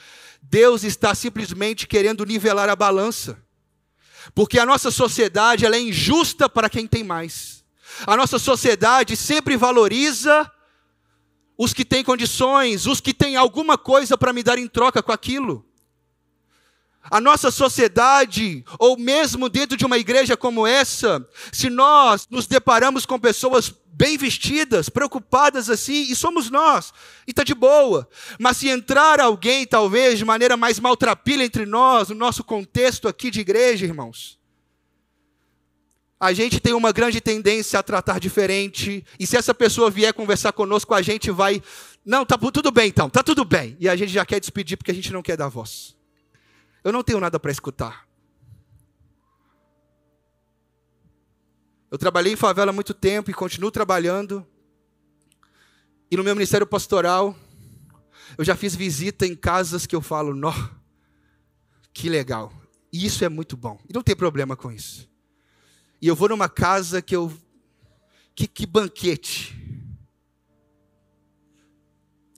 Deus 0.42 0.84
está 0.84 1.16
simplesmente 1.16 1.88
querendo 1.88 2.26
nivelar 2.26 2.70
a 2.70 2.76
balança. 2.76 3.42
Porque 4.34 4.60
a 4.60 4.66
nossa 4.66 4.92
sociedade 4.92 5.66
ela 5.66 5.76
é 5.76 5.82
injusta 5.82 6.48
para 6.48 6.70
quem 6.70 6.88
tem 6.88 7.04
mais. 7.04 7.64
A 8.06 8.16
nossa 8.16 8.40
sociedade 8.40 9.16
sempre 9.16 9.58
valoriza 9.58 10.50
os 11.58 11.74
que 11.74 11.86
têm 11.86 12.04
condições, 12.04 12.88
os 12.88 13.00
que 13.00 13.14
têm 13.14 13.36
alguma 13.36 13.78
coisa 13.78 14.18
para 14.18 14.34
me 14.34 14.44
dar 14.44 14.58
em 14.58 14.68
troca 14.68 15.04
com 15.04 15.12
aquilo. 15.12 15.66
A 17.10 17.20
nossa 17.20 17.52
sociedade, 17.52 18.64
ou 18.80 18.98
mesmo 18.98 19.50
dentro 19.50 19.76
de 19.76 19.86
uma 19.86 19.98
igreja 19.98 20.38
como 20.38 20.66
essa, 20.66 21.28
se 21.52 21.70
nós 21.70 22.28
nos 22.30 22.48
deparamos 22.48 23.06
com 23.06 23.20
pessoas 23.20 23.74
bem 23.94 24.18
vestidas, 24.18 24.90
preocupadas 24.90 25.70
assim, 25.70 26.04
e 26.10 26.16
somos 26.16 26.50
nós, 26.50 26.92
e 27.28 27.32
está 27.32 27.44
de 27.44 27.54
boa. 27.54 28.08
Mas 28.40 28.58
se 28.58 28.70
entrar 28.70 29.20
alguém, 29.20 29.66
talvez, 29.66 30.18
de 30.18 30.26
maneira 30.26 30.58
mais 30.58 30.80
maltrapilha 30.80 31.44
entre 31.44 31.66
nós, 31.66 32.10
no 32.10 32.16
nosso 32.16 32.44
contexto 32.44 33.08
aqui 33.08 33.30
de 33.30 33.42
igreja, 33.42 33.86
irmãos, 33.86 34.40
a 36.20 36.32
gente 36.32 36.60
tem 36.60 36.74
uma 36.74 36.94
grande 36.94 37.20
tendência 37.20 37.78
a 37.78 37.84
tratar 37.84 38.20
diferente, 38.20 39.06
e 39.20 39.28
se 39.28 39.36
essa 39.36 39.54
pessoa 39.54 39.92
vier 39.92 40.14
conversar 40.14 40.54
conosco, 40.54 40.94
a 40.94 41.02
gente 41.02 41.30
vai, 41.30 41.62
não, 42.06 42.26
tá 42.26 42.38
tudo 42.38 42.72
bem 42.72 42.88
então, 42.88 43.10
tá 43.10 43.22
tudo 43.22 43.44
bem, 43.44 43.76
e 43.80 43.90
a 43.90 43.96
gente 43.96 44.12
já 44.12 44.26
quer 44.26 44.40
despedir 44.40 44.78
porque 44.78 44.92
a 44.92 44.96
gente 44.96 45.12
não 45.12 45.22
quer 45.22 45.36
dar 45.36 45.50
voz. 45.50 45.96
Eu 46.84 46.92
não 46.92 47.04
tenho 47.04 47.20
nada 47.20 47.40
para 47.40 47.52
escutar. 47.52 48.08
Eu 51.90 51.98
trabalhei 51.98 52.34
em 52.34 52.36
favela 52.36 52.72
há 52.72 52.74
muito 52.74 52.94
tempo 52.94 53.30
e 53.30 53.34
continuo 53.34 53.72
trabalhando. 53.72 54.46
E 56.10 56.18
no 56.18 56.24
meu 56.24 56.36
ministério 56.36 56.68
pastoral, 56.68 57.36
eu 58.38 58.44
já 58.44 58.56
fiz 58.56 58.76
visita 58.76 59.26
em 59.26 59.36
casas 59.36 59.86
que 59.86 59.96
eu 59.96 60.02
falo, 60.02 60.34
nó, 60.34 60.54
que 61.94 62.10
legal. 62.10 62.52
E 62.92 63.06
isso 63.06 63.24
é 63.24 63.30
muito 63.30 63.56
bom. 63.56 63.80
E 63.88 63.94
não 63.94 64.04
tem 64.04 64.16
problema 64.16 64.56
com 64.56 64.72
isso. 64.72 65.10
e 66.02 66.08
eu 66.08 66.16
vou 66.16 66.30
numa 66.30 66.50
casa 66.50 67.02
que 67.02 67.16
eu. 67.16 67.32
Que, 68.36 68.48
que 68.48 68.66
banquete. 68.66 69.56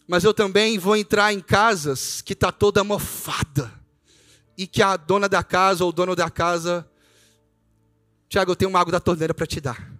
Mas 0.07 0.23
eu 0.23 0.33
também 0.33 0.77
vou 0.77 0.95
entrar 0.95 1.33
em 1.33 1.39
casas 1.39 2.21
que 2.21 2.33
está 2.33 2.51
toda 2.51 2.83
mofada. 2.83 3.84
E 4.58 4.66
que 4.66 4.82
a 4.82 4.95
dona 4.97 5.28
da 5.28 5.43
casa 5.43 5.84
ou 5.84 5.89
o 5.89 5.93
dono 5.93 6.16
da 6.16 6.30
casa. 6.30 6.89
Tiago, 8.30 8.51
eu 8.51 8.56
tenho 8.56 8.70
uma 8.70 8.80
água 8.80 8.91
da 8.91 8.99
torneira 8.99 9.34
para 9.34 9.45
te 9.45 9.60
dar. 9.60 9.93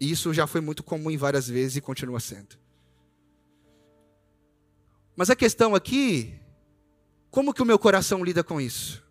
E 0.00 0.10
isso 0.10 0.34
já 0.34 0.46
foi 0.46 0.60
muito 0.60 0.82
comum 0.82 1.10
em 1.10 1.16
várias 1.16 1.46
vezes 1.46 1.76
e 1.76 1.80
continua 1.80 2.18
sendo. 2.18 2.56
Mas 5.14 5.30
a 5.30 5.36
questão 5.36 5.74
aqui, 5.74 6.34
como 7.30 7.54
que 7.54 7.62
o 7.62 7.66
meu 7.66 7.78
coração 7.78 8.24
lida 8.24 8.42
com 8.42 8.60
isso? 8.60 9.02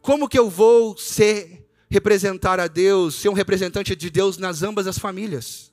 Como 0.00 0.28
que 0.28 0.38
eu 0.38 0.48
vou 0.48 0.96
ser 0.96 1.68
representar 1.88 2.58
a 2.58 2.66
Deus, 2.66 3.16
ser 3.16 3.28
um 3.28 3.34
representante 3.34 3.94
de 3.94 4.10
Deus 4.10 4.38
nas 4.38 4.62
ambas 4.62 4.86
as 4.86 4.98
famílias? 4.98 5.72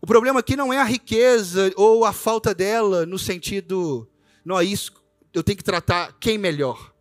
O 0.00 0.06
problema 0.06 0.40
aqui 0.40 0.54
não 0.56 0.72
é 0.72 0.78
a 0.78 0.84
riqueza 0.84 1.72
ou 1.76 2.04
a 2.04 2.12
falta 2.12 2.54
dela 2.54 3.04
no 3.04 3.18
sentido, 3.18 4.08
não 4.48 4.58
é 4.58 4.64
isso, 4.64 4.94
eu 5.34 5.42
tenho 5.42 5.58
que 5.58 5.62
tratar 5.62 6.16
quem 6.18 6.38
melhor. 6.38 6.94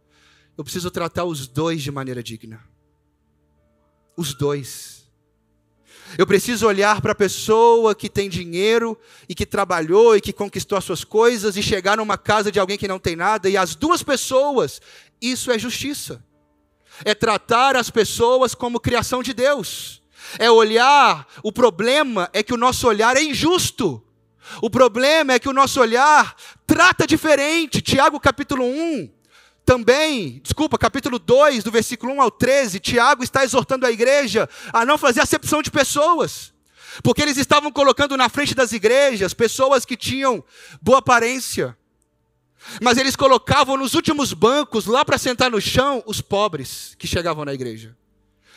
Eu 0.58 0.66
preciso 0.66 0.92
tratar 0.92 1.24
os 1.24 1.48
dois 1.48 1.82
de 1.82 1.90
maneira 1.90 2.22
digna. 2.22 2.62
Os 4.18 4.34
dois. 4.34 5.10
Eu 6.18 6.28
preciso 6.28 6.68
olhar 6.68 7.00
para 7.00 7.14
a 7.14 7.16
pessoa 7.16 7.96
que 7.96 8.10
tem 8.10 8.28
dinheiro 8.28 9.00
e 9.30 9.34
que 9.34 9.46
trabalhou 9.46 10.18
e 10.18 10.20
que 10.20 10.34
conquistou 10.34 10.78
as 10.78 10.84
suas 10.84 11.06
coisas 11.06 11.56
e 11.56 11.64
chegar 11.64 11.96
numa 11.96 12.18
casa 12.18 12.52
de 12.52 12.60
alguém 12.60 12.78
que 12.78 12.88
não 12.88 13.00
tem 13.00 13.16
nada 13.16 13.50
e 13.50 13.56
as 13.56 13.76
duas 13.76 14.04
pessoas, 14.04 14.82
isso 15.22 15.50
é 15.50 15.58
justiça. 15.58 16.22
É 17.06 17.16
tratar 17.16 17.78
as 17.78 17.90
pessoas 17.90 18.54
como 18.54 18.78
criação 18.78 19.24
de 19.24 19.34
Deus. 19.34 20.04
É 20.38 20.52
olhar, 20.52 21.26
o 21.42 21.54
problema 21.54 22.30
é 22.34 22.44
que 22.44 22.54
o 22.54 22.58
nosso 22.58 22.90
olhar 22.90 23.16
é 23.16 23.24
injusto. 23.24 24.04
O 24.62 24.70
problema 24.70 25.34
é 25.34 25.40
que 25.40 25.50
o 25.50 25.54
nosso 25.54 25.80
olhar 25.80 26.36
trata 26.66 27.06
diferente. 27.06 27.82
Tiago 27.82 28.20
capítulo 28.20 28.64
1, 28.66 29.10
também, 29.68 30.40
desculpa, 30.42 30.78
capítulo 30.78 31.20
2, 31.20 31.62
do 31.64 31.72
versículo 31.72 32.14
1 32.14 32.22
ao 32.22 32.32
13, 32.32 32.80
Tiago 32.80 33.22
está 33.22 33.44
exortando 33.44 33.86
a 33.86 33.92
igreja 33.92 34.48
a 34.72 34.86
não 34.86 34.98
fazer 34.98 35.20
acepção 35.20 35.62
de 35.62 35.70
pessoas. 35.70 36.54
Porque 37.04 37.22
eles 37.22 37.38
estavam 37.38 37.70
colocando 37.70 38.16
na 38.16 38.30
frente 38.30 38.56
das 38.56 38.72
igrejas 38.72 39.34
pessoas 39.34 39.84
que 39.84 39.98
tinham 39.98 40.42
boa 40.82 41.00
aparência. 41.00 41.78
Mas 42.82 42.98
eles 42.98 43.16
colocavam 43.16 43.76
nos 43.76 43.94
últimos 43.94 44.34
bancos, 44.34 44.86
lá 44.86 45.04
para 45.04 45.18
sentar 45.18 45.52
no 45.52 45.60
chão, 45.60 46.02
os 46.06 46.22
pobres 46.22 46.96
que 46.98 47.06
chegavam 47.06 47.44
na 47.44 47.54
igreja. 47.54 47.96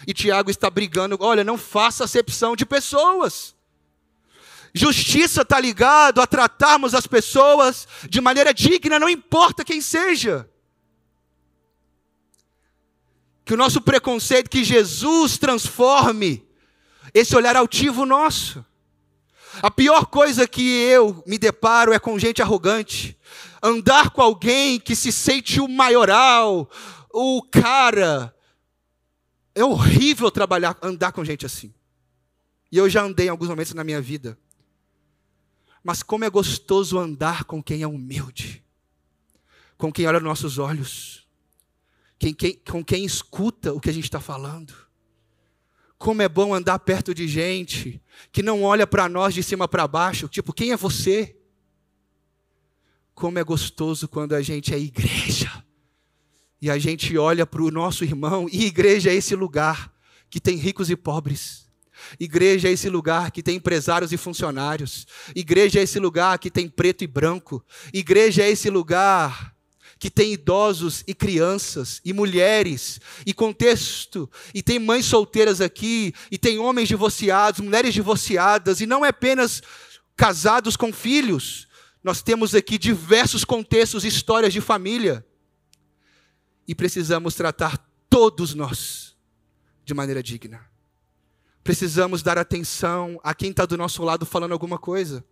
E 0.06 0.14
Tiago 0.14 0.48
está 0.50 0.70
brigando, 0.70 1.16
olha, 1.20 1.44
não 1.44 1.58
faça 1.58 2.04
acepção 2.04 2.54
de 2.54 2.64
pessoas. 2.64 3.54
Justiça 4.72 5.42
está 5.42 5.58
ligado 5.58 6.20
a 6.20 6.26
tratarmos 6.26 6.94
as 6.94 7.06
pessoas 7.06 7.88
de 8.08 8.20
maneira 8.20 8.54
digna, 8.54 8.98
não 8.98 9.08
importa 9.08 9.64
quem 9.64 9.80
seja 9.80 10.48
que 13.50 13.54
o 13.54 13.56
nosso 13.56 13.80
preconceito, 13.80 14.48
que 14.48 14.62
Jesus 14.62 15.36
transforme 15.36 16.46
esse 17.12 17.34
olhar 17.34 17.56
altivo 17.56 18.06
nosso. 18.06 18.64
A 19.60 19.68
pior 19.68 20.06
coisa 20.06 20.46
que 20.46 20.62
eu 20.62 21.20
me 21.26 21.36
deparo 21.36 21.92
é 21.92 21.98
com 21.98 22.16
gente 22.16 22.40
arrogante. 22.40 23.18
Andar 23.60 24.10
com 24.10 24.22
alguém 24.22 24.78
que 24.78 24.94
se 24.94 25.10
sente 25.10 25.60
o 25.60 25.66
maioral, 25.66 26.70
o 27.12 27.42
cara. 27.42 28.32
É 29.52 29.64
horrível 29.64 30.30
trabalhar, 30.30 30.78
andar 30.80 31.10
com 31.10 31.24
gente 31.24 31.44
assim. 31.44 31.74
E 32.70 32.78
eu 32.78 32.88
já 32.88 33.02
andei 33.02 33.26
em 33.26 33.30
alguns 33.30 33.48
momentos 33.48 33.74
na 33.74 33.82
minha 33.82 34.00
vida. 34.00 34.38
Mas 35.82 36.02
como 36.02 36.24
é 36.24 36.30
gostoso 36.30 36.98
andar 36.98 37.44
com 37.44 37.62
quem 37.62 37.82
é 37.82 37.86
humilde, 37.86 38.64
com 39.78 39.92
quem 39.92 40.06
olha 40.06 40.20
nos 40.20 40.28
nossos 40.28 40.58
olhos 40.58 41.20
quem, 42.20 42.34
quem, 42.34 42.60
com 42.70 42.84
quem 42.84 43.02
escuta 43.02 43.72
o 43.72 43.80
que 43.80 43.88
a 43.88 43.92
gente 43.92 44.04
está 44.04 44.20
falando. 44.20 44.74
Como 45.96 46.20
é 46.20 46.28
bom 46.28 46.54
andar 46.54 46.78
perto 46.78 47.14
de 47.14 47.26
gente 47.26 48.00
que 48.30 48.42
não 48.42 48.62
olha 48.62 48.86
para 48.86 49.08
nós 49.08 49.32
de 49.32 49.42
cima 49.42 49.66
para 49.66 49.88
baixo, 49.88 50.28
tipo, 50.28 50.52
quem 50.52 50.70
é 50.70 50.76
você? 50.76 51.34
Como 53.14 53.38
é 53.38 53.44
gostoso 53.44 54.06
quando 54.06 54.34
a 54.34 54.42
gente 54.42 54.74
é 54.74 54.78
igreja 54.78 55.64
e 56.60 56.70
a 56.70 56.78
gente 56.78 57.16
olha 57.16 57.46
para 57.46 57.62
o 57.62 57.70
nosso 57.70 58.04
irmão, 58.04 58.46
e 58.52 58.66
igreja 58.66 59.08
é 59.08 59.14
esse 59.14 59.34
lugar 59.34 59.90
que 60.28 60.38
tem 60.38 60.58
ricos 60.58 60.90
e 60.90 60.96
pobres. 60.96 61.69
Igreja 62.18 62.68
é 62.68 62.72
esse 62.72 62.88
lugar 62.88 63.30
que 63.30 63.42
tem 63.42 63.56
empresários 63.56 64.12
e 64.12 64.16
funcionários. 64.16 65.06
Igreja 65.34 65.80
é 65.80 65.82
esse 65.82 65.98
lugar 65.98 66.38
que 66.38 66.50
tem 66.50 66.68
preto 66.68 67.04
e 67.04 67.06
branco. 67.06 67.64
Igreja 67.92 68.42
é 68.42 68.50
esse 68.50 68.70
lugar 68.70 69.54
que 69.98 70.10
tem 70.10 70.32
idosos 70.32 71.04
e 71.06 71.14
crianças 71.14 72.00
e 72.02 72.14
mulheres 72.14 72.98
e 73.26 73.34
contexto, 73.34 74.30
e 74.54 74.62
tem 74.62 74.78
mães 74.78 75.04
solteiras 75.04 75.60
aqui, 75.60 76.14
e 76.30 76.38
tem 76.38 76.58
homens 76.58 76.88
divorciados, 76.88 77.60
mulheres 77.60 77.92
divorciadas, 77.92 78.80
e 78.80 78.86
não 78.86 79.04
é 79.04 79.08
apenas 79.08 79.60
casados 80.16 80.74
com 80.74 80.90
filhos. 80.90 81.68
Nós 82.02 82.22
temos 82.22 82.54
aqui 82.54 82.78
diversos 82.78 83.44
contextos, 83.44 84.04
histórias 84.04 84.54
de 84.54 84.60
família. 84.62 85.24
E 86.66 86.74
precisamos 86.74 87.34
tratar 87.34 87.76
todos 88.08 88.54
nós 88.54 89.14
de 89.84 89.92
maneira 89.92 90.22
digna. 90.22 90.66
Precisamos 91.70 92.20
dar 92.20 92.36
atenção 92.36 93.20
a 93.22 93.32
quem 93.32 93.52
está 93.52 93.64
do 93.64 93.76
nosso 93.76 94.02
lado 94.02 94.26
falando 94.26 94.50
alguma 94.50 94.76
coisa. 94.76 95.24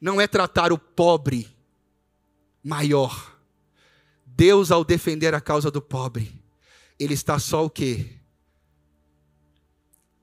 não 0.00 0.20
é 0.20 0.28
tratar 0.28 0.72
o 0.72 0.78
pobre 0.78 1.52
maior. 2.62 3.36
Deus, 4.24 4.70
ao 4.70 4.84
defender 4.84 5.34
a 5.34 5.40
causa 5.40 5.68
do 5.68 5.82
pobre, 5.82 6.40
Ele 6.96 7.14
está 7.14 7.40
só 7.40 7.64
o 7.64 7.68
quê? 7.68 8.20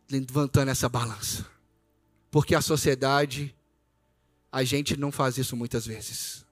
Levantando 0.09 0.71
essa 0.71 0.87
balança. 0.87 1.45
Porque 2.31 2.55
a 2.55 2.61
sociedade, 2.61 3.53
a 4.49 4.63
gente 4.63 4.95
não 4.95 5.11
faz 5.11 5.37
isso 5.37 5.57
muitas 5.57 5.85
vezes. 5.85 6.45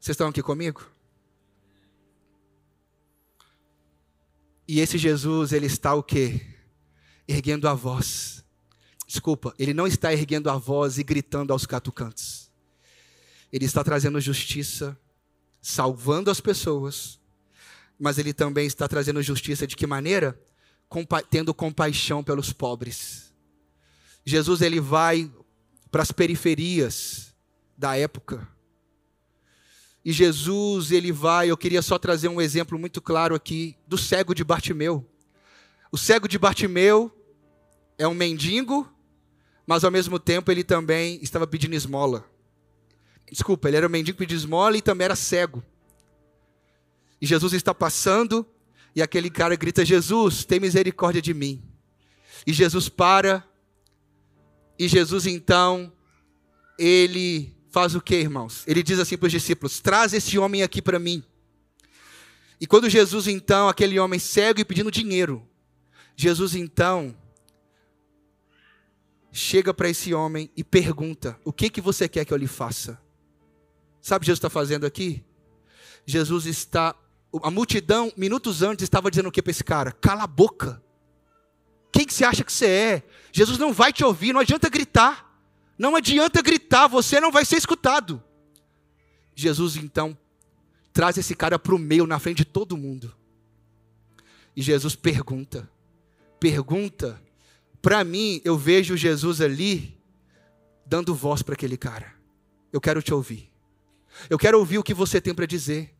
Vocês 0.00 0.14
estão 0.14 0.28
aqui 0.28 0.42
comigo? 0.42 0.98
E 4.70 4.78
esse 4.78 4.96
Jesus, 4.96 5.52
ele 5.52 5.66
está 5.66 5.94
o 5.94 6.02
quê? 6.02 6.46
Erguendo 7.26 7.66
a 7.66 7.74
voz 7.74 8.40
Desculpa, 9.10 9.52
ele 9.58 9.74
não 9.74 9.88
está 9.88 10.12
erguendo 10.12 10.48
a 10.48 10.56
voz 10.56 10.96
e 10.96 11.02
gritando 11.02 11.52
aos 11.52 11.66
catucantes. 11.66 12.48
Ele 13.52 13.64
está 13.64 13.82
trazendo 13.82 14.20
justiça, 14.20 14.96
salvando 15.60 16.30
as 16.30 16.40
pessoas, 16.40 17.18
mas 17.98 18.18
ele 18.18 18.32
também 18.32 18.68
está 18.68 18.86
trazendo 18.86 19.20
justiça 19.20 19.66
de 19.66 19.74
que 19.74 19.84
maneira? 19.84 20.40
Compa 20.88 21.20
tendo 21.24 21.52
compaixão 21.52 22.22
pelos 22.22 22.52
pobres. 22.52 23.34
Jesus 24.24 24.62
ele 24.62 24.78
vai 24.78 25.28
para 25.90 26.02
as 26.02 26.12
periferias 26.12 27.34
da 27.76 27.96
época. 27.96 28.46
E 30.04 30.12
Jesus, 30.12 30.92
ele 30.92 31.12
vai, 31.12 31.50
eu 31.50 31.56
queria 31.56 31.82
só 31.82 31.98
trazer 31.98 32.28
um 32.28 32.40
exemplo 32.40 32.78
muito 32.78 33.02
claro 33.02 33.34
aqui 33.34 33.76
do 33.86 33.98
cego 33.98 34.34
de 34.34 34.42
Bartimeu. 34.42 35.06
O 35.92 35.98
cego 35.98 36.26
de 36.26 36.38
Bartimeu 36.38 37.12
é 37.98 38.08
um 38.08 38.14
mendigo 38.14 38.88
mas 39.70 39.84
ao 39.84 39.90
mesmo 39.92 40.18
tempo 40.18 40.50
ele 40.50 40.64
também 40.64 41.20
estava 41.22 41.46
pedindo 41.46 41.76
esmola. 41.76 42.28
Desculpa, 43.30 43.68
ele 43.68 43.76
era 43.76 43.86
um 43.86 43.90
mendigo 43.90 44.18
pedindo 44.18 44.36
esmola 44.36 44.76
e 44.76 44.82
também 44.82 45.04
era 45.04 45.14
cego. 45.14 45.62
E 47.20 47.26
Jesus 47.26 47.52
está 47.52 47.72
passando 47.72 48.44
e 48.96 49.00
aquele 49.00 49.30
cara 49.30 49.54
grita: 49.54 49.84
Jesus, 49.84 50.44
tem 50.44 50.58
misericórdia 50.58 51.22
de 51.22 51.32
mim. 51.32 51.62
E 52.44 52.52
Jesus 52.52 52.88
para, 52.88 53.46
e 54.76 54.88
Jesus 54.88 55.24
então, 55.24 55.92
ele 56.76 57.56
faz 57.70 57.94
o 57.94 58.00
que, 58.00 58.16
irmãos? 58.16 58.64
Ele 58.66 58.82
diz 58.82 58.98
assim 58.98 59.16
para 59.16 59.26
os 59.26 59.32
discípulos: 59.32 59.80
traz 59.80 60.12
esse 60.12 60.38
homem 60.38 60.62
aqui 60.62 60.82
para 60.82 60.98
mim. 60.98 61.22
E 62.60 62.66
quando 62.66 62.90
Jesus 62.90 63.26
então, 63.26 63.68
aquele 63.68 63.98
homem 63.98 64.18
cego 64.18 64.60
e 64.60 64.64
pedindo 64.64 64.90
dinheiro, 64.90 65.46
Jesus 66.14 66.54
então 66.54 67.16
chega 69.32 69.72
para 69.72 69.88
esse 69.88 70.12
homem 70.12 70.50
e 70.56 70.62
pergunta: 70.62 71.38
O 71.44 71.52
que, 71.52 71.70
que 71.70 71.80
você 71.80 72.08
quer 72.08 72.24
que 72.24 72.32
eu 72.32 72.36
lhe 72.36 72.46
faça? 72.46 73.00
Sabe 74.02 74.18
o 74.18 74.20
que 74.20 74.26
Jesus 74.26 74.38
está 74.38 74.50
fazendo 74.50 74.84
aqui? 74.84 75.24
Jesus 76.04 76.46
está. 76.46 76.94
A 77.44 77.50
multidão, 77.50 78.12
minutos 78.16 78.60
antes, 78.60 78.82
estava 78.82 79.08
dizendo 79.08 79.28
o 79.28 79.32
que 79.32 79.40
para 79.40 79.52
esse 79.52 79.62
cara? 79.62 79.92
Cala 79.92 80.24
a 80.24 80.26
boca. 80.26 80.82
Quem 81.92 82.04
que 82.04 82.12
você 82.12 82.24
acha 82.24 82.42
que 82.42 82.52
você 82.52 82.66
é? 82.66 83.02
Jesus 83.32 83.56
não 83.56 83.72
vai 83.72 83.92
te 83.92 84.04
ouvir, 84.04 84.32
não 84.32 84.40
adianta 84.40 84.68
gritar. 84.68 85.29
Não 85.80 85.96
adianta 85.96 86.42
gritar, 86.42 86.88
você 86.88 87.18
não 87.20 87.32
vai 87.32 87.42
ser 87.42 87.56
escutado. 87.56 88.22
Jesus 89.34 89.76
então 89.76 90.14
traz 90.92 91.16
esse 91.16 91.34
cara 91.34 91.58
para 91.58 91.74
o 91.74 91.78
meio, 91.78 92.06
na 92.06 92.18
frente 92.18 92.36
de 92.36 92.44
todo 92.44 92.76
mundo. 92.76 93.16
E 94.54 94.60
Jesus 94.60 94.94
pergunta, 94.94 95.66
pergunta. 96.38 97.18
Para 97.80 98.04
mim, 98.04 98.42
eu 98.44 98.58
vejo 98.58 98.94
Jesus 98.94 99.40
ali 99.40 99.98
dando 100.84 101.14
voz 101.14 101.40
para 101.40 101.54
aquele 101.54 101.78
cara. 101.78 102.12
Eu 102.70 102.78
quero 102.78 103.02
te 103.02 103.14
ouvir. 103.14 103.50
Eu 104.28 104.36
quero 104.36 104.58
ouvir 104.58 104.76
o 104.76 104.82
que 104.82 104.92
você 104.92 105.18
tem 105.18 105.32
para 105.32 105.46
dizer. 105.46 105.94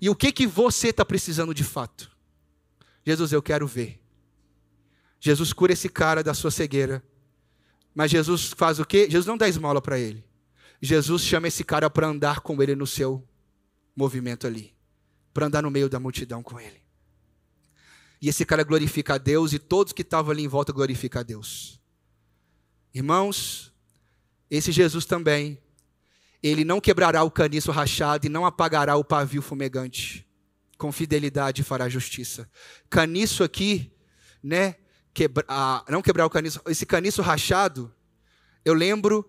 E 0.00 0.08
o 0.08 0.14
que 0.14 0.30
que 0.30 0.46
você 0.46 0.90
está 0.90 1.04
precisando 1.04 1.52
de 1.52 1.64
fato? 1.64 2.12
Jesus, 3.04 3.32
eu 3.32 3.42
quero 3.42 3.66
ver. 3.66 4.00
Jesus 5.18 5.52
cura 5.52 5.72
esse 5.72 5.88
cara 5.88 6.22
da 6.22 6.32
sua 6.32 6.52
cegueira. 6.52 7.02
Mas 7.96 8.10
Jesus 8.10 8.52
faz 8.54 8.78
o 8.78 8.84
quê? 8.84 9.08
Jesus 9.08 9.24
não 9.24 9.38
dá 9.38 9.48
esmola 9.48 9.80
para 9.80 9.98
ele. 9.98 10.22
Jesus 10.82 11.22
chama 11.22 11.48
esse 11.48 11.64
cara 11.64 11.88
para 11.88 12.06
andar 12.06 12.40
com 12.40 12.62
ele 12.62 12.76
no 12.76 12.86
seu 12.86 13.26
movimento 13.96 14.46
ali. 14.46 14.76
Para 15.32 15.46
andar 15.46 15.62
no 15.62 15.70
meio 15.70 15.88
da 15.88 15.98
multidão 15.98 16.42
com 16.42 16.60
ele. 16.60 16.82
E 18.20 18.28
esse 18.28 18.44
cara 18.44 18.62
glorifica 18.64 19.14
a 19.14 19.18
Deus 19.18 19.54
e 19.54 19.58
todos 19.58 19.94
que 19.94 20.02
estavam 20.02 20.30
ali 20.30 20.42
em 20.44 20.48
volta 20.48 20.74
glorificam 20.74 21.20
a 21.20 21.22
Deus. 21.22 21.80
Irmãos, 22.92 23.72
esse 24.50 24.72
Jesus 24.72 25.06
também, 25.06 25.58
ele 26.42 26.64
não 26.64 26.82
quebrará 26.82 27.22
o 27.22 27.30
caniço 27.30 27.70
rachado 27.70 28.26
e 28.26 28.28
não 28.28 28.44
apagará 28.44 28.94
o 28.96 29.04
pavio 29.04 29.40
fumegante. 29.40 30.28
Com 30.76 30.92
fidelidade 30.92 31.62
fará 31.62 31.88
justiça. 31.88 32.46
Caniço 32.90 33.42
aqui, 33.42 33.90
né? 34.42 34.76
Quebra, 35.16 35.46
não 35.88 36.02
quebrar 36.02 36.26
o 36.26 36.30
caniço, 36.30 36.60
esse 36.66 36.84
caniço 36.84 37.22
rachado, 37.22 37.90
eu 38.62 38.74
lembro 38.74 39.26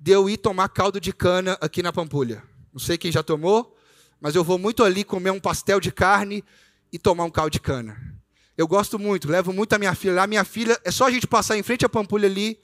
de 0.00 0.10
eu 0.10 0.30
ir 0.30 0.38
tomar 0.38 0.66
caldo 0.70 0.98
de 0.98 1.12
cana 1.12 1.58
aqui 1.60 1.82
na 1.82 1.92
Pampulha. 1.92 2.42
Não 2.72 2.80
sei 2.80 2.96
quem 2.96 3.12
já 3.12 3.22
tomou, 3.22 3.76
mas 4.18 4.34
eu 4.34 4.42
vou 4.42 4.58
muito 4.58 4.82
ali 4.82 5.04
comer 5.04 5.30
um 5.30 5.38
pastel 5.38 5.78
de 5.78 5.92
carne 5.92 6.42
e 6.90 6.98
tomar 6.98 7.24
um 7.24 7.30
caldo 7.30 7.50
de 7.50 7.60
cana. 7.60 8.18
Eu 8.56 8.66
gosto 8.66 8.98
muito, 8.98 9.28
levo 9.30 9.52
muito 9.52 9.74
a 9.74 9.78
minha 9.78 9.94
filha 9.94 10.14
lá. 10.14 10.26
Minha 10.26 10.42
filha, 10.42 10.80
é 10.82 10.90
só 10.90 11.06
a 11.06 11.10
gente 11.10 11.26
passar 11.26 11.58
em 11.58 11.62
frente 11.62 11.84
à 11.84 11.88
Pampulha 11.90 12.26
ali. 12.26 12.58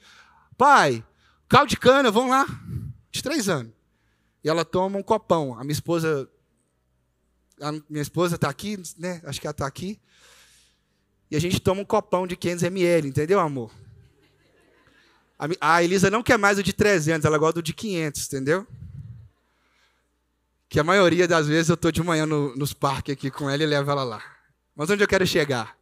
Pai, 0.57 1.05
caldo 1.51 1.69
de 1.69 1.77
cana, 1.77 2.11
vamos 2.11 2.31
lá. 2.31 2.47
De 3.11 3.23
três 3.23 3.51
anos. 3.51 3.75
E 4.43 4.49
ela 4.49 4.65
toma 4.65 4.97
um 4.97 5.03
copão. 5.03 5.59
A 5.59 5.63
minha 5.63 5.75
esposa. 5.75 6.27
A 7.61 7.71
minha 7.71 8.01
esposa 8.01 8.37
está 8.37 8.49
aqui, 8.49 8.83
né? 8.97 9.21
Acho 9.27 9.39
que 9.39 9.47
ela 9.47 9.53
está 9.53 9.67
aqui. 9.67 10.01
E 11.33 11.37
a 11.37 11.41
gente 11.41 11.59
toma 11.59 11.81
um 11.81 11.85
copão 11.85 12.27
de 12.27 12.37
500 12.37 12.65
ml, 12.65 13.09
entendeu, 13.09 13.41
amor? 13.41 13.73
A 15.59 15.83
Elisa 15.83 16.11
não 16.11 16.23
quer 16.23 16.37
mais 16.37 16.59
o 16.59 16.63
de 16.63 16.75
300, 16.75 17.25
ela 17.25 17.39
gosta 17.39 17.55
do 17.55 17.63
de 17.63 17.73
500, 17.73 18.27
entendeu? 18.27 18.67
Que 20.69 20.79
a 20.79 20.85
maioria 20.85 21.27
das 21.27 21.49
vezes 21.49 21.71
eu 21.71 21.75
estou 21.75 21.91
de 21.91 22.03
manhã 22.03 22.27
no, 22.27 22.55
nos 22.55 22.75
parques 22.75 23.15
aqui 23.15 23.31
com 23.31 23.49
ela 23.49 23.63
e 23.63 23.67
levo 23.67 23.91
ela 23.91 24.05
lá. 24.05 24.23
Mas 24.77 24.91
onde 24.91 25.03
eu 25.03 25.09
quero 25.09 25.27
chegar? 25.27 25.75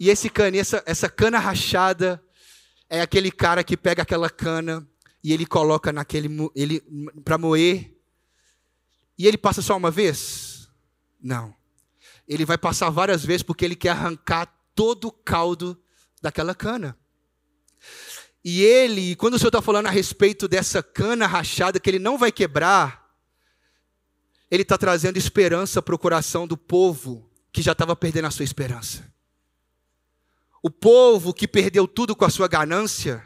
E 0.00 0.10
esse 0.10 0.28
cana, 0.28 0.56
essa, 0.56 0.82
essa 0.84 1.08
cana 1.08 1.38
rachada 1.38 2.20
é 2.90 3.00
aquele 3.00 3.30
cara 3.30 3.62
que 3.62 3.76
pega 3.76 4.02
aquela 4.02 4.28
cana 4.28 4.84
e 5.22 5.32
ele 5.32 5.46
coloca 5.46 5.92
naquele 5.92 6.28
ele 6.56 6.82
para 7.24 7.38
moer. 7.38 7.96
E 9.16 9.28
ele 9.28 9.38
passa 9.38 9.62
só 9.62 9.76
uma 9.76 9.92
vez? 9.92 10.68
Não. 11.22 11.57
Ele 12.28 12.44
vai 12.44 12.58
passar 12.58 12.90
várias 12.90 13.24
vezes 13.24 13.42
porque 13.42 13.64
ele 13.64 13.74
quer 13.74 13.90
arrancar 13.90 14.46
todo 14.74 15.08
o 15.08 15.12
caldo 15.12 15.80
daquela 16.20 16.54
cana. 16.54 16.96
E 18.44 18.62
ele, 18.62 19.16
quando 19.16 19.34
o 19.34 19.38
Senhor 19.38 19.48
está 19.48 19.62
falando 19.62 19.86
a 19.86 19.90
respeito 19.90 20.46
dessa 20.46 20.82
cana 20.82 21.26
rachada 21.26 21.80
que 21.80 21.90
ele 21.90 21.98
não 21.98 22.18
vai 22.18 22.30
quebrar, 22.30 23.08
ele 24.50 24.62
está 24.62 24.78
trazendo 24.78 25.16
esperança 25.16 25.82
para 25.82 25.94
o 25.94 25.98
coração 25.98 26.46
do 26.46 26.56
povo 26.56 27.28
que 27.52 27.62
já 27.62 27.72
estava 27.72 27.96
perdendo 27.96 28.26
a 28.26 28.30
sua 28.30 28.44
esperança. 28.44 29.12
O 30.62 30.70
povo 30.70 31.32
que 31.32 31.46
perdeu 31.46 31.86
tudo 31.86 32.14
com 32.14 32.24
a 32.24 32.30
sua 32.30 32.48
ganância. 32.48 33.24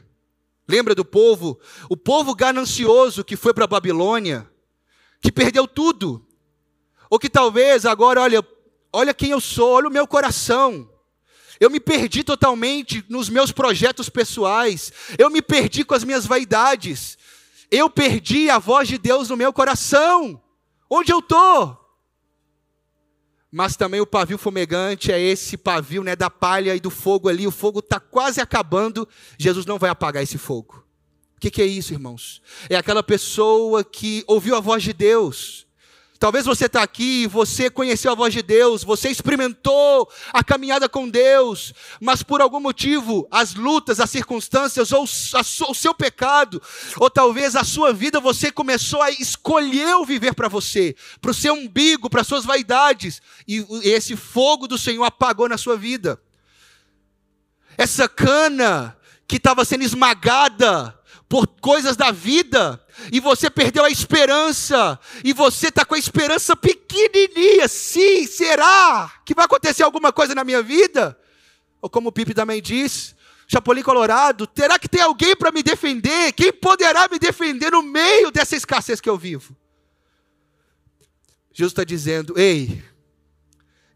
Lembra 0.66 0.94
do 0.94 1.04
povo? 1.04 1.60
O 1.88 1.96
povo 1.96 2.34
ganancioso 2.34 3.24
que 3.24 3.36
foi 3.36 3.52
para 3.52 3.64
a 3.64 3.68
Babilônia, 3.68 4.48
que 5.20 5.32
perdeu 5.32 5.66
tudo. 5.66 6.26
Ou 7.10 7.18
que 7.18 7.28
talvez 7.28 7.84
agora, 7.84 8.22
olha, 8.22 8.42
olha 8.92 9.14
quem 9.14 9.30
eu 9.30 9.40
sou, 9.40 9.72
olha 9.72 9.88
o 9.88 9.92
meu 9.92 10.06
coração. 10.06 10.88
Eu 11.58 11.70
me 11.70 11.78
perdi 11.78 12.24
totalmente 12.24 13.04
nos 13.08 13.28
meus 13.28 13.52
projetos 13.52 14.08
pessoais. 14.08 14.92
Eu 15.16 15.30
me 15.30 15.40
perdi 15.40 15.84
com 15.84 15.94
as 15.94 16.04
minhas 16.04 16.26
vaidades. 16.26 17.16
Eu 17.70 17.88
perdi 17.88 18.50
a 18.50 18.58
voz 18.58 18.88
de 18.88 18.98
Deus 18.98 19.28
no 19.28 19.36
meu 19.36 19.52
coração. 19.52 20.42
Onde 20.90 21.12
eu 21.12 21.20
estou? 21.20 21.82
mas 23.52 23.76
também 23.76 24.00
o 24.00 24.06
pavio 24.06 24.38
fumegante 24.38 25.12
é 25.12 25.20
esse 25.20 25.58
pavio 25.58 26.02
né, 26.02 26.16
da 26.16 26.30
palha 26.30 26.74
e 26.74 26.80
do 26.80 26.88
fogo 26.88 27.28
ali. 27.28 27.46
O 27.46 27.50
fogo 27.50 27.80
está 27.80 28.00
quase 28.00 28.40
acabando, 28.40 29.06
Jesus 29.36 29.66
não 29.66 29.78
vai 29.78 29.90
apagar 29.90 30.22
esse 30.22 30.38
fogo. 30.38 30.82
O 31.36 31.40
que, 31.40 31.50
que 31.50 31.60
é 31.60 31.66
isso, 31.66 31.92
irmãos? 31.92 32.40
É 32.70 32.76
aquela 32.76 33.02
pessoa 33.02 33.84
que 33.84 34.24
ouviu 34.26 34.56
a 34.56 34.60
voz 34.60 34.82
de 34.82 34.94
Deus, 34.94 35.66
Talvez 36.22 36.46
você 36.46 36.66
está 36.66 36.84
aqui, 36.84 37.26
você 37.26 37.68
conheceu 37.68 38.12
a 38.12 38.14
voz 38.14 38.32
de 38.32 38.42
Deus, 38.42 38.84
você 38.84 39.08
experimentou 39.08 40.08
a 40.32 40.44
caminhada 40.44 40.88
com 40.88 41.08
Deus, 41.08 41.74
mas 42.00 42.22
por 42.22 42.40
algum 42.40 42.60
motivo, 42.60 43.26
as 43.28 43.56
lutas, 43.56 43.98
as 43.98 44.08
circunstâncias, 44.08 44.92
ou 44.92 45.02
o 45.02 45.74
seu 45.74 45.92
pecado, 45.92 46.62
ou 46.98 47.10
talvez 47.10 47.56
a 47.56 47.64
sua 47.64 47.92
vida, 47.92 48.20
você 48.20 48.52
começou 48.52 49.02
a 49.02 49.10
escolher 49.10 49.96
viver 50.06 50.32
para 50.32 50.46
você, 50.46 50.94
para 51.20 51.32
o 51.32 51.34
seu 51.34 51.54
umbigo, 51.54 52.08
para 52.08 52.22
suas 52.22 52.44
vaidades, 52.44 53.20
e 53.48 53.66
esse 53.82 54.14
fogo 54.14 54.68
do 54.68 54.78
Senhor 54.78 55.02
apagou 55.02 55.48
na 55.48 55.58
sua 55.58 55.76
vida. 55.76 56.22
Essa 57.76 58.08
cana 58.08 58.96
que 59.26 59.38
estava 59.38 59.64
sendo 59.64 59.82
esmagada 59.82 60.96
por 61.32 61.46
coisas 61.46 61.96
da 61.96 62.10
vida, 62.10 62.78
e 63.10 63.18
você 63.18 63.48
perdeu 63.48 63.86
a 63.86 63.88
esperança, 63.88 65.00
e 65.24 65.32
você 65.32 65.68
está 65.68 65.82
com 65.82 65.94
a 65.94 65.98
esperança 65.98 66.54
pequenininha. 66.54 67.66
Sim, 67.68 68.26
será 68.26 69.10
que 69.24 69.34
vai 69.34 69.46
acontecer 69.46 69.82
alguma 69.82 70.12
coisa 70.12 70.34
na 70.34 70.44
minha 70.44 70.62
vida? 70.62 71.18
Ou 71.80 71.88
como 71.88 72.10
o 72.10 72.12
Pipe 72.12 72.34
também 72.34 72.60
diz, 72.60 73.16
Chapolin 73.48 73.82
Colorado, 73.82 74.46
terá 74.46 74.78
que 74.78 74.86
ter 74.86 75.00
alguém 75.00 75.34
para 75.34 75.50
me 75.50 75.62
defender? 75.62 76.34
Quem 76.34 76.52
poderá 76.52 77.08
me 77.10 77.18
defender 77.18 77.70
no 77.70 77.82
meio 77.82 78.30
dessa 78.30 78.54
escassez 78.54 79.00
que 79.00 79.08
eu 79.08 79.16
vivo? 79.16 79.56
Jesus 81.50 81.72
está 81.72 81.82
dizendo: 81.82 82.38
Ei, 82.38 82.84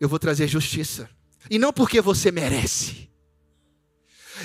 eu 0.00 0.08
vou 0.08 0.18
trazer 0.18 0.48
justiça, 0.48 1.06
e 1.50 1.58
não 1.58 1.70
porque 1.70 2.00
você 2.00 2.32
merece. 2.32 3.05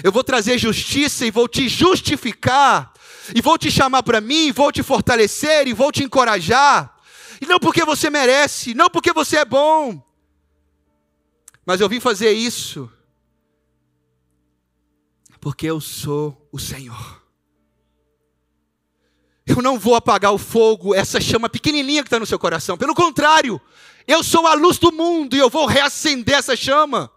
Eu 0.04 0.12
vou 0.12 0.24
trazer 0.24 0.58
justiça 0.58 1.26
e 1.26 1.32
vou 1.32 1.48
te 1.48 1.68
justificar 1.68 2.94
e 3.36 3.42
vou 3.42 3.58
te 3.58 3.70
chamar 3.70 4.04
para 4.04 4.22
mim, 4.22 4.52
vou 4.52 4.72
te 4.72 4.82
fortalecer 4.84 5.68
e 5.68 5.74
vou 5.74 5.92
te 5.92 6.04
encorajar. 6.04 6.96
E 7.40 7.46
não 7.46 7.60
porque 7.60 7.84
você 7.84 8.10
merece, 8.10 8.74
não 8.74 8.90
porque 8.90 9.14
você 9.14 9.38
é 9.38 9.46
bom, 9.46 10.02
mas 11.66 11.82
eu 11.82 11.90
vim 11.90 12.00
fazer 12.00 12.32
isso 12.32 12.92
porque 15.40 15.66
eu 15.66 15.82
sou 15.82 16.48
o 16.52 16.60
Senhor. 16.60 17.22
Eu 19.46 19.62
não 19.62 19.80
vou 19.80 19.96
apagar 19.96 20.32
o 20.32 20.38
fogo, 20.38 20.94
essa 20.94 21.20
chama 21.20 21.50
pequenininha 21.50 22.04
que 22.04 22.08
está 22.08 22.20
no 22.20 22.28
seu 22.28 22.38
coração. 22.38 22.78
Pelo 22.78 22.94
contrário, 22.94 23.60
eu 24.08 24.24
sou 24.24 24.46
a 24.46 24.54
luz 24.54 24.78
do 24.78 24.92
mundo 24.92 25.36
e 25.36 25.40
eu 25.40 25.50
vou 25.50 25.66
reacender 25.66 26.36
essa 26.36 26.56
chama. 26.56 27.12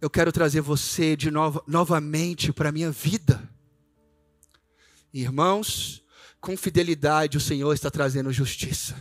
Eu 0.00 0.08
quero 0.08 0.32
trazer 0.32 0.60
você 0.60 1.14
de 1.14 1.30
novo, 1.30 1.62
novamente 1.66 2.52
para 2.52 2.70
a 2.70 2.72
minha 2.72 2.90
vida. 2.90 3.48
Irmãos, 5.12 6.02
com 6.40 6.56
fidelidade 6.56 7.36
o 7.36 7.40
Senhor 7.40 7.72
está 7.74 7.90
trazendo 7.90 8.32
justiça. 8.32 8.96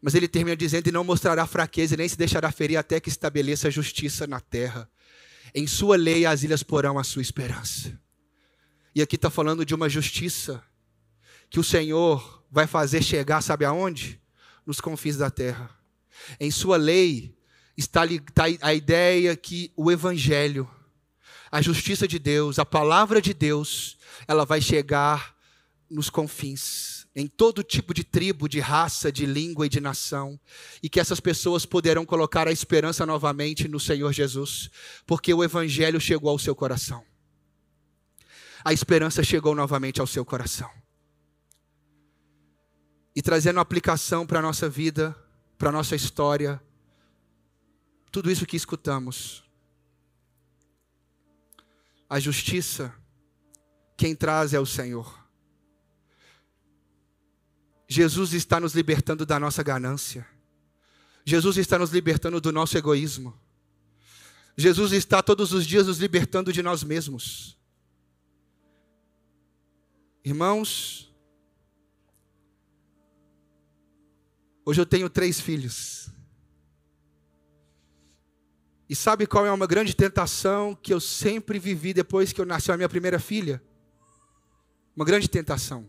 Mas 0.00 0.14
ele 0.14 0.26
termina 0.26 0.56
dizendo: 0.56 0.88
e 0.88 0.92
não 0.92 1.04
mostrará 1.04 1.46
fraqueza, 1.46 1.96
nem 1.96 2.08
se 2.08 2.16
deixará 2.16 2.50
ferir 2.50 2.76
até 2.76 2.98
que 2.98 3.08
estabeleça 3.08 3.70
justiça 3.70 4.26
na 4.26 4.40
terra. 4.40 4.90
Em 5.54 5.66
sua 5.66 5.96
lei 5.96 6.24
as 6.24 6.42
ilhas 6.42 6.62
porão 6.62 6.98
a 6.98 7.04
sua 7.04 7.22
esperança. 7.22 8.00
E 8.94 9.02
aqui 9.02 9.16
está 9.16 9.30
falando 9.30 9.64
de 9.64 9.74
uma 9.74 9.88
justiça 9.88 10.62
que 11.50 11.60
o 11.60 11.64
Senhor 11.64 12.42
vai 12.50 12.66
fazer 12.66 13.02
chegar, 13.02 13.42
sabe 13.42 13.64
aonde? 13.64 14.20
Nos 14.64 14.80
confins 14.80 15.16
da 15.16 15.30
terra. 15.30 15.70
Em 16.40 16.50
sua 16.50 16.76
lei 16.76 17.36
está, 17.76 18.04
está 18.06 18.44
a 18.60 18.74
ideia 18.74 19.36
que 19.36 19.72
o 19.76 19.90
Evangelho, 19.90 20.68
a 21.50 21.60
justiça 21.60 22.08
de 22.08 22.18
Deus, 22.18 22.58
a 22.58 22.64
palavra 22.64 23.20
de 23.20 23.34
Deus, 23.34 23.98
ela 24.26 24.44
vai 24.44 24.60
chegar 24.60 25.36
nos 25.90 26.08
confins, 26.08 27.06
em 27.14 27.26
todo 27.26 27.62
tipo 27.62 27.92
de 27.92 28.02
tribo, 28.02 28.48
de 28.48 28.58
raça, 28.58 29.12
de 29.12 29.26
língua 29.26 29.66
e 29.66 29.68
de 29.68 29.78
nação, 29.78 30.40
e 30.82 30.88
que 30.88 30.98
essas 30.98 31.20
pessoas 31.20 31.66
poderão 31.66 32.06
colocar 32.06 32.48
a 32.48 32.52
esperança 32.52 33.04
novamente 33.04 33.68
no 33.68 33.78
Senhor 33.78 34.10
Jesus, 34.12 34.70
porque 35.06 35.34
o 35.34 35.44
Evangelho 35.44 36.00
chegou 36.00 36.30
ao 36.30 36.38
seu 36.38 36.54
coração. 36.54 37.04
a 38.64 38.72
esperança 38.72 39.24
chegou 39.24 39.54
novamente 39.56 40.00
ao 40.00 40.06
seu 40.06 40.24
coração. 40.24 40.70
E 43.14 43.20
trazendo 43.20 43.58
aplicação 43.60 44.24
para 44.24 44.38
a 44.38 44.42
nossa 44.42 44.68
vida, 44.68 45.14
para 45.58 45.68
a 45.68 45.72
nossa 45.72 45.96
história, 45.96 46.62
tudo 48.12 48.30
isso 48.30 48.46
que 48.46 48.56
escutamos. 48.56 49.42
A 52.08 52.20
justiça, 52.20 52.94
quem 53.96 54.14
traz 54.14 54.52
é 54.52 54.60
o 54.60 54.66
Senhor. 54.66 55.18
Jesus 57.88 58.34
está 58.34 58.60
nos 58.60 58.74
libertando 58.74 59.24
da 59.24 59.40
nossa 59.40 59.62
ganância. 59.62 60.26
Jesus 61.24 61.56
está 61.56 61.78
nos 61.78 61.90
libertando 61.90 62.38
do 62.38 62.52
nosso 62.52 62.76
egoísmo. 62.76 63.34
Jesus 64.56 64.92
está 64.92 65.22
todos 65.22 65.54
os 65.54 65.66
dias 65.66 65.86
nos 65.86 65.98
libertando 65.98 66.52
de 66.52 66.62
nós 66.62 66.84
mesmos. 66.84 67.56
Irmãos, 70.22 71.10
hoje 74.64 74.80
eu 74.80 74.86
tenho 74.86 75.08
três 75.08 75.40
filhos. 75.40 76.11
E 78.92 78.94
sabe 78.94 79.26
qual 79.26 79.46
é 79.46 79.50
uma 79.50 79.66
grande 79.66 79.96
tentação 79.96 80.74
que 80.74 80.92
eu 80.92 81.00
sempre 81.00 81.58
vivi 81.58 81.94
depois 81.94 82.30
que 82.30 82.38
eu 82.38 82.44
nasci 82.44 82.70
a 82.70 82.76
minha 82.76 82.90
primeira 82.90 83.18
filha? 83.18 83.62
Uma 84.94 85.02
grande 85.02 85.30
tentação. 85.30 85.88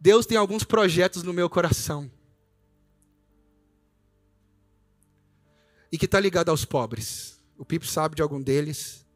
Deus 0.00 0.24
tem 0.24 0.38
alguns 0.38 0.64
projetos 0.64 1.22
no 1.22 1.34
meu 1.34 1.50
coração. 1.50 2.10
E 5.92 5.98
que 5.98 6.06
está 6.06 6.18
ligado 6.18 6.48
aos 6.48 6.64
pobres. 6.64 7.42
O 7.58 7.64
Pipo 7.66 7.84
sabe 7.84 8.16
de 8.16 8.22
algum 8.22 8.40
deles. 8.40 9.06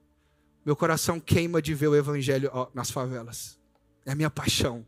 Meu 0.63 0.77
coração 0.77 1.19
queima 1.19 1.63
de 1.63 1.73
ver 1.73 1.89
o 1.89 1.97
evangelho 1.97 2.51
nas 2.75 2.91
favelas. 2.91 3.59
É 4.05 4.13
a 4.13 4.15
minha 4.15 4.29
paixão. 4.29 4.87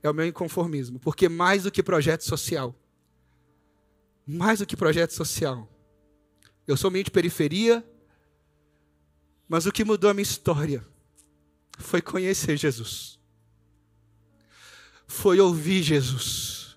É 0.00 0.08
o 0.08 0.14
meu 0.14 0.28
inconformismo. 0.28 1.00
Porque 1.00 1.28
mais 1.28 1.64
do 1.64 1.72
que 1.72 1.82
projeto 1.82 2.22
social, 2.22 2.72
mais 4.24 4.60
do 4.60 4.66
que 4.66 4.76
projeto 4.76 5.10
social, 5.10 5.68
eu 6.66 6.76
sou 6.76 6.90
meio 6.90 7.04
de 7.04 7.10
periferia, 7.10 7.84
mas 9.48 9.66
o 9.66 9.72
que 9.72 9.84
mudou 9.84 10.10
a 10.10 10.14
minha 10.14 10.22
história 10.22 10.86
foi 11.78 12.02
conhecer 12.02 12.56
Jesus. 12.56 13.18
Foi 15.06 15.38
ouvir 15.38 15.82
Jesus. 15.82 16.76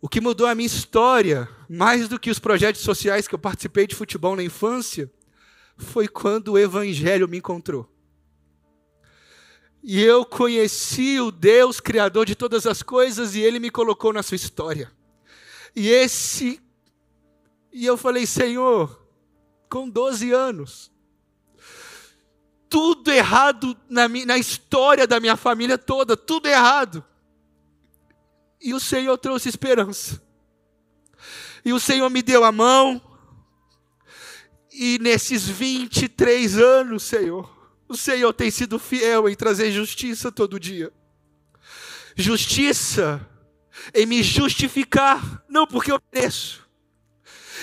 O 0.00 0.08
que 0.08 0.20
mudou 0.20 0.46
a 0.46 0.54
minha 0.54 0.66
história, 0.66 1.48
mais 1.68 2.08
do 2.08 2.18
que 2.18 2.30
os 2.30 2.38
projetos 2.38 2.82
sociais 2.82 3.26
que 3.26 3.34
eu 3.34 3.38
participei 3.38 3.86
de 3.86 3.94
futebol 3.94 4.36
na 4.36 4.42
infância, 4.42 5.10
foi 5.76 6.08
quando 6.08 6.52
o 6.52 6.58
Evangelho 6.58 7.28
me 7.28 7.38
encontrou. 7.38 7.88
E 9.82 10.02
eu 10.02 10.24
conheci 10.24 11.20
o 11.20 11.30
Deus 11.30 11.80
Criador 11.80 12.26
de 12.26 12.34
todas 12.34 12.66
as 12.66 12.82
coisas 12.82 13.34
e 13.34 13.40
Ele 13.40 13.58
me 13.58 13.70
colocou 13.70 14.12
na 14.12 14.22
sua 14.22 14.34
história. 14.36 14.90
E 15.74 15.88
esse. 15.88 16.60
E 17.78 17.86
eu 17.86 17.96
falei, 17.96 18.26
Senhor, 18.26 19.06
com 19.68 19.88
12 19.88 20.32
anos, 20.32 20.90
tudo 22.68 23.08
errado 23.12 23.76
na, 23.88 24.08
minha, 24.08 24.26
na 24.26 24.36
história 24.36 25.06
da 25.06 25.20
minha 25.20 25.36
família 25.36 25.78
toda, 25.78 26.16
tudo 26.16 26.48
errado. 26.48 27.04
E 28.60 28.74
o 28.74 28.80
Senhor 28.80 29.16
trouxe 29.16 29.48
esperança. 29.48 30.20
E 31.64 31.72
o 31.72 31.78
Senhor 31.78 32.10
me 32.10 32.20
deu 32.20 32.42
a 32.42 32.50
mão. 32.50 33.00
E 34.72 34.98
nesses 34.98 35.48
23 35.48 36.58
anos, 36.58 37.04
Senhor, 37.04 37.48
o 37.88 37.96
Senhor 37.96 38.32
tem 38.32 38.50
sido 38.50 38.80
fiel 38.80 39.28
em 39.28 39.36
trazer 39.36 39.70
justiça 39.70 40.32
todo 40.32 40.58
dia. 40.58 40.92
Justiça 42.16 43.24
em 43.94 44.04
me 44.04 44.20
justificar, 44.20 45.44
não 45.48 45.64
porque 45.64 45.92
eu 45.92 46.02
mereço. 46.12 46.67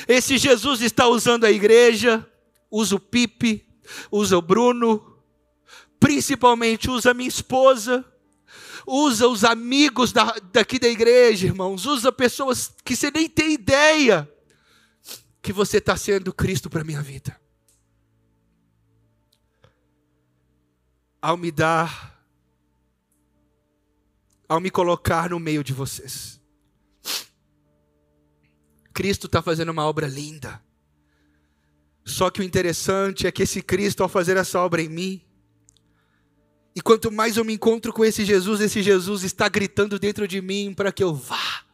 Esse 0.07 0.37
Jesus 0.37 0.81
está 0.81 1.07
usando 1.07 1.45
a 1.45 1.51
igreja, 1.51 2.25
usa 2.69 2.95
o 2.95 2.99
Pipe, 2.99 3.67
usa 4.11 4.37
o 4.37 4.41
Bruno, 4.41 5.17
principalmente 5.99 6.89
usa 6.89 7.11
a 7.11 7.13
minha 7.13 7.29
esposa, 7.29 8.05
usa 8.85 9.27
os 9.27 9.43
amigos 9.43 10.11
da, 10.11 10.35
daqui 10.51 10.77
da 10.77 10.87
igreja, 10.87 11.47
irmãos, 11.47 11.85
usa 11.85 12.11
pessoas 12.11 12.73
que 12.83 12.95
você 12.95 13.09
nem 13.09 13.27
tem 13.27 13.53
ideia 13.53 14.29
que 15.41 15.53
você 15.53 15.77
está 15.77 15.95
sendo 15.95 16.33
Cristo 16.33 16.69
para 16.69 16.81
a 16.81 16.83
minha 16.83 17.01
vida. 17.01 17.39
Ao 21.21 21.37
me 21.37 21.51
dar, 21.51 22.23
ao 24.47 24.59
me 24.59 24.69
colocar 24.69 25.29
no 25.29 25.39
meio 25.39 25.63
de 25.63 25.73
vocês. 25.73 26.39
Cristo 28.95 29.27
está 29.27 29.41
fazendo 29.41 29.69
uma 29.73 29.85
obra 29.85 30.07
linda. 30.07 30.63
Só 32.05 32.29
que 32.29 32.39
o 32.39 32.43
interessante 32.43 33.27
é 33.27 33.31
que 33.31 33.43
esse 33.43 33.61
Cristo, 33.61 34.01
ao 34.01 34.07
fazer 34.07 34.37
essa 34.37 34.57
obra 34.61 34.81
em 34.81 34.87
mim, 34.87 35.21
e 36.73 36.79
quanto 36.79 37.11
mais 37.11 37.35
eu 37.35 37.43
me 37.43 37.53
encontro 37.53 37.91
com 37.91 38.05
esse 38.05 38.23
Jesus, 38.23 38.61
esse 38.61 38.81
Jesus 38.81 39.23
está 39.23 39.49
gritando 39.49 39.99
dentro 39.99 40.25
de 40.25 40.41
mim 40.41 40.73
para 40.73 40.93
que 40.93 41.03
eu 41.03 41.13
vá 41.13 41.65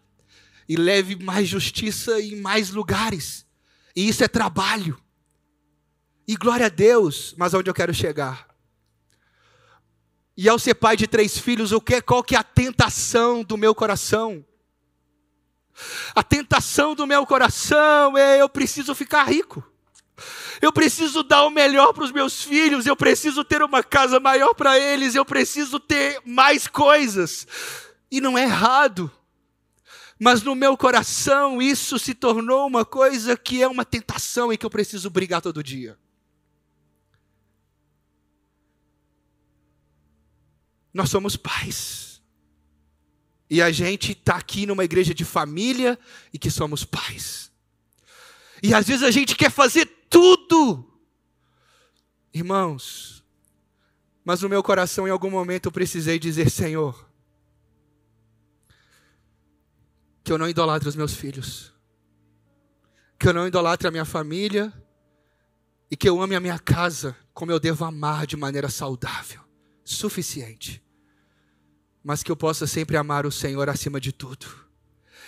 e 0.68 0.76
leve 0.76 1.16
mais 1.16 1.48
justiça 1.48 2.20
em 2.20 2.38
mais 2.38 2.72
lugares. 2.72 3.46
E 3.96 4.08
isso 4.10 4.24
é 4.24 4.28
trabalho. 4.28 5.00
E 6.28 6.36
glória 6.36 6.66
a 6.66 6.70
Deus, 6.70 7.36
mas 7.38 7.54
aonde 7.54 7.70
eu 7.70 7.74
quero 7.74 7.94
chegar? 7.94 8.48
E 10.36 10.50
ao 10.50 10.58
ser 10.58 10.74
pai 10.74 10.98
de 10.98 11.06
três 11.06 11.38
filhos, 11.38 11.72
o 11.72 11.80
que, 11.80 12.02
qual 12.02 12.24
que 12.24 12.36
é 12.36 12.40
a 12.40 12.44
tentação 12.44 13.44
do 13.44 13.58
meu 13.58 13.76
coração? 13.76 14.44
A 16.14 16.24
tentação 16.24 16.94
do 16.96 17.08
meu 17.08 17.26
coração 17.26 18.18
é 18.18 18.42
eu 18.42 18.50
preciso 18.50 18.94
ficar 18.94 19.24
rico. 19.24 19.64
Eu 20.62 20.72
preciso 20.72 21.24
dar 21.24 21.44
o 21.46 21.50
melhor 21.50 21.94
para 21.94 22.04
os 22.04 22.12
meus 22.12 22.44
filhos, 22.44 22.86
eu 22.86 22.96
preciso 22.96 23.44
ter 23.44 23.64
uma 23.64 23.82
casa 23.82 24.20
maior 24.20 24.54
para 24.54 24.78
eles, 24.78 25.16
eu 25.16 25.26
preciso 25.26 25.80
ter 25.80 26.22
mais 26.26 26.68
coisas. 26.68 27.48
E 28.12 28.22
não 28.22 28.38
é 28.38 28.44
errado. 28.44 29.12
Mas 30.20 30.44
no 30.44 30.54
meu 30.54 30.78
coração 30.78 31.60
isso 31.60 31.98
se 31.98 32.14
tornou 32.14 32.68
uma 32.68 32.86
coisa 32.86 33.36
que 33.36 33.64
é 33.64 33.68
uma 33.68 33.84
tentação 33.84 34.54
e 34.54 34.58
que 34.58 34.66
eu 34.66 34.70
preciso 34.70 35.10
brigar 35.10 35.42
todo 35.42 35.64
dia. 35.64 35.98
Nós 40.94 41.10
somos 41.10 41.36
pais. 41.36 42.11
E 43.52 43.62
a 43.62 43.70
gente 43.70 44.14
está 44.14 44.38
aqui 44.38 44.66
numa 44.66 44.86
igreja 44.86 45.14
de 45.14 45.26
família 45.26 46.00
e 46.34 46.40
que 46.40 46.50
somos 46.50 46.86
pais. 46.86 47.52
E 48.64 48.74
às 48.74 48.88
vezes 48.88 49.04
a 49.04 49.12
gente 49.12 49.36
quer 49.36 49.52
fazer 49.52 49.86
tudo. 50.10 50.90
Irmãos, 52.34 53.22
mas 54.24 54.42
no 54.42 54.48
meu 54.48 54.64
coração, 54.64 55.06
em 55.06 55.12
algum 55.12 55.30
momento, 55.30 55.66
eu 55.66 55.72
precisei 55.72 56.18
dizer: 56.18 56.50
Senhor, 56.50 57.10
que 60.24 60.32
eu 60.32 60.38
não 60.38 60.48
idolatro 60.48 60.88
os 60.88 60.96
meus 60.96 61.14
filhos, 61.14 61.74
que 63.20 63.28
eu 63.28 63.34
não 63.34 63.46
idolatre 63.46 63.86
a 63.86 63.92
minha 63.92 64.06
família 64.06 64.72
e 65.90 65.98
que 65.98 66.08
eu 66.08 66.22
ame 66.22 66.36
a 66.36 66.40
minha 66.40 66.58
casa 66.58 67.18
como 67.34 67.52
eu 67.52 67.60
devo 67.60 67.84
amar 67.84 68.26
de 68.26 68.38
maneira 68.38 68.70
saudável, 68.70 69.42
suficiente, 69.84 70.82
mas 72.04 72.24
que 72.24 72.32
eu 72.32 72.36
possa 72.36 72.66
sempre 72.66 72.98
amar 72.98 73.26
o 73.26 73.32
Senhor 73.32 73.70
acima 73.70 74.00
de 74.00 74.12
tudo 74.12 74.48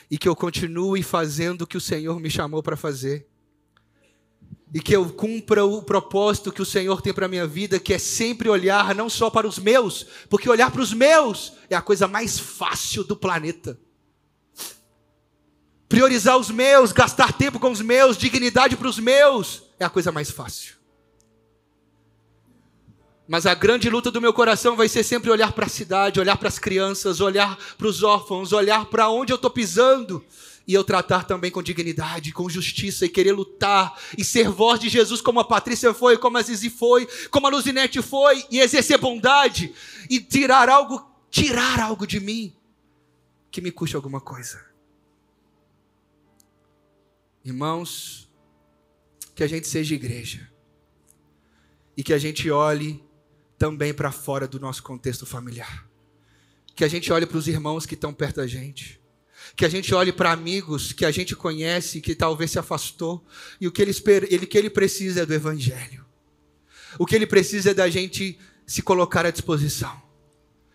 e 0.09 0.17
que 0.17 0.27
eu 0.27 0.35
continue 0.35 1.01
fazendo 1.03 1.63
o 1.63 1.67
que 1.67 1.77
o 1.77 1.81
Senhor 1.81 2.19
me 2.19 2.29
chamou 2.29 2.61
para 2.61 2.75
fazer 2.75 3.27
e 4.73 4.79
que 4.79 4.95
eu 4.95 5.07
cumpra 5.11 5.63
o 5.63 5.83
propósito 5.83 6.51
que 6.51 6.61
o 6.61 6.65
Senhor 6.65 6.99
tem 6.99 7.13
para 7.13 7.27
a 7.27 7.29
minha 7.29 7.45
vida, 7.45 7.79
que 7.79 7.93
é 7.93 7.99
sempre 7.99 8.49
olhar 8.49 8.95
não 8.95 9.07
só 9.07 9.29
para 9.29 9.47
os 9.47 9.59
meus, 9.59 10.07
porque 10.27 10.49
olhar 10.49 10.71
para 10.71 10.81
os 10.81 10.91
meus 10.91 11.53
é 11.69 11.75
a 11.75 11.81
coisa 11.81 12.07
mais 12.07 12.39
fácil 12.39 13.03
do 13.03 13.15
planeta. 13.15 13.79
Priorizar 15.87 16.37
os 16.37 16.49
meus, 16.49 16.91
gastar 16.91 17.33
tempo 17.33 17.59
com 17.59 17.71
os 17.71 17.81
meus, 17.81 18.17
dignidade 18.17 18.75
para 18.75 18.87
os 18.87 18.97
meus, 18.97 19.63
é 19.79 19.85
a 19.85 19.89
coisa 19.91 20.11
mais 20.11 20.31
fácil. 20.31 20.82
Mas 23.27 23.45
a 23.45 23.53
grande 23.53 23.89
luta 23.89 24.11
do 24.11 24.19
meu 24.19 24.33
coração 24.33 24.75
vai 24.75 24.89
ser 24.89 25.03
sempre 25.03 25.31
olhar 25.31 25.53
para 25.53 25.65
a 25.65 25.69
cidade, 25.69 26.19
olhar 26.19 26.37
para 26.37 26.49
as 26.49 26.59
crianças, 26.59 27.21
olhar 27.21 27.57
para 27.77 27.87
os 27.87 28.03
órfãos, 28.03 28.51
olhar 28.51 28.85
para 28.85 29.09
onde 29.09 29.31
eu 29.31 29.37
estou 29.37 29.49
pisando 29.49 30.23
e 30.67 30.73
eu 30.73 30.83
tratar 30.83 31.23
também 31.23 31.51
com 31.51 31.63
dignidade, 31.63 32.33
com 32.33 32.49
justiça 32.49 33.05
e 33.05 33.09
querer 33.09 33.31
lutar 33.31 33.97
e 34.17 34.23
ser 34.23 34.49
voz 34.49 34.79
de 34.79 34.89
Jesus 34.89 35.21
como 35.21 35.39
a 35.39 35.45
Patrícia 35.45 35.93
foi, 35.93 36.17
como 36.17 36.37
a 36.37 36.41
Zizi 36.41 36.69
foi, 36.69 37.07
como 37.29 37.47
a 37.47 37.49
Luzinete 37.49 38.01
foi 38.01 38.45
e 38.51 38.59
exercer 38.59 38.97
bondade 38.97 39.73
e 40.09 40.19
tirar 40.19 40.67
algo, 40.69 41.05
tirar 41.29 41.79
algo 41.79 42.05
de 42.05 42.19
mim 42.19 42.53
que 43.49 43.61
me 43.61 43.71
custe 43.71 43.95
alguma 43.95 44.19
coisa. 44.19 44.65
Irmãos, 47.43 48.29
que 49.35 49.43
a 49.43 49.47
gente 49.47 49.67
seja 49.67 49.95
igreja 49.95 50.49
e 51.95 52.03
que 52.03 52.13
a 52.13 52.17
gente 52.17 52.49
olhe 52.49 53.03
também 53.63 53.93
para 53.93 54.11
fora 54.11 54.45
do 54.45 54.59
nosso 54.59 54.83
contexto 54.83 55.25
familiar. 55.25 55.87
Que 56.75 56.83
a 56.83 56.87
gente 56.89 57.13
olhe 57.13 57.25
para 57.25 57.37
os 57.37 57.47
irmãos 57.47 57.85
que 57.85 57.93
estão 57.93 58.13
perto 58.13 58.35
da 58.41 58.45
gente. 58.45 58.99
Que 59.55 59.63
a 59.63 59.69
gente 59.69 59.95
olhe 59.95 60.11
para 60.11 60.33
amigos 60.33 60.91
que 60.91 61.05
a 61.05 61.11
gente 61.11 61.33
conhece, 61.33 62.01
que 62.01 62.13
talvez 62.13 62.51
se 62.51 62.59
afastou, 62.59 63.25
e 63.61 63.65
o 63.65 63.71
que 63.71 63.81
ele, 63.81 63.93
ele, 64.29 64.45
que 64.45 64.57
ele 64.57 64.69
precisa 64.69 65.21
é 65.21 65.25
do 65.25 65.33
Evangelho. 65.33 66.05
O 66.99 67.05
que 67.05 67.15
ele 67.15 67.25
precisa 67.25 67.71
é 67.71 67.73
da 67.73 67.89
gente 67.89 68.37
se 68.67 68.81
colocar 68.81 69.25
à 69.25 69.31
disposição. 69.31 69.95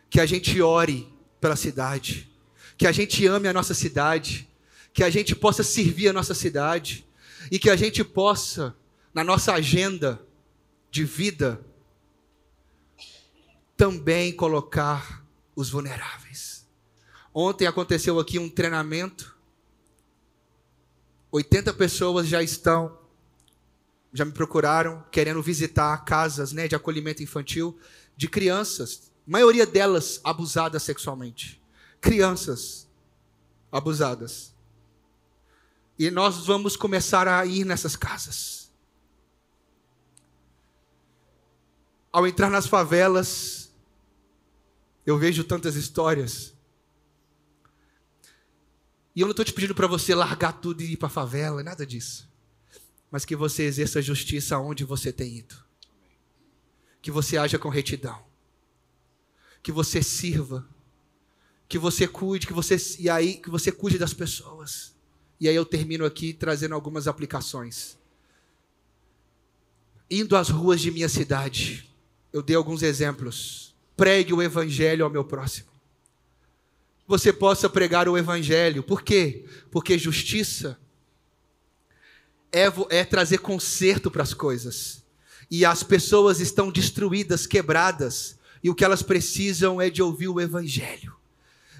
Que 0.08 0.18
a 0.18 0.24
gente 0.24 0.58
ore 0.62 1.12
pela 1.42 1.56
cidade. 1.56 2.26
Que 2.78 2.86
a 2.86 2.92
gente 2.92 3.26
ame 3.26 3.48
a 3.48 3.52
nossa 3.52 3.74
cidade. 3.74 4.48
Que 4.94 5.04
a 5.04 5.10
gente 5.10 5.36
possa 5.36 5.62
servir 5.62 6.08
a 6.08 6.12
nossa 6.14 6.32
cidade. 6.32 7.06
E 7.50 7.58
que 7.58 7.68
a 7.68 7.76
gente 7.76 8.02
possa, 8.02 8.74
na 9.12 9.22
nossa 9.22 9.52
agenda 9.52 10.18
de 10.90 11.04
vida, 11.04 11.67
também 13.78 14.34
colocar 14.34 15.24
os 15.54 15.70
vulneráveis. 15.70 16.66
Ontem 17.32 17.64
aconteceu 17.64 18.18
aqui 18.18 18.36
um 18.36 18.50
treinamento. 18.50 19.38
80 21.30 21.72
pessoas 21.74 22.26
já 22.26 22.42
estão, 22.42 22.98
já 24.12 24.24
me 24.24 24.32
procuraram, 24.32 25.04
querendo 25.12 25.40
visitar 25.40 25.96
casas 26.04 26.52
né, 26.52 26.66
de 26.66 26.74
acolhimento 26.74 27.22
infantil 27.22 27.78
de 28.16 28.26
crianças, 28.26 29.12
maioria 29.24 29.64
delas 29.64 30.20
abusadas 30.24 30.82
sexualmente. 30.82 31.62
Crianças 32.00 32.88
abusadas. 33.70 34.52
E 35.96 36.10
nós 36.10 36.46
vamos 36.46 36.76
começar 36.76 37.28
a 37.28 37.46
ir 37.46 37.64
nessas 37.64 37.94
casas. 37.94 38.72
Ao 42.10 42.26
entrar 42.26 42.50
nas 42.50 42.66
favelas, 42.66 43.67
eu 45.08 45.16
vejo 45.16 45.42
tantas 45.42 45.74
histórias. 45.74 46.52
E 49.16 49.22
eu 49.22 49.26
não 49.26 49.30
estou 49.30 49.42
te 49.42 49.54
pedindo 49.54 49.74
para 49.74 49.86
você 49.86 50.14
largar 50.14 50.60
tudo 50.60 50.82
e 50.82 50.92
ir 50.92 50.96
para 50.98 51.06
a 51.06 51.10
favela, 51.10 51.62
nada 51.62 51.86
disso. 51.86 52.28
Mas 53.10 53.24
que 53.24 53.34
você 53.34 53.62
exerça 53.62 54.02
justiça 54.02 54.58
onde 54.58 54.84
você 54.84 55.10
tem 55.10 55.38
ido. 55.38 55.56
Que 57.00 57.10
você 57.10 57.38
haja 57.38 57.58
com 57.58 57.70
retidão. 57.70 58.22
Que 59.62 59.72
você 59.72 60.02
sirva. 60.02 60.68
Que 61.66 61.78
você 61.78 62.06
cuide, 62.06 62.46
que 62.46 62.52
você 62.52 62.76
e 62.98 63.08
aí 63.08 63.38
que 63.38 63.48
você 63.48 63.72
cuide 63.72 63.96
das 63.96 64.12
pessoas. 64.12 64.94
E 65.40 65.48
aí 65.48 65.56
eu 65.56 65.64
termino 65.64 66.04
aqui 66.04 66.34
trazendo 66.34 66.74
algumas 66.74 67.08
aplicações. 67.08 67.96
Indo 70.10 70.36
às 70.36 70.50
ruas 70.50 70.82
de 70.82 70.90
minha 70.90 71.08
cidade, 71.08 71.90
eu 72.30 72.42
dei 72.42 72.56
alguns 72.56 72.82
exemplos 72.82 73.67
pregue 73.98 74.32
o 74.32 74.40
evangelho 74.40 75.04
ao 75.04 75.10
meu 75.10 75.24
próximo. 75.24 75.66
Você 77.04 77.32
possa 77.32 77.68
pregar 77.68 78.08
o 78.08 78.16
evangelho. 78.16 78.80
Por 78.80 79.02
quê? 79.02 79.44
Porque 79.72 79.98
justiça 79.98 80.78
é, 82.52 82.66
é 82.90 83.04
trazer 83.04 83.38
conserto 83.38 84.08
para 84.08 84.22
as 84.22 84.32
coisas. 84.32 85.04
E 85.50 85.64
as 85.64 85.82
pessoas 85.82 86.38
estão 86.38 86.70
destruídas, 86.70 87.44
quebradas, 87.44 88.38
e 88.62 88.70
o 88.70 88.74
que 88.74 88.84
elas 88.84 89.02
precisam 89.02 89.80
é 89.80 89.90
de 89.90 90.00
ouvir 90.00 90.28
o 90.28 90.40
evangelho. 90.40 91.16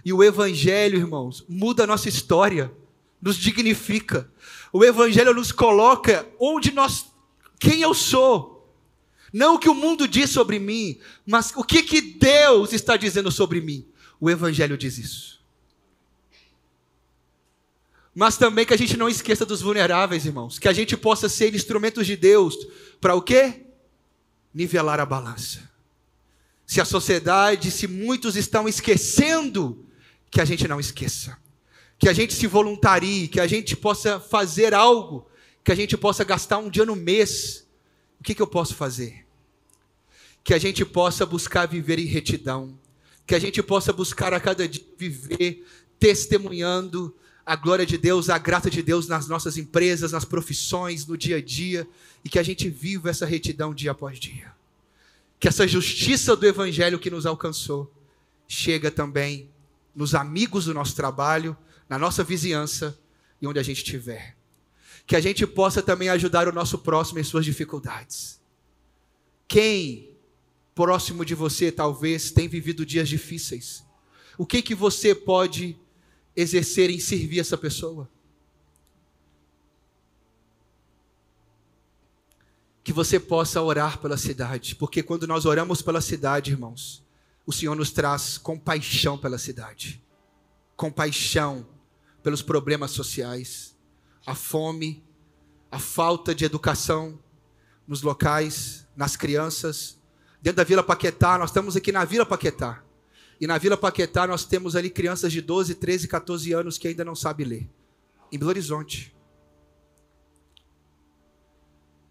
E 0.05 0.13
o 0.13 0.25
evangelho, 0.25 0.99
irmãos, 0.99 1.45
muda 1.49 1.85
a 1.85 1.87
nossa 1.87 2.09
história, 2.09 2.73
nos 3.23 3.37
dignifica. 3.37 4.29
O 4.73 4.85
evangelho 4.85 5.33
nos 5.35 5.53
coloca 5.53 6.27
onde 6.41 6.73
nós, 6.73 7.07
quem 7.61 7.81
eu 7.83 7.95
sou, 7.95 8.58
não 9.33 9.55
o 9.55 9.59
que 9.59 9.69
o 9.69 9.75
mundo 9.75 10.09
diz 10.09 10.31
sobre 10.31 10.59
mim, 10.59 10.99
mas 11.27 11.53
o 11.55 11.63
que, 11.63 11.83
que 11.83 12.01
Deus 12.01 12.73
está 12.73 12.97
dizendo 12.97 13.31
sobre 13.31 13.61
mim. 13.61 13.87
O 14.21 14.29
Evangelho 14.29 14.77
diz 14.77 14.99
isso. 14.99 15.39
Mas 18.15 18.37
também 18.37 18.67
que 18.67 18.75
a 18.75 18.77
gente 18.77 18.97
não 18.97 19.09
esqueça 19.09 19.47
dos 19.47 19.61
vulneráveis, 19.61 20.27
irmãos. 20.27 20.59
Que 20.59 20.67
a 20.67 20.73
gente 20.73 20.97
possa 20.97 21.29
ser 21.29 21.55
instrumentos 21.55 22.05
de 22.05 22.17
Deus 22.17 22.57
para 23.01 23.15
o 23.15 23.23
quê? 23.23 23.67
Nivelar 24.53 24.99
a 24.99 25.07
balança. 25.07 25.71
Se 26.67 26.81
a 26.81 26.85
sociedade, 26.85 27.71
se 27.71 27.87
muitos 27.87 28.35
estão 28.35 28.69
esquecendo, 28.69 29.87
que 30.33 30.41
a 30.41 30.45
gente 30.45 30.67
não 30.67 30.81
esqueça. 30.81 31.39
Que 31.97 32.09
a 32.09 32.13
gente 32.13 32.35
se 32.35 32.49
voluntarie, 32.49 33.29
que 33.29 33.39
a 33.39 33.47
gente 33.47 33.77
possa 33.77 34.19
fazer 34.19 34.75
algo, 34.75 35.29
que 35.63 35.71
a 35.71 35.77
gente 35.77 35.97
possa 35.97 36.25
gastar 36.25 36.59
um 36.59 36.69
dia 36.69 36.85
no 36.85 36.97
mês 36.97 37.68
o 38.21 38.25
que, 38.25 38.35
que 38.35 38.43
eu 38.43 38.47
posso 38.47 38.75
fazer? 38.75 39.27
Que 40.43 40.55
a 40.55 40.59
gente 40.59 40.85
possa 40.85 41.25
buscar 41.25 41.67
viver 41.67 41.99
em 41.99 42.07
retidão, 42.07 42.79
que 43.27 43.35
a 43.35 43.39
gente 43.39 43.63
possa 43.63 43.93
buscar 43.93 44.33
a 44.33 44.41
cada 44.41 44.69
dia 44.69 44.85
viver 44.97 45.67
testemunhando 45.99 47.15
a 47.45 47.57
glória 47.57 47.87
de 47.87 47.97
Deus, 47.97 48.29
a 48.29 48.39
graça 48.39 48.71
de 48.71 48.83
Deus 48.83 49.09
nas 49.09 49.27
nossas 49.27 49.57
empresas, 49.57 50.13
nas 50.13 50.25
profissões, 50.25 51.07
no 51.07 51.17
dia 51.17 51.37
a 51.37 51.43
dia, 51.43 51.89
e 52.25 52.29
que 52.29 52.39
a 52.39 52.43
gente 52.43 52.69
viva 52.69 53.09
essa 53.11 53.25
retidão 53.25 53.75
dia 53.75 53.93
após 53.93 54.19
dia. 54.19 54.53
Que 55.41 55.49
essa 55.49 55.67
justiça 55.67 56.37
do 56.37 56.47
Evangelho 56.47 56.99
que 56.99 57.11
nos 57.11 57.25
alcançou 57.27 57.93
chega 58.47 58.91
também 58.91 59.49
nos 59.95 60.15
amigos 60.15 60.67
do 60.67 60.75
nosso 60.75 60.95
trabalho, 60.95 61.57
na 61.89 61.99
nossa 61.99 62.23
vizinhança 62.23 62.99
e 63.41 63.47
onde 63.47 63.59
a 63.59 63.63
gente 63.63 63.79
estiver 63.79 64.38
que 65.09 65.17
a 65.17 65.21
gente 65.23 65.47
possa 65.47 65.83
também 65.83 66.11
ajudar 66.11 66.47
o 66.49 66.53
nosso 66.53 66.77
próximo 66.77 67.19
em 67.19 67.25
suas 67.25 67.43
dificuldades. 67.43 68.39
Quem 69.49 70.15
próximo 70.75 71.25
de 71.25 71.35
você 71.35 71.73
talvez 71.73 72.31
tem 72.31 72.47
vivido 72.47 72.85
dias 72.85 73.09
difíceis? 73.09 73.83
O 74.37 74.45
que 74.45 74.61
que 74.61 74.75
você 74.75 75.15
pode 75.15 75.75
exercer 76.37 76.91
em 76.91 77.01
servir 77.01 77.41
essa 77.41 77.57
pessoa? 77.57 78.07
Que 82.85 82.93
você 82.93 83.19
possa 83.19 83.63
orar 83.63 83.99
pela 84.03 84.19
cidade, 84.19 84.75
porque 84.75 85.03
quando 85.03 85.27
nós 85.27 85.47
oramos 85.47 85.81
pela 85.81 86.03
cidade, 86.03 86.51
irmãos, 86.51 87.03
o 87.47 87.53
Senhor 87.53 87.75
nos 87.75 87.91
traz 87.91 88.37
compaixão 88.37 89.17
pela 89.17 89.39
cidade, 89.39 90.03
compaixão 90.77 91.67
pelos 92.23 92.43
problemas 92.43 92.91
sociais 92.91 93.78
a 94.29 94.35
fome, 94.35 95.03
a 95.71 95.79
falta 95.79 96.35
de 96.35 96.45
educação 96.45 97.19
nos 97.87 98.03
locais, 98.03 98.87
nas 98.95 99.17
crianças. 99.17 99.99
Dentro 100.43 100.59
da 100.59 100.65
Vila 100.65 100.83
Paquetá, 100.83 101.39
nós 101.39 101.49
estamos 101.49 101.77
aqui 101.77 101.91
na 101.91 102.05
Vila 102.05 102.27
Paquetá. 102.27 102.85
E 103.41 103.47
na 103.47 103.57
Vila 103.57 103.75
Paquetá 103.75 104.27
nós 104.27 104.45
temos 104.45 104.77
ali 104.77 104.91
crianças 104.91 105.33
de 105.33 105.41
12, 105.41 105.77
13, 105.77 106.07
14 106.09 106.53
anos 106.53 106.77
que 106.77 106.87
ainda 106.87 107.07
não 107.07 107.15
sabem 107.15 107.47
ler. 107.47 107.71
Em 108.31 108.39
Belo 108.39 108.51
Horizonte. 108.51 109.17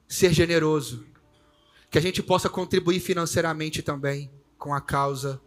Ser 0.07 0.33
generoso. 0.33 1.05
Que 1.91 1.99
a 1.99 2.01
gente 2.01 2.23
possa 2.23 2.49
contribuir 2.49 2.99
financeiramente 2.99 3.83
também 3.83 4.31
com 4.57 4.73
a 4.73 4.81
causa 4.81 5.39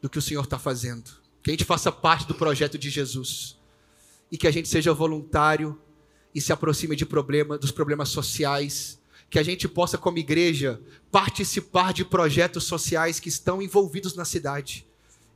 do 0.00 0.08
que 0.08 0.18
o 0.18 0.22
Senhor 0.22 0.44
está 0.44 0.58
fazendo. 0.58 1.10
Que 1.42 1.50
a 1.50 1.52
gente 1.52 1.66
faça 1.66 1.92
parte 1.92 2.26
do 2.26 2.34
projeto 2.34 2.78
de 2.78 2.88
Jesus 2.88 3.60
e 4.32 4.38
que 4.38 4.48
a 4.48 4.50
gente 4.50 4.66
seja 4.66 4.94
voluntário 4.94 5.78
e 6.34 6.40
se 6.40 6.52
aproxime 6.52 6.96
de 6.96 7.04
problema, 7.04 7.58
dos 7.58 7.70
problemas 7.70 8.08
sociais, 8.08 8.98
que 9.28 9.38
a 9.38 9.42
gente 9.42 9.66
possa, 9.68 9.96
como 9.96 10.18
igreja, 10.18 10.80
participar 11.10 11.92
de 11.92 12.04
projetos 12.04 12.64
sociais 12.64 13.18
que 13.18 13.28
estão 13.28 13.62
envolvidos 13.62 14.14
na 14.14 14.24
cidade. 14.24 14.86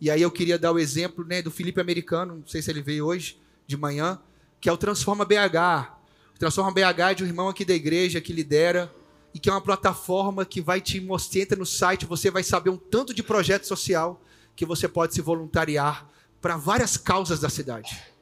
E 0.00 0.10
aí 0.10 0.20
eu 0.20 0.30
queria 0.30 0.58
dar 0.58 0.72
o 0.72 0.78
exemplo 0.78 1.24
né, 1.24 1.40
do 1.40 1.50
Felipe 1.50 1.80
Americano, 1.80 2.36
não 2.36 2.46
sei 2.46 2.60
se 2.60 2.70
ele 2.70 2.82
veio 2.82 3.06
hoje, 3.06 3.38
de 3.66 3.76
manhã, 3.76 4.20
que 4.60 4.68
é 4.68 4.72
o 4.72 4.76
Transforma 4.76 5.24
BH. 5.24 5.92
O 6.34 6.38
Transforma 6.38 6.70
BH 6.72 7.00
é 7.10 7.14
de 7.14 7.24
um 7.24 7.26
irmão 7.26 7.48
aqui 7.48 7.64
da 7.64 7.74
igreja 7.74 8.20
que 8.20 8.32
lidera 8.32 8.92
e 9.32 9.38
que 9.38 9.48
é 9.48 9.52
uma 9.52 9.60
plataforma 9.60 10.44
que 10.44 10.60
vai 10.60 10.80
te 10.80 11.00
mostrar, 11.00 11.40
entra 11.40 11.58
no 11.58 11.66
site, 11.66 12.06
você 12.06 12.30
vai 12.30 12.42
saber 12.42 12.70
um 12.70 12.76
tanto 12.76 13.14
de 13.14 13.22
projeto 13.22 13.66
social 13.66 14.22
que 14.54 14.66
você 14.66 14.88
pode 14.88 15.14
se 15.14 15.20
voluntariar 15.20 16.08
para 16.40 16.56
várias 16.56 16.96
causas 16.96 17.40
da 17.40 17.48
cidade 17.48 18.15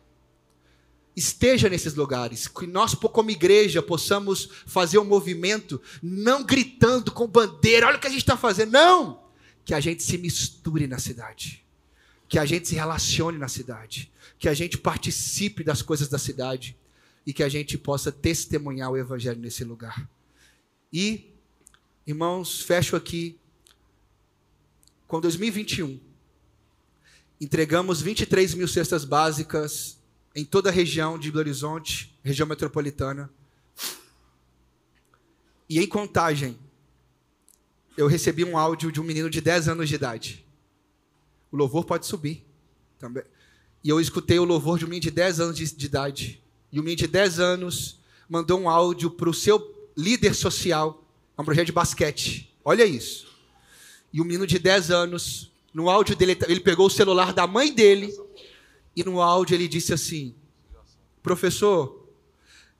esteja 1.16 1.68
nesses 1.68 1.94
lugares, 1.94 2.48
que 2.48 2.66
nós, 2.66 2.94
como 2.94 3.30
igreja, 3.30 3.82
possamos 3.82 4.48
fazer 4.66 4.98
um 4.98 5.04
movimento, 5.04 5.80
não 6.02 6.42
gritando 6.44 7.12
com 7.12 7.26
bandeira, 7.26 7.86
olha 7.86 7.96
o 7.96 8.00
que 8.00 8.06
a 8.06 8.10
gente 8.10 8.20
está 8.20 8.36
fazendo, 8.36 8.72
não! 8.72 9.24
Que 9.64 9.74
a 9.74 9.80
gente 9.80 10.02
se 10.02 10.18
misture 10.18 10.86
na 10.86 10.98
cidade, 10.98 11.64
que 12.28 12.38
a 12.38 12.44
gente 12.44 12.68
se 12.68 12.74
relacione 12.74 13.38
na 13.38 13.48
cidade, 13.48 14.10
que 14.38 14.48
a 14.48 14.54
gente 14.54 14.76
participe 14.76 15.62
das 15.62 15.82
coisas 15.82 16.08
da 16.08 16.18
cidade 16.18 16.76
e 17.26 17.32
que 17.32 17.42
a 17.42 17.48
gente 17.48 17.78
possa 17.78 18.12
testemunhar 18.12 18.90
o 18.90 18.96
Evangelho 18.96 19.40
nesse 19.40 19.64
lugar. 19.64 20.08
E, 20.92 21.30
irmãos, 22.06 22.60
fecho 22.60 22.96
aqui 22.96 23.38
com 25.06 25.20
2021. 25.20 25.98
Entregamos 27.40 28.02
23 28.02 28.54
mil 28.54 28.68
cestas 28.68 29.04
básicas 29.04 29.98
em 30.34 30.44
toda 30.44 30.68
a 30.68 30.72
região 30.72 31.18
de 31.18 31.30
Belo 31.30 31.40
Horizonte, 31.40 32.12
região 32.22 32.46
metropolitana. 32.46 33.30
E 35.68 35.78
em 35.78 35.86
contagem, 35.86 36.58
eu 37.96 38.06
recebi 38.06 38.44
um 38.44 38.58
áudio 38.58 38.90
de 38.90 39.00
um 39.00 39.04
menino 39.04 39.30
de 39.30 39.40
10 39.40 39.68
anos 39.68 39.88
de 39.88 39.94
idade. 39.94 40.44
O 41.52 41.56
louvor 41.56 41.84
pode 41.84 42.06
subir 42.06 42.44
também. 42.98 43.22
E 43.82 43.88
eu 43.88 44.00
escutei 44.00 44.38
o 44.38 44.44
louvor 44.44 44.78
de 44.78 44.84
um 44.84 44.88
menino 44.88 45.02
de 45.02 45.10
10 45.10 45.40
anos 45.40 45.56
de, 45.56 45.76
de 45.76 45.86
idade. 45.86 46.42
E 46.72 46.80
o 46.80 46.82
menino 46.82 46.98
de 46.98 47.06
10 47.06 47.38
anos 47.38 48.00
mandou 48.28 48.58
um 48.58 48.68
áudio 48.68 49.10
para 49.10 49.30
o 49.30 49.34
seu 49.34 49.90
líder 49.96 50.34
social. 50.34 51.04
É 51.36 51.42
um 51.42 51.44
projeto 51.44 51.66
de 51.66 51.72
basquete. 51.72 52.52
Olha 52.64 52.84
isso. 52.84 53.28
E 54.12 54.20
o 54.20 54.24
menino 54.24 54.46
de 54.46 54.58
10 54.58 54.90
anos, 54.90 55.52
no 55.72 55.88
áudio 55.88 56.16
dele, 56.16 56.36
ele 56.48 56.60
pegou 56.60 56.86
o 56.86 56.90
celular 56.90 57.32
da 57.32 57.46
mãe 57.46 57.72
dele. 57.72 58.12
E 58.96 59.02
no 59.02 59.20
áudio 59.20 59.54
ele 59.54 59.68
disse 59.68 59.92
assim: 59.92 60.34
Professor, 61.22 62.08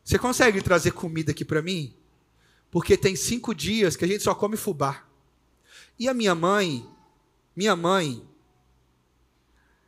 você 0.04 0.18
consegue 0.18 0.60
trazer 0.60 0.92
comida 0.92 1.32
aqui 1.32 1.44
para 1.44 1.62
mim? 1.62 1.94
Porque 2.70 2.96
tem 2.96 3.16
cinco 3.16 3.54
dias 3.54 3.96
que 3.96 4.04
a 4.04 4.08
gente 4.08 4.22
só 4.22 4.34
come 4.34 4.56
fubá. 4.56 5.06
E 5.98 6.08
a 6.08 6.14
minha 6.14 6.34
mãe, 6.34 6.86
minha 7.54 7.74
mãe, 7.74 8.22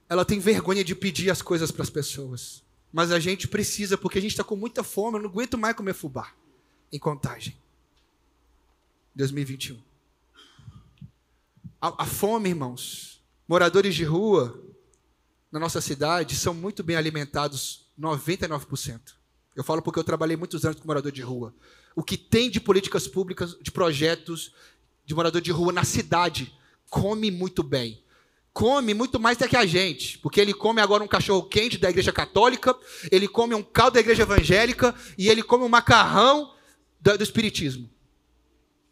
ela 0.08 0.24
tem 0.24 0.38
vergonha 0.38 0.84
de 0.84 0.94
pedir 0.94 1.30
as 1.30 1.42
coisas 1.42 1.70
para 1.70 1.82
as 1.82 1.90
pessoas. 1.90 2.62
Mas 2.92 3.10
a 3.10 3.18
gente 3.18 3.48
precisa, 3.48 3.98
porque 3.98 4.18
a 4.18 4.22
gente 4.22 4.30
está 4.30 4.44
com 4.44 4.56
muita 4.56 4.82
fome, 4.82 5.18
eu 5.18 5.22
não 5.22 5.30
aguento 5.30 5.58
mais 5.58 5.76
comer 5.76 5.94
fubá. 5.94 6.32
Em 6.92 6.98
contagem. 6.98 7.56
2021. 9.14 9.78
A, 11.80 12.04
a 12.04 12.06
fome, 12.06 12.48
irmãos. 12.48 13.20
Moradores 13.48 13.94
de 13.94 14.04
rua 14.04 14.65
na 15.56 15.60
nossa 15.60 15.80
cidade 15.80 16.36
são 16.36 16.52
muito 16.52 16.82
bem 16.82 16.96
alimentados, 16.96 17.86
99%. 17.98 19.00
Eu 19.54 19.64
falo 19.64 19.80
porque 19.80 19.98
eu 19.98 20.04
trabalhei 20.04 20.36
muitos 20.36 20.66
anos 20.66 20.78
com 20.78 20.86
morador 20.86 21.10
de 21.10 21.22
rua. 21.22 21.54
O 21.94 22.02
que 22.02 22.18
tem 22.18 22.50
de 22.50 22.60
políticas 22.60 23.08
públicas, 23.08 23.56
de 23.62 23.70
projetos 23.70 24.52
de 25.06 25.14
morador 25.14 25.40
de 25.40 25.50
rua 25.50 25.72
na 25.72 25.82
cidade, 25.82 26.54
come 26.90 27.30
muito 27.30 27.62
bem 27.62 28.04
come 28.52 28.94
muito 28.94 29.20
mais 29.20 29.36
do 29.36 29.46
que 29.46 29.54
a 29.54 29.66
gente, 29.66 30.18
porque 30.20 30.40
ele 30.40 30.54
come 30.54 30.80
agora 30.80 31.04
um 31.04 31.06
cachorro 31.06 31.42
quente 31.42 31.76
da 31.76 31.90
igreja 31.90 32.10
católica, 32.10 32.74
ele 33.12 33.28
come 33.28 33.54
um 33.54 33.62
caldo 33.62 33.94
da 33.94 34.00
igreja 34.00 34.22
evangélica 34.22 34.94
e 35.18 35.28
ele 35.28 35.42
come 35.42 35.62
um 35.62 35.68
macarrão 35.68 36.54
do, 36.98 37.18
do 37.18 37.22
espiritismo. 37.22 37.90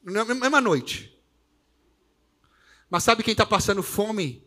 Na 0.03 0.23
mesma 0.27 0.61
noite. 0.61 1.19
Mas 2.91 3.05
sabe 3.05 3.23
quem 3.23 3.33
está 3.33 3.47
passando 3.47 3.83
fome 3.83 4.47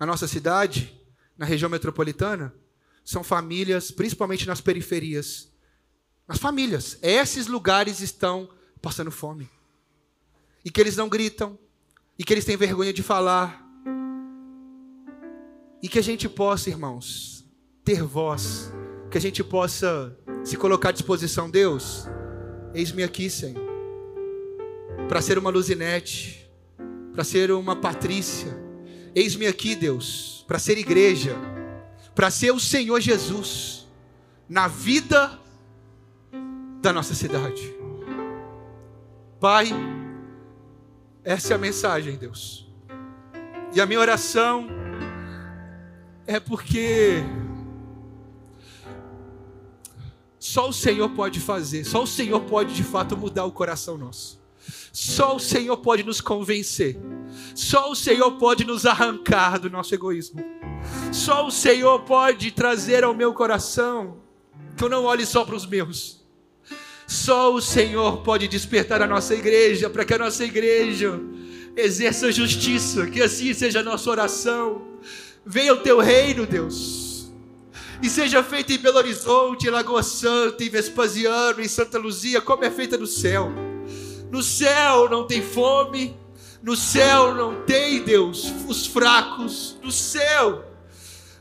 na 0.00 0.06
nossa 0.06 0.26
cidade, 0.26 0.98
na 1.36 1.46
região 1.46 1.70
metropolitana? 1.70 2.54
São 3.04 3.24
famílias, 3.24 3.90
principalmente 3.90 4.46
nas 4.46 4.60
periferias. 4.60 5.52
As 6.28 6.38
famílias. 6.38 6.98
Esses 7.02 7.46
lugares 7.46 8.00
estão 8.00 8.48
passando 8.80 9.10
fome. 9.10 9.48
E 10.64 10.70
que 10.70 10.80
eles 10.80 10.96
não 10.96 11.08
gritam, 11.08 11.58
e 12.18 12.24
que 12.24 12.32
eles 12.32 12.44
têm 12.44 12.56
vergonha 12.56 12.92
de 12.92 13.02
falar, 13.02 13.62
e 15.82 15.88
que 15.88 15.98
a 15.98 16.02
gente 16.02 16.28
possa, 16.28 16.70
irmãos, 16.70 17.44
ter 17.84 18.02
voz, 18.02 18.72
que 19.10 19.18
a 19.18 19.20
gente 19.20 19.42
possa 19.42 20.16
se 20.44 20.56
colocar 20.56 20.90
à 20.90 20.92
disposição, 20.92 21.50
Deus, 21.50 22.06
eis-me 22.72 23.02
aqui, 23.02 23.28
Senhor, 23.28 23.60
para 25.08 25.20
ser 25.20 25.36
uma 25.38 25.50
Luzinete, 25.50 26.48
para 27.12 27.24
ser 27.24 27.50
uma 27.50 27.74
Patrícia, 27.74 28.56
eis-me 29.14 29.46
aqui, 29.46 29.74
Deus, 29.74 30.44
para 30.46 30.58
ser 30.58 30.78
igreja, 30.78 31.36
para 32.14 32.30
ser 32.30 32.50
o 32.52 32.60
Senhor 32.60 33.00
Jesus 33.00 33.86
na 34.48 34.68
vida 34.68 35.38
da 36.80 36.92
nossa 36.92 37.14
cidade. 37.14 37.74
Pai, 39.40 39.68
essa 41.24 41.54
é 41.54 41.56
a 41.56 41.58
mensagem, 41.58 42.16
Deus. 42.16 42.68
E 43.74 43.80
a 43.80 43.86
minha 43.86 44.00
oração 44.00 44.68
é 46.26 46.38
porque 46.38 47.22
só 50.38 50.68
o 50.68 50.72
Senhor 50.72 51.08
pode 51.10 51.40
fazer, 51.40 51.84
só 51.84 52.02
o 52.02 52.06
Senhor 52.06 52.40
pode 52.40 52.74
de 52.74 52.82
fato 52.82 53.16
mudar 53.16 53.44
o 53.44 53.52
coração 53.52 53.96
nosso. 53.96 54.41
Só 54.92 55.36
o 55.36 55.40
Senhor 55.40 55.76
pode 55.78 56.02
nos 56.02 56.20
convencer. 56.20 56.98
Só 57.54 57.90
o 57.90 57.94
Senhor 57.94 58.32
pode 58.32 58.64
nos 58.64 58.86
arrancar 58.86 59.58
do 59.58 59.70
nosso 59.70 59.94
egoísmo. 59.94 60.44
Só 61.12 61.46
o 61.46 61.50
Senhor 61.50 62.00
pode 62.00 62.50
trazer 62.50 63.04
ao 63.04 63.14
meu 63.14 63.32
coração 63.32 64.16
que 64.76 64.84
eu 64.84 64.88
não 64.88 65.04
olhe 65.04 65.24
só 65.26 65.44
para 65.44 65.56
os 65.56 65.66
meus. 65.66 66.22
Só 67.06 67.52
o 67.52 67.60
Senhor 67.60 68.22
pode 68.22 68.48
despertar 68.48 69.02
a 69.02 69.06
nossa 69.06 69.34
igreja 69.34 69.90
para 69.90 70.04
que 70.04 70.14
a 70.14 70.18
nossa 70.18 70.44
igreja 70.44 71.20
exerça 71.76 72.32
justiça, 72.32 73.06
que 73.06 73.22
assim 73.22 73.52
seja 73.52 73.80
a 73.80 73.82
nossa 73.82 74.10
oração 74.10 74.92
Venha 75.44 75.74
o 75.74 75.78
teu 75.78 75.98
reino, 75.98 76.46
Deus. 76.46 77.32
E 78.00 78.08
seja 78.08 78.42
feito 78.42 78.72
em 78.72 78.78
Belo 78.78 78.98
Horizonte, 78.98 79.66
em 79.66 79.70
Lagoa 79.70 80.02
Santa, 80.02 80.62
em 80.62 80.68
Vespasiano, 80.68 81.60
em 81.60 81.68
Santa 81.68 81.98
Luzia, 81.98 82.40
como 82.40 82.64
é 82.64 82.70
feita 82.70 82.96
no 82.96 83.06
céu. 83.06 83.52
No 84.32 84.42
céu 84.42 85.10
não 85.10 85.26
tem 85.26 85.42
fome, 85.42 86.16
no 86.62 86.74
céu 86.74 87.34
não 87.34 87.62
tem, 87.66 88.02
Deus, 88.02 88.50
os 88.66 88.86
fracos. 88.86 89.76
No 89.82 89.92
céu 89.92 90.64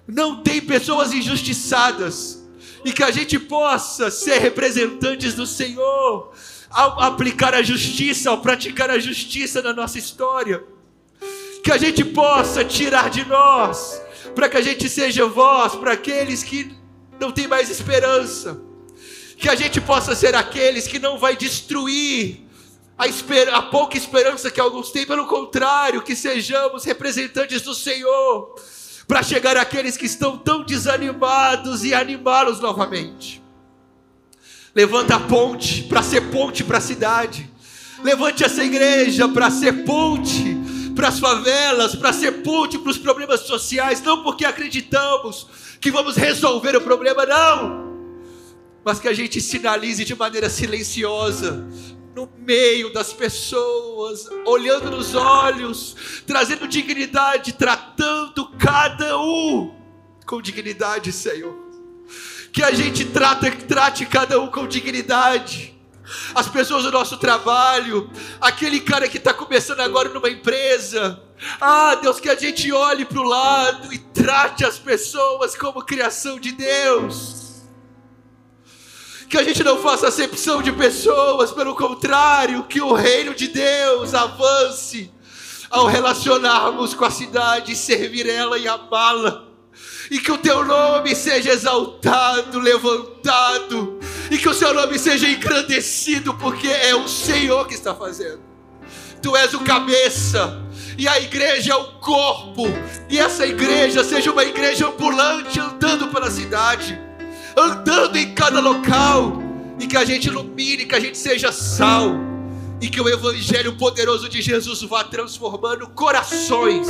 não 0.06 0.44
tem 0.44 0.60
pessoas 0.60 1.14
injustiçadas. 1.14 2.46
E 2.84 2.92
que 2.92 3.02
a 3.02 3.10
gente 3.10 3.40
possa 3.40 4.12
ser 4.12 4.40
representantes 4.40 5.36
do 5.36 5.48
Senhor 5.48 6.34
ao 6.70 7.00
aplicar 7.02 7.54
a 7.54 7.64
justiça, 7.64 8.30
ao 8.30 8.42
praticar 8.42 8.90
a 8.90 9.00
justiça 9.00 9.62
na 9.62 9.72
nossa 9.72 9.98
história 9.98 10.62
que 11.64 11.72
a 11.72 11.78
gente 11.78 12.04
possa 12.04 12.66
tirar 12.66 13.10
de 13.10 13.24
nós, 13.26 14.02
para 14.36 14.50
que 14.50 14.58
a 14.58 14.62
gente 14.62 14.90
seja 14.90 15.28
voz 15.28 15.76
para 15.76 15.94
aqueles 15.94 16.44
que 16.44 16.76
não 17.20 17.32
têm 17.32 17.48
mais 17.48 17.70
esperança, 17.70 18.60
que 19.38 19.48
a 19.48 19.56
gente 19.56 19.80
possa 19.80 20.14
ser 20.14 20.36
aqueles 20.36 20.88
que 20.88 21.00
não 21.00 21.18
vai 21.18 21.38
destruir 21.38 22.51
a, 23.02 23.08
esper 23.08 23.52
a 23.52 23.64
pouca 23.64 23.98
esperança 23.98 24.52
que 24.52 24.60
alguns 24.60 24.92
têm, 24.92 25.08
pelo 25.08 25.26
contrário, 25.26 26.04
que 26.04 26.16
sejamos 26.16 26.84
representantes 26.84 27.64
do 27.64 27.74
Senhor, 27.74 28.54
para 29.08 29.24
chegar 29.24 29.58
àqueles 29.58 29.98
que 29.98 30.06
estão 30.06 30.38
tão 30.38 30.64
desanimados 30.64 31.84
e 31.84 31.96
animá-los 31.96 32.60
novamente. 32.60 33.42
Levanta 34.76 35.16
a 35.16 35.20
ponte 35.20 35.82
para 35.86 36.04
ser 36.04 36.30
ponte 36.30 36.64
para 36.64 36.78
a 36.78 36.82
cidade. 36.82 37.50
Levante 38.04 38.44
essa 38.44 38.64
igreja 38.64 39.28
para 39.28 39.50
ser 39.50 39.84
ponte 39.84 40.56
para 40.96 41.08
as 41.08 41.18
favelas, 41.18 41.96
para 41.96 42.14
ser 42.14 42.44
ponte 42.44 42.78
para 42.78 42.92
os 42.92 43.00
problemas 43.00 43.40
sociais, 43.42 44.00
não 44.04 44.22
porque 44.22 44.46
acreditamos 44.46 45.48
que 45.80 45.90
vamos 45.90 46.16
resolver 46.16 46.76
o 46.76 46.82
problema, 46.82 47.26
não, 47.26 47.98
mas 48.86 49.00
que 49.00 49.08
a 49.08 49.14
gente 49.14 49.42
sinalize 49.42 50.06
de 50.06 50.16
maneira 50.16 50.50
silenciosa, 50.50 51.68
no 52.16 52.30
meio 52.38 52.92
das 52.92 53.14
pessoas, 53.14 54.28
olhando 54.46 54.92
nos 54.92 55.16
olhos, 55.16 55.96
trazendo 56.28 56.68
dignidade, 56.68 57.54
tratando 57.54 58.50
cada 58.58 59.18
um 59.18 59.76
com 60.26 60.42
dignidade, 60.42 61.12
Senhor. 61.12 61.56
Que 62.52 62.64
a 62.64 62.72
gente 62.72 63.06
trate, 63.06 64.06
cada 64.06 64.40
um 64.40 64.48
com 64.48 64.68
dignidade 64.68 65.72
as 66.36 66.48
pessoas 66.48 66.84
do 66.84 66.92
nosso 66.92 67.18
trabalho, 67.18 68.10
aquele 68.40 68.80
cara 68.80 69.08
que 69.08 69.18
está 69.18 69.34
começando 69.34 69.80
agora 69.80 70.10
numa 70.10 70.30
empresa. 70.30 71.22
Ah, 71.60 71.96
Deus, 71.96 72.20
que 72.20 72.30
a 72.30 72.36
gente 72.36 72.72
olhe 72.72 73.06
para 73.06 73.20
o 73.20 73.24
lado 73.24 73.94
e 73.94 73.98
trate 73.98 74.66
as 74.66 74.78
pessoas 74.78 75.56
como 75.56 75.82
criação 75.84 76.40
de 76.40 76.52
Deus. 76.52 77.41
Que 79.32 79.38
a 79.38 79.44
gente 79.46 79.64
não 79.64 79.78
faça 79.78 80.10
acepção 80.10 80.62
de 80.62 80.74
pessoas, 80.74 81.54
pelo 81.54 81.74
contrário, 81.74 82.64
que 82.64 82.82
o 82.82 82.92
reino 82.92 83.34
de 83.34 83.48
Deus 83.48 84.14
avance 84.14 85.10
ao 85.70 85.86
relacionarmos 85.86 86.94
com 86.94 87.06
a 87.06 87.10
cidade, 87.10 87.74
servir 87.74 88.28
ela 88.28 88.58
e 88.58 88.68
amá-la. 88.68 89.46
E 90.12 90.20
que 90.20 90.34
o 90.34 90.38
teu 90.38 90.66
nome 90.66 91.16
seja 91.16 91.54
exaltado, 91.54 92.60
levantado, 92.60 94.02
e 94.30 94.38
que 94.38 94.50
o 94.50 94.54
seu 94.54 94.74
nome 94.74 95.00
seja 95.00 95.30
engrandecido, 95.30 96.34
porque 96.34 96.68
é 96.68 96.94
o 96.94 97.08
Senhor 97.08 97.66
que 97.66 97.74
está 97.74 97.96
fazendo. 97.96 98.42
Tu 99.22 99.34
és 99.38 99.54
o 99.54 99.62
cabeça, 99.62 100.62
e 100.98 101.08
a 101.08 101.18
igreja 101.22 101.72
é 101.72 101.76
o 101.78 101.86
corpo, 102.02 102.64
e 103.10 103.18
essa 103.18 103.48
igreja 103.48 104.04
seja 104.04 104.30
uma 104.30 104.44
igreja 104.44 104.90
ambulante 104.90 105.58
andando 105.58 106.10
pela 106.10 106.30
cidade, 106.30 107.00
andando 107.58 108.18
em 108.18 108.34
cada 108.34 108.60
local, 108.60 109.42
e 109.80 109.88
que 109.88 109.98
a 109.98 110.06
gente 110.06 110.28
ilumine, 110.28 110.86
que 110.86 110.96
a 110.96 111.00
gente 111.00 111.18
seja 111.18 111.52
sal, 111.52 112.12
e 112.82 112.90
que 112.90 113.00
o 113.00 113.08
evangelho 113.08 113.78
poderoso 113.78 114.28
de 114.28 114.42
Jesus 114.42 114.82
vá 114.84 115.04
transformando 115.04 115.88
corações 115.90 116.88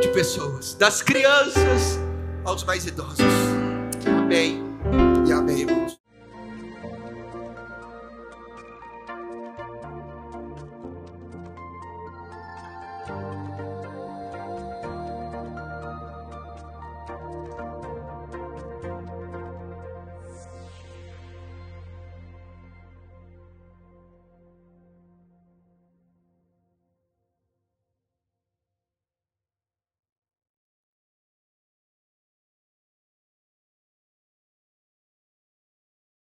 de 0.00 0.08
pessoas, 0.08 0.74
das 0.74 1.02
crianças 1.02 2.00
aos 2.44 2.64
mais 2.64 2.86
idosos. 2.86 3.20
Amém 4.06 4.62
e 5.26 5.32
amém, 5.32 5.60
irmãos. 5.60 5.99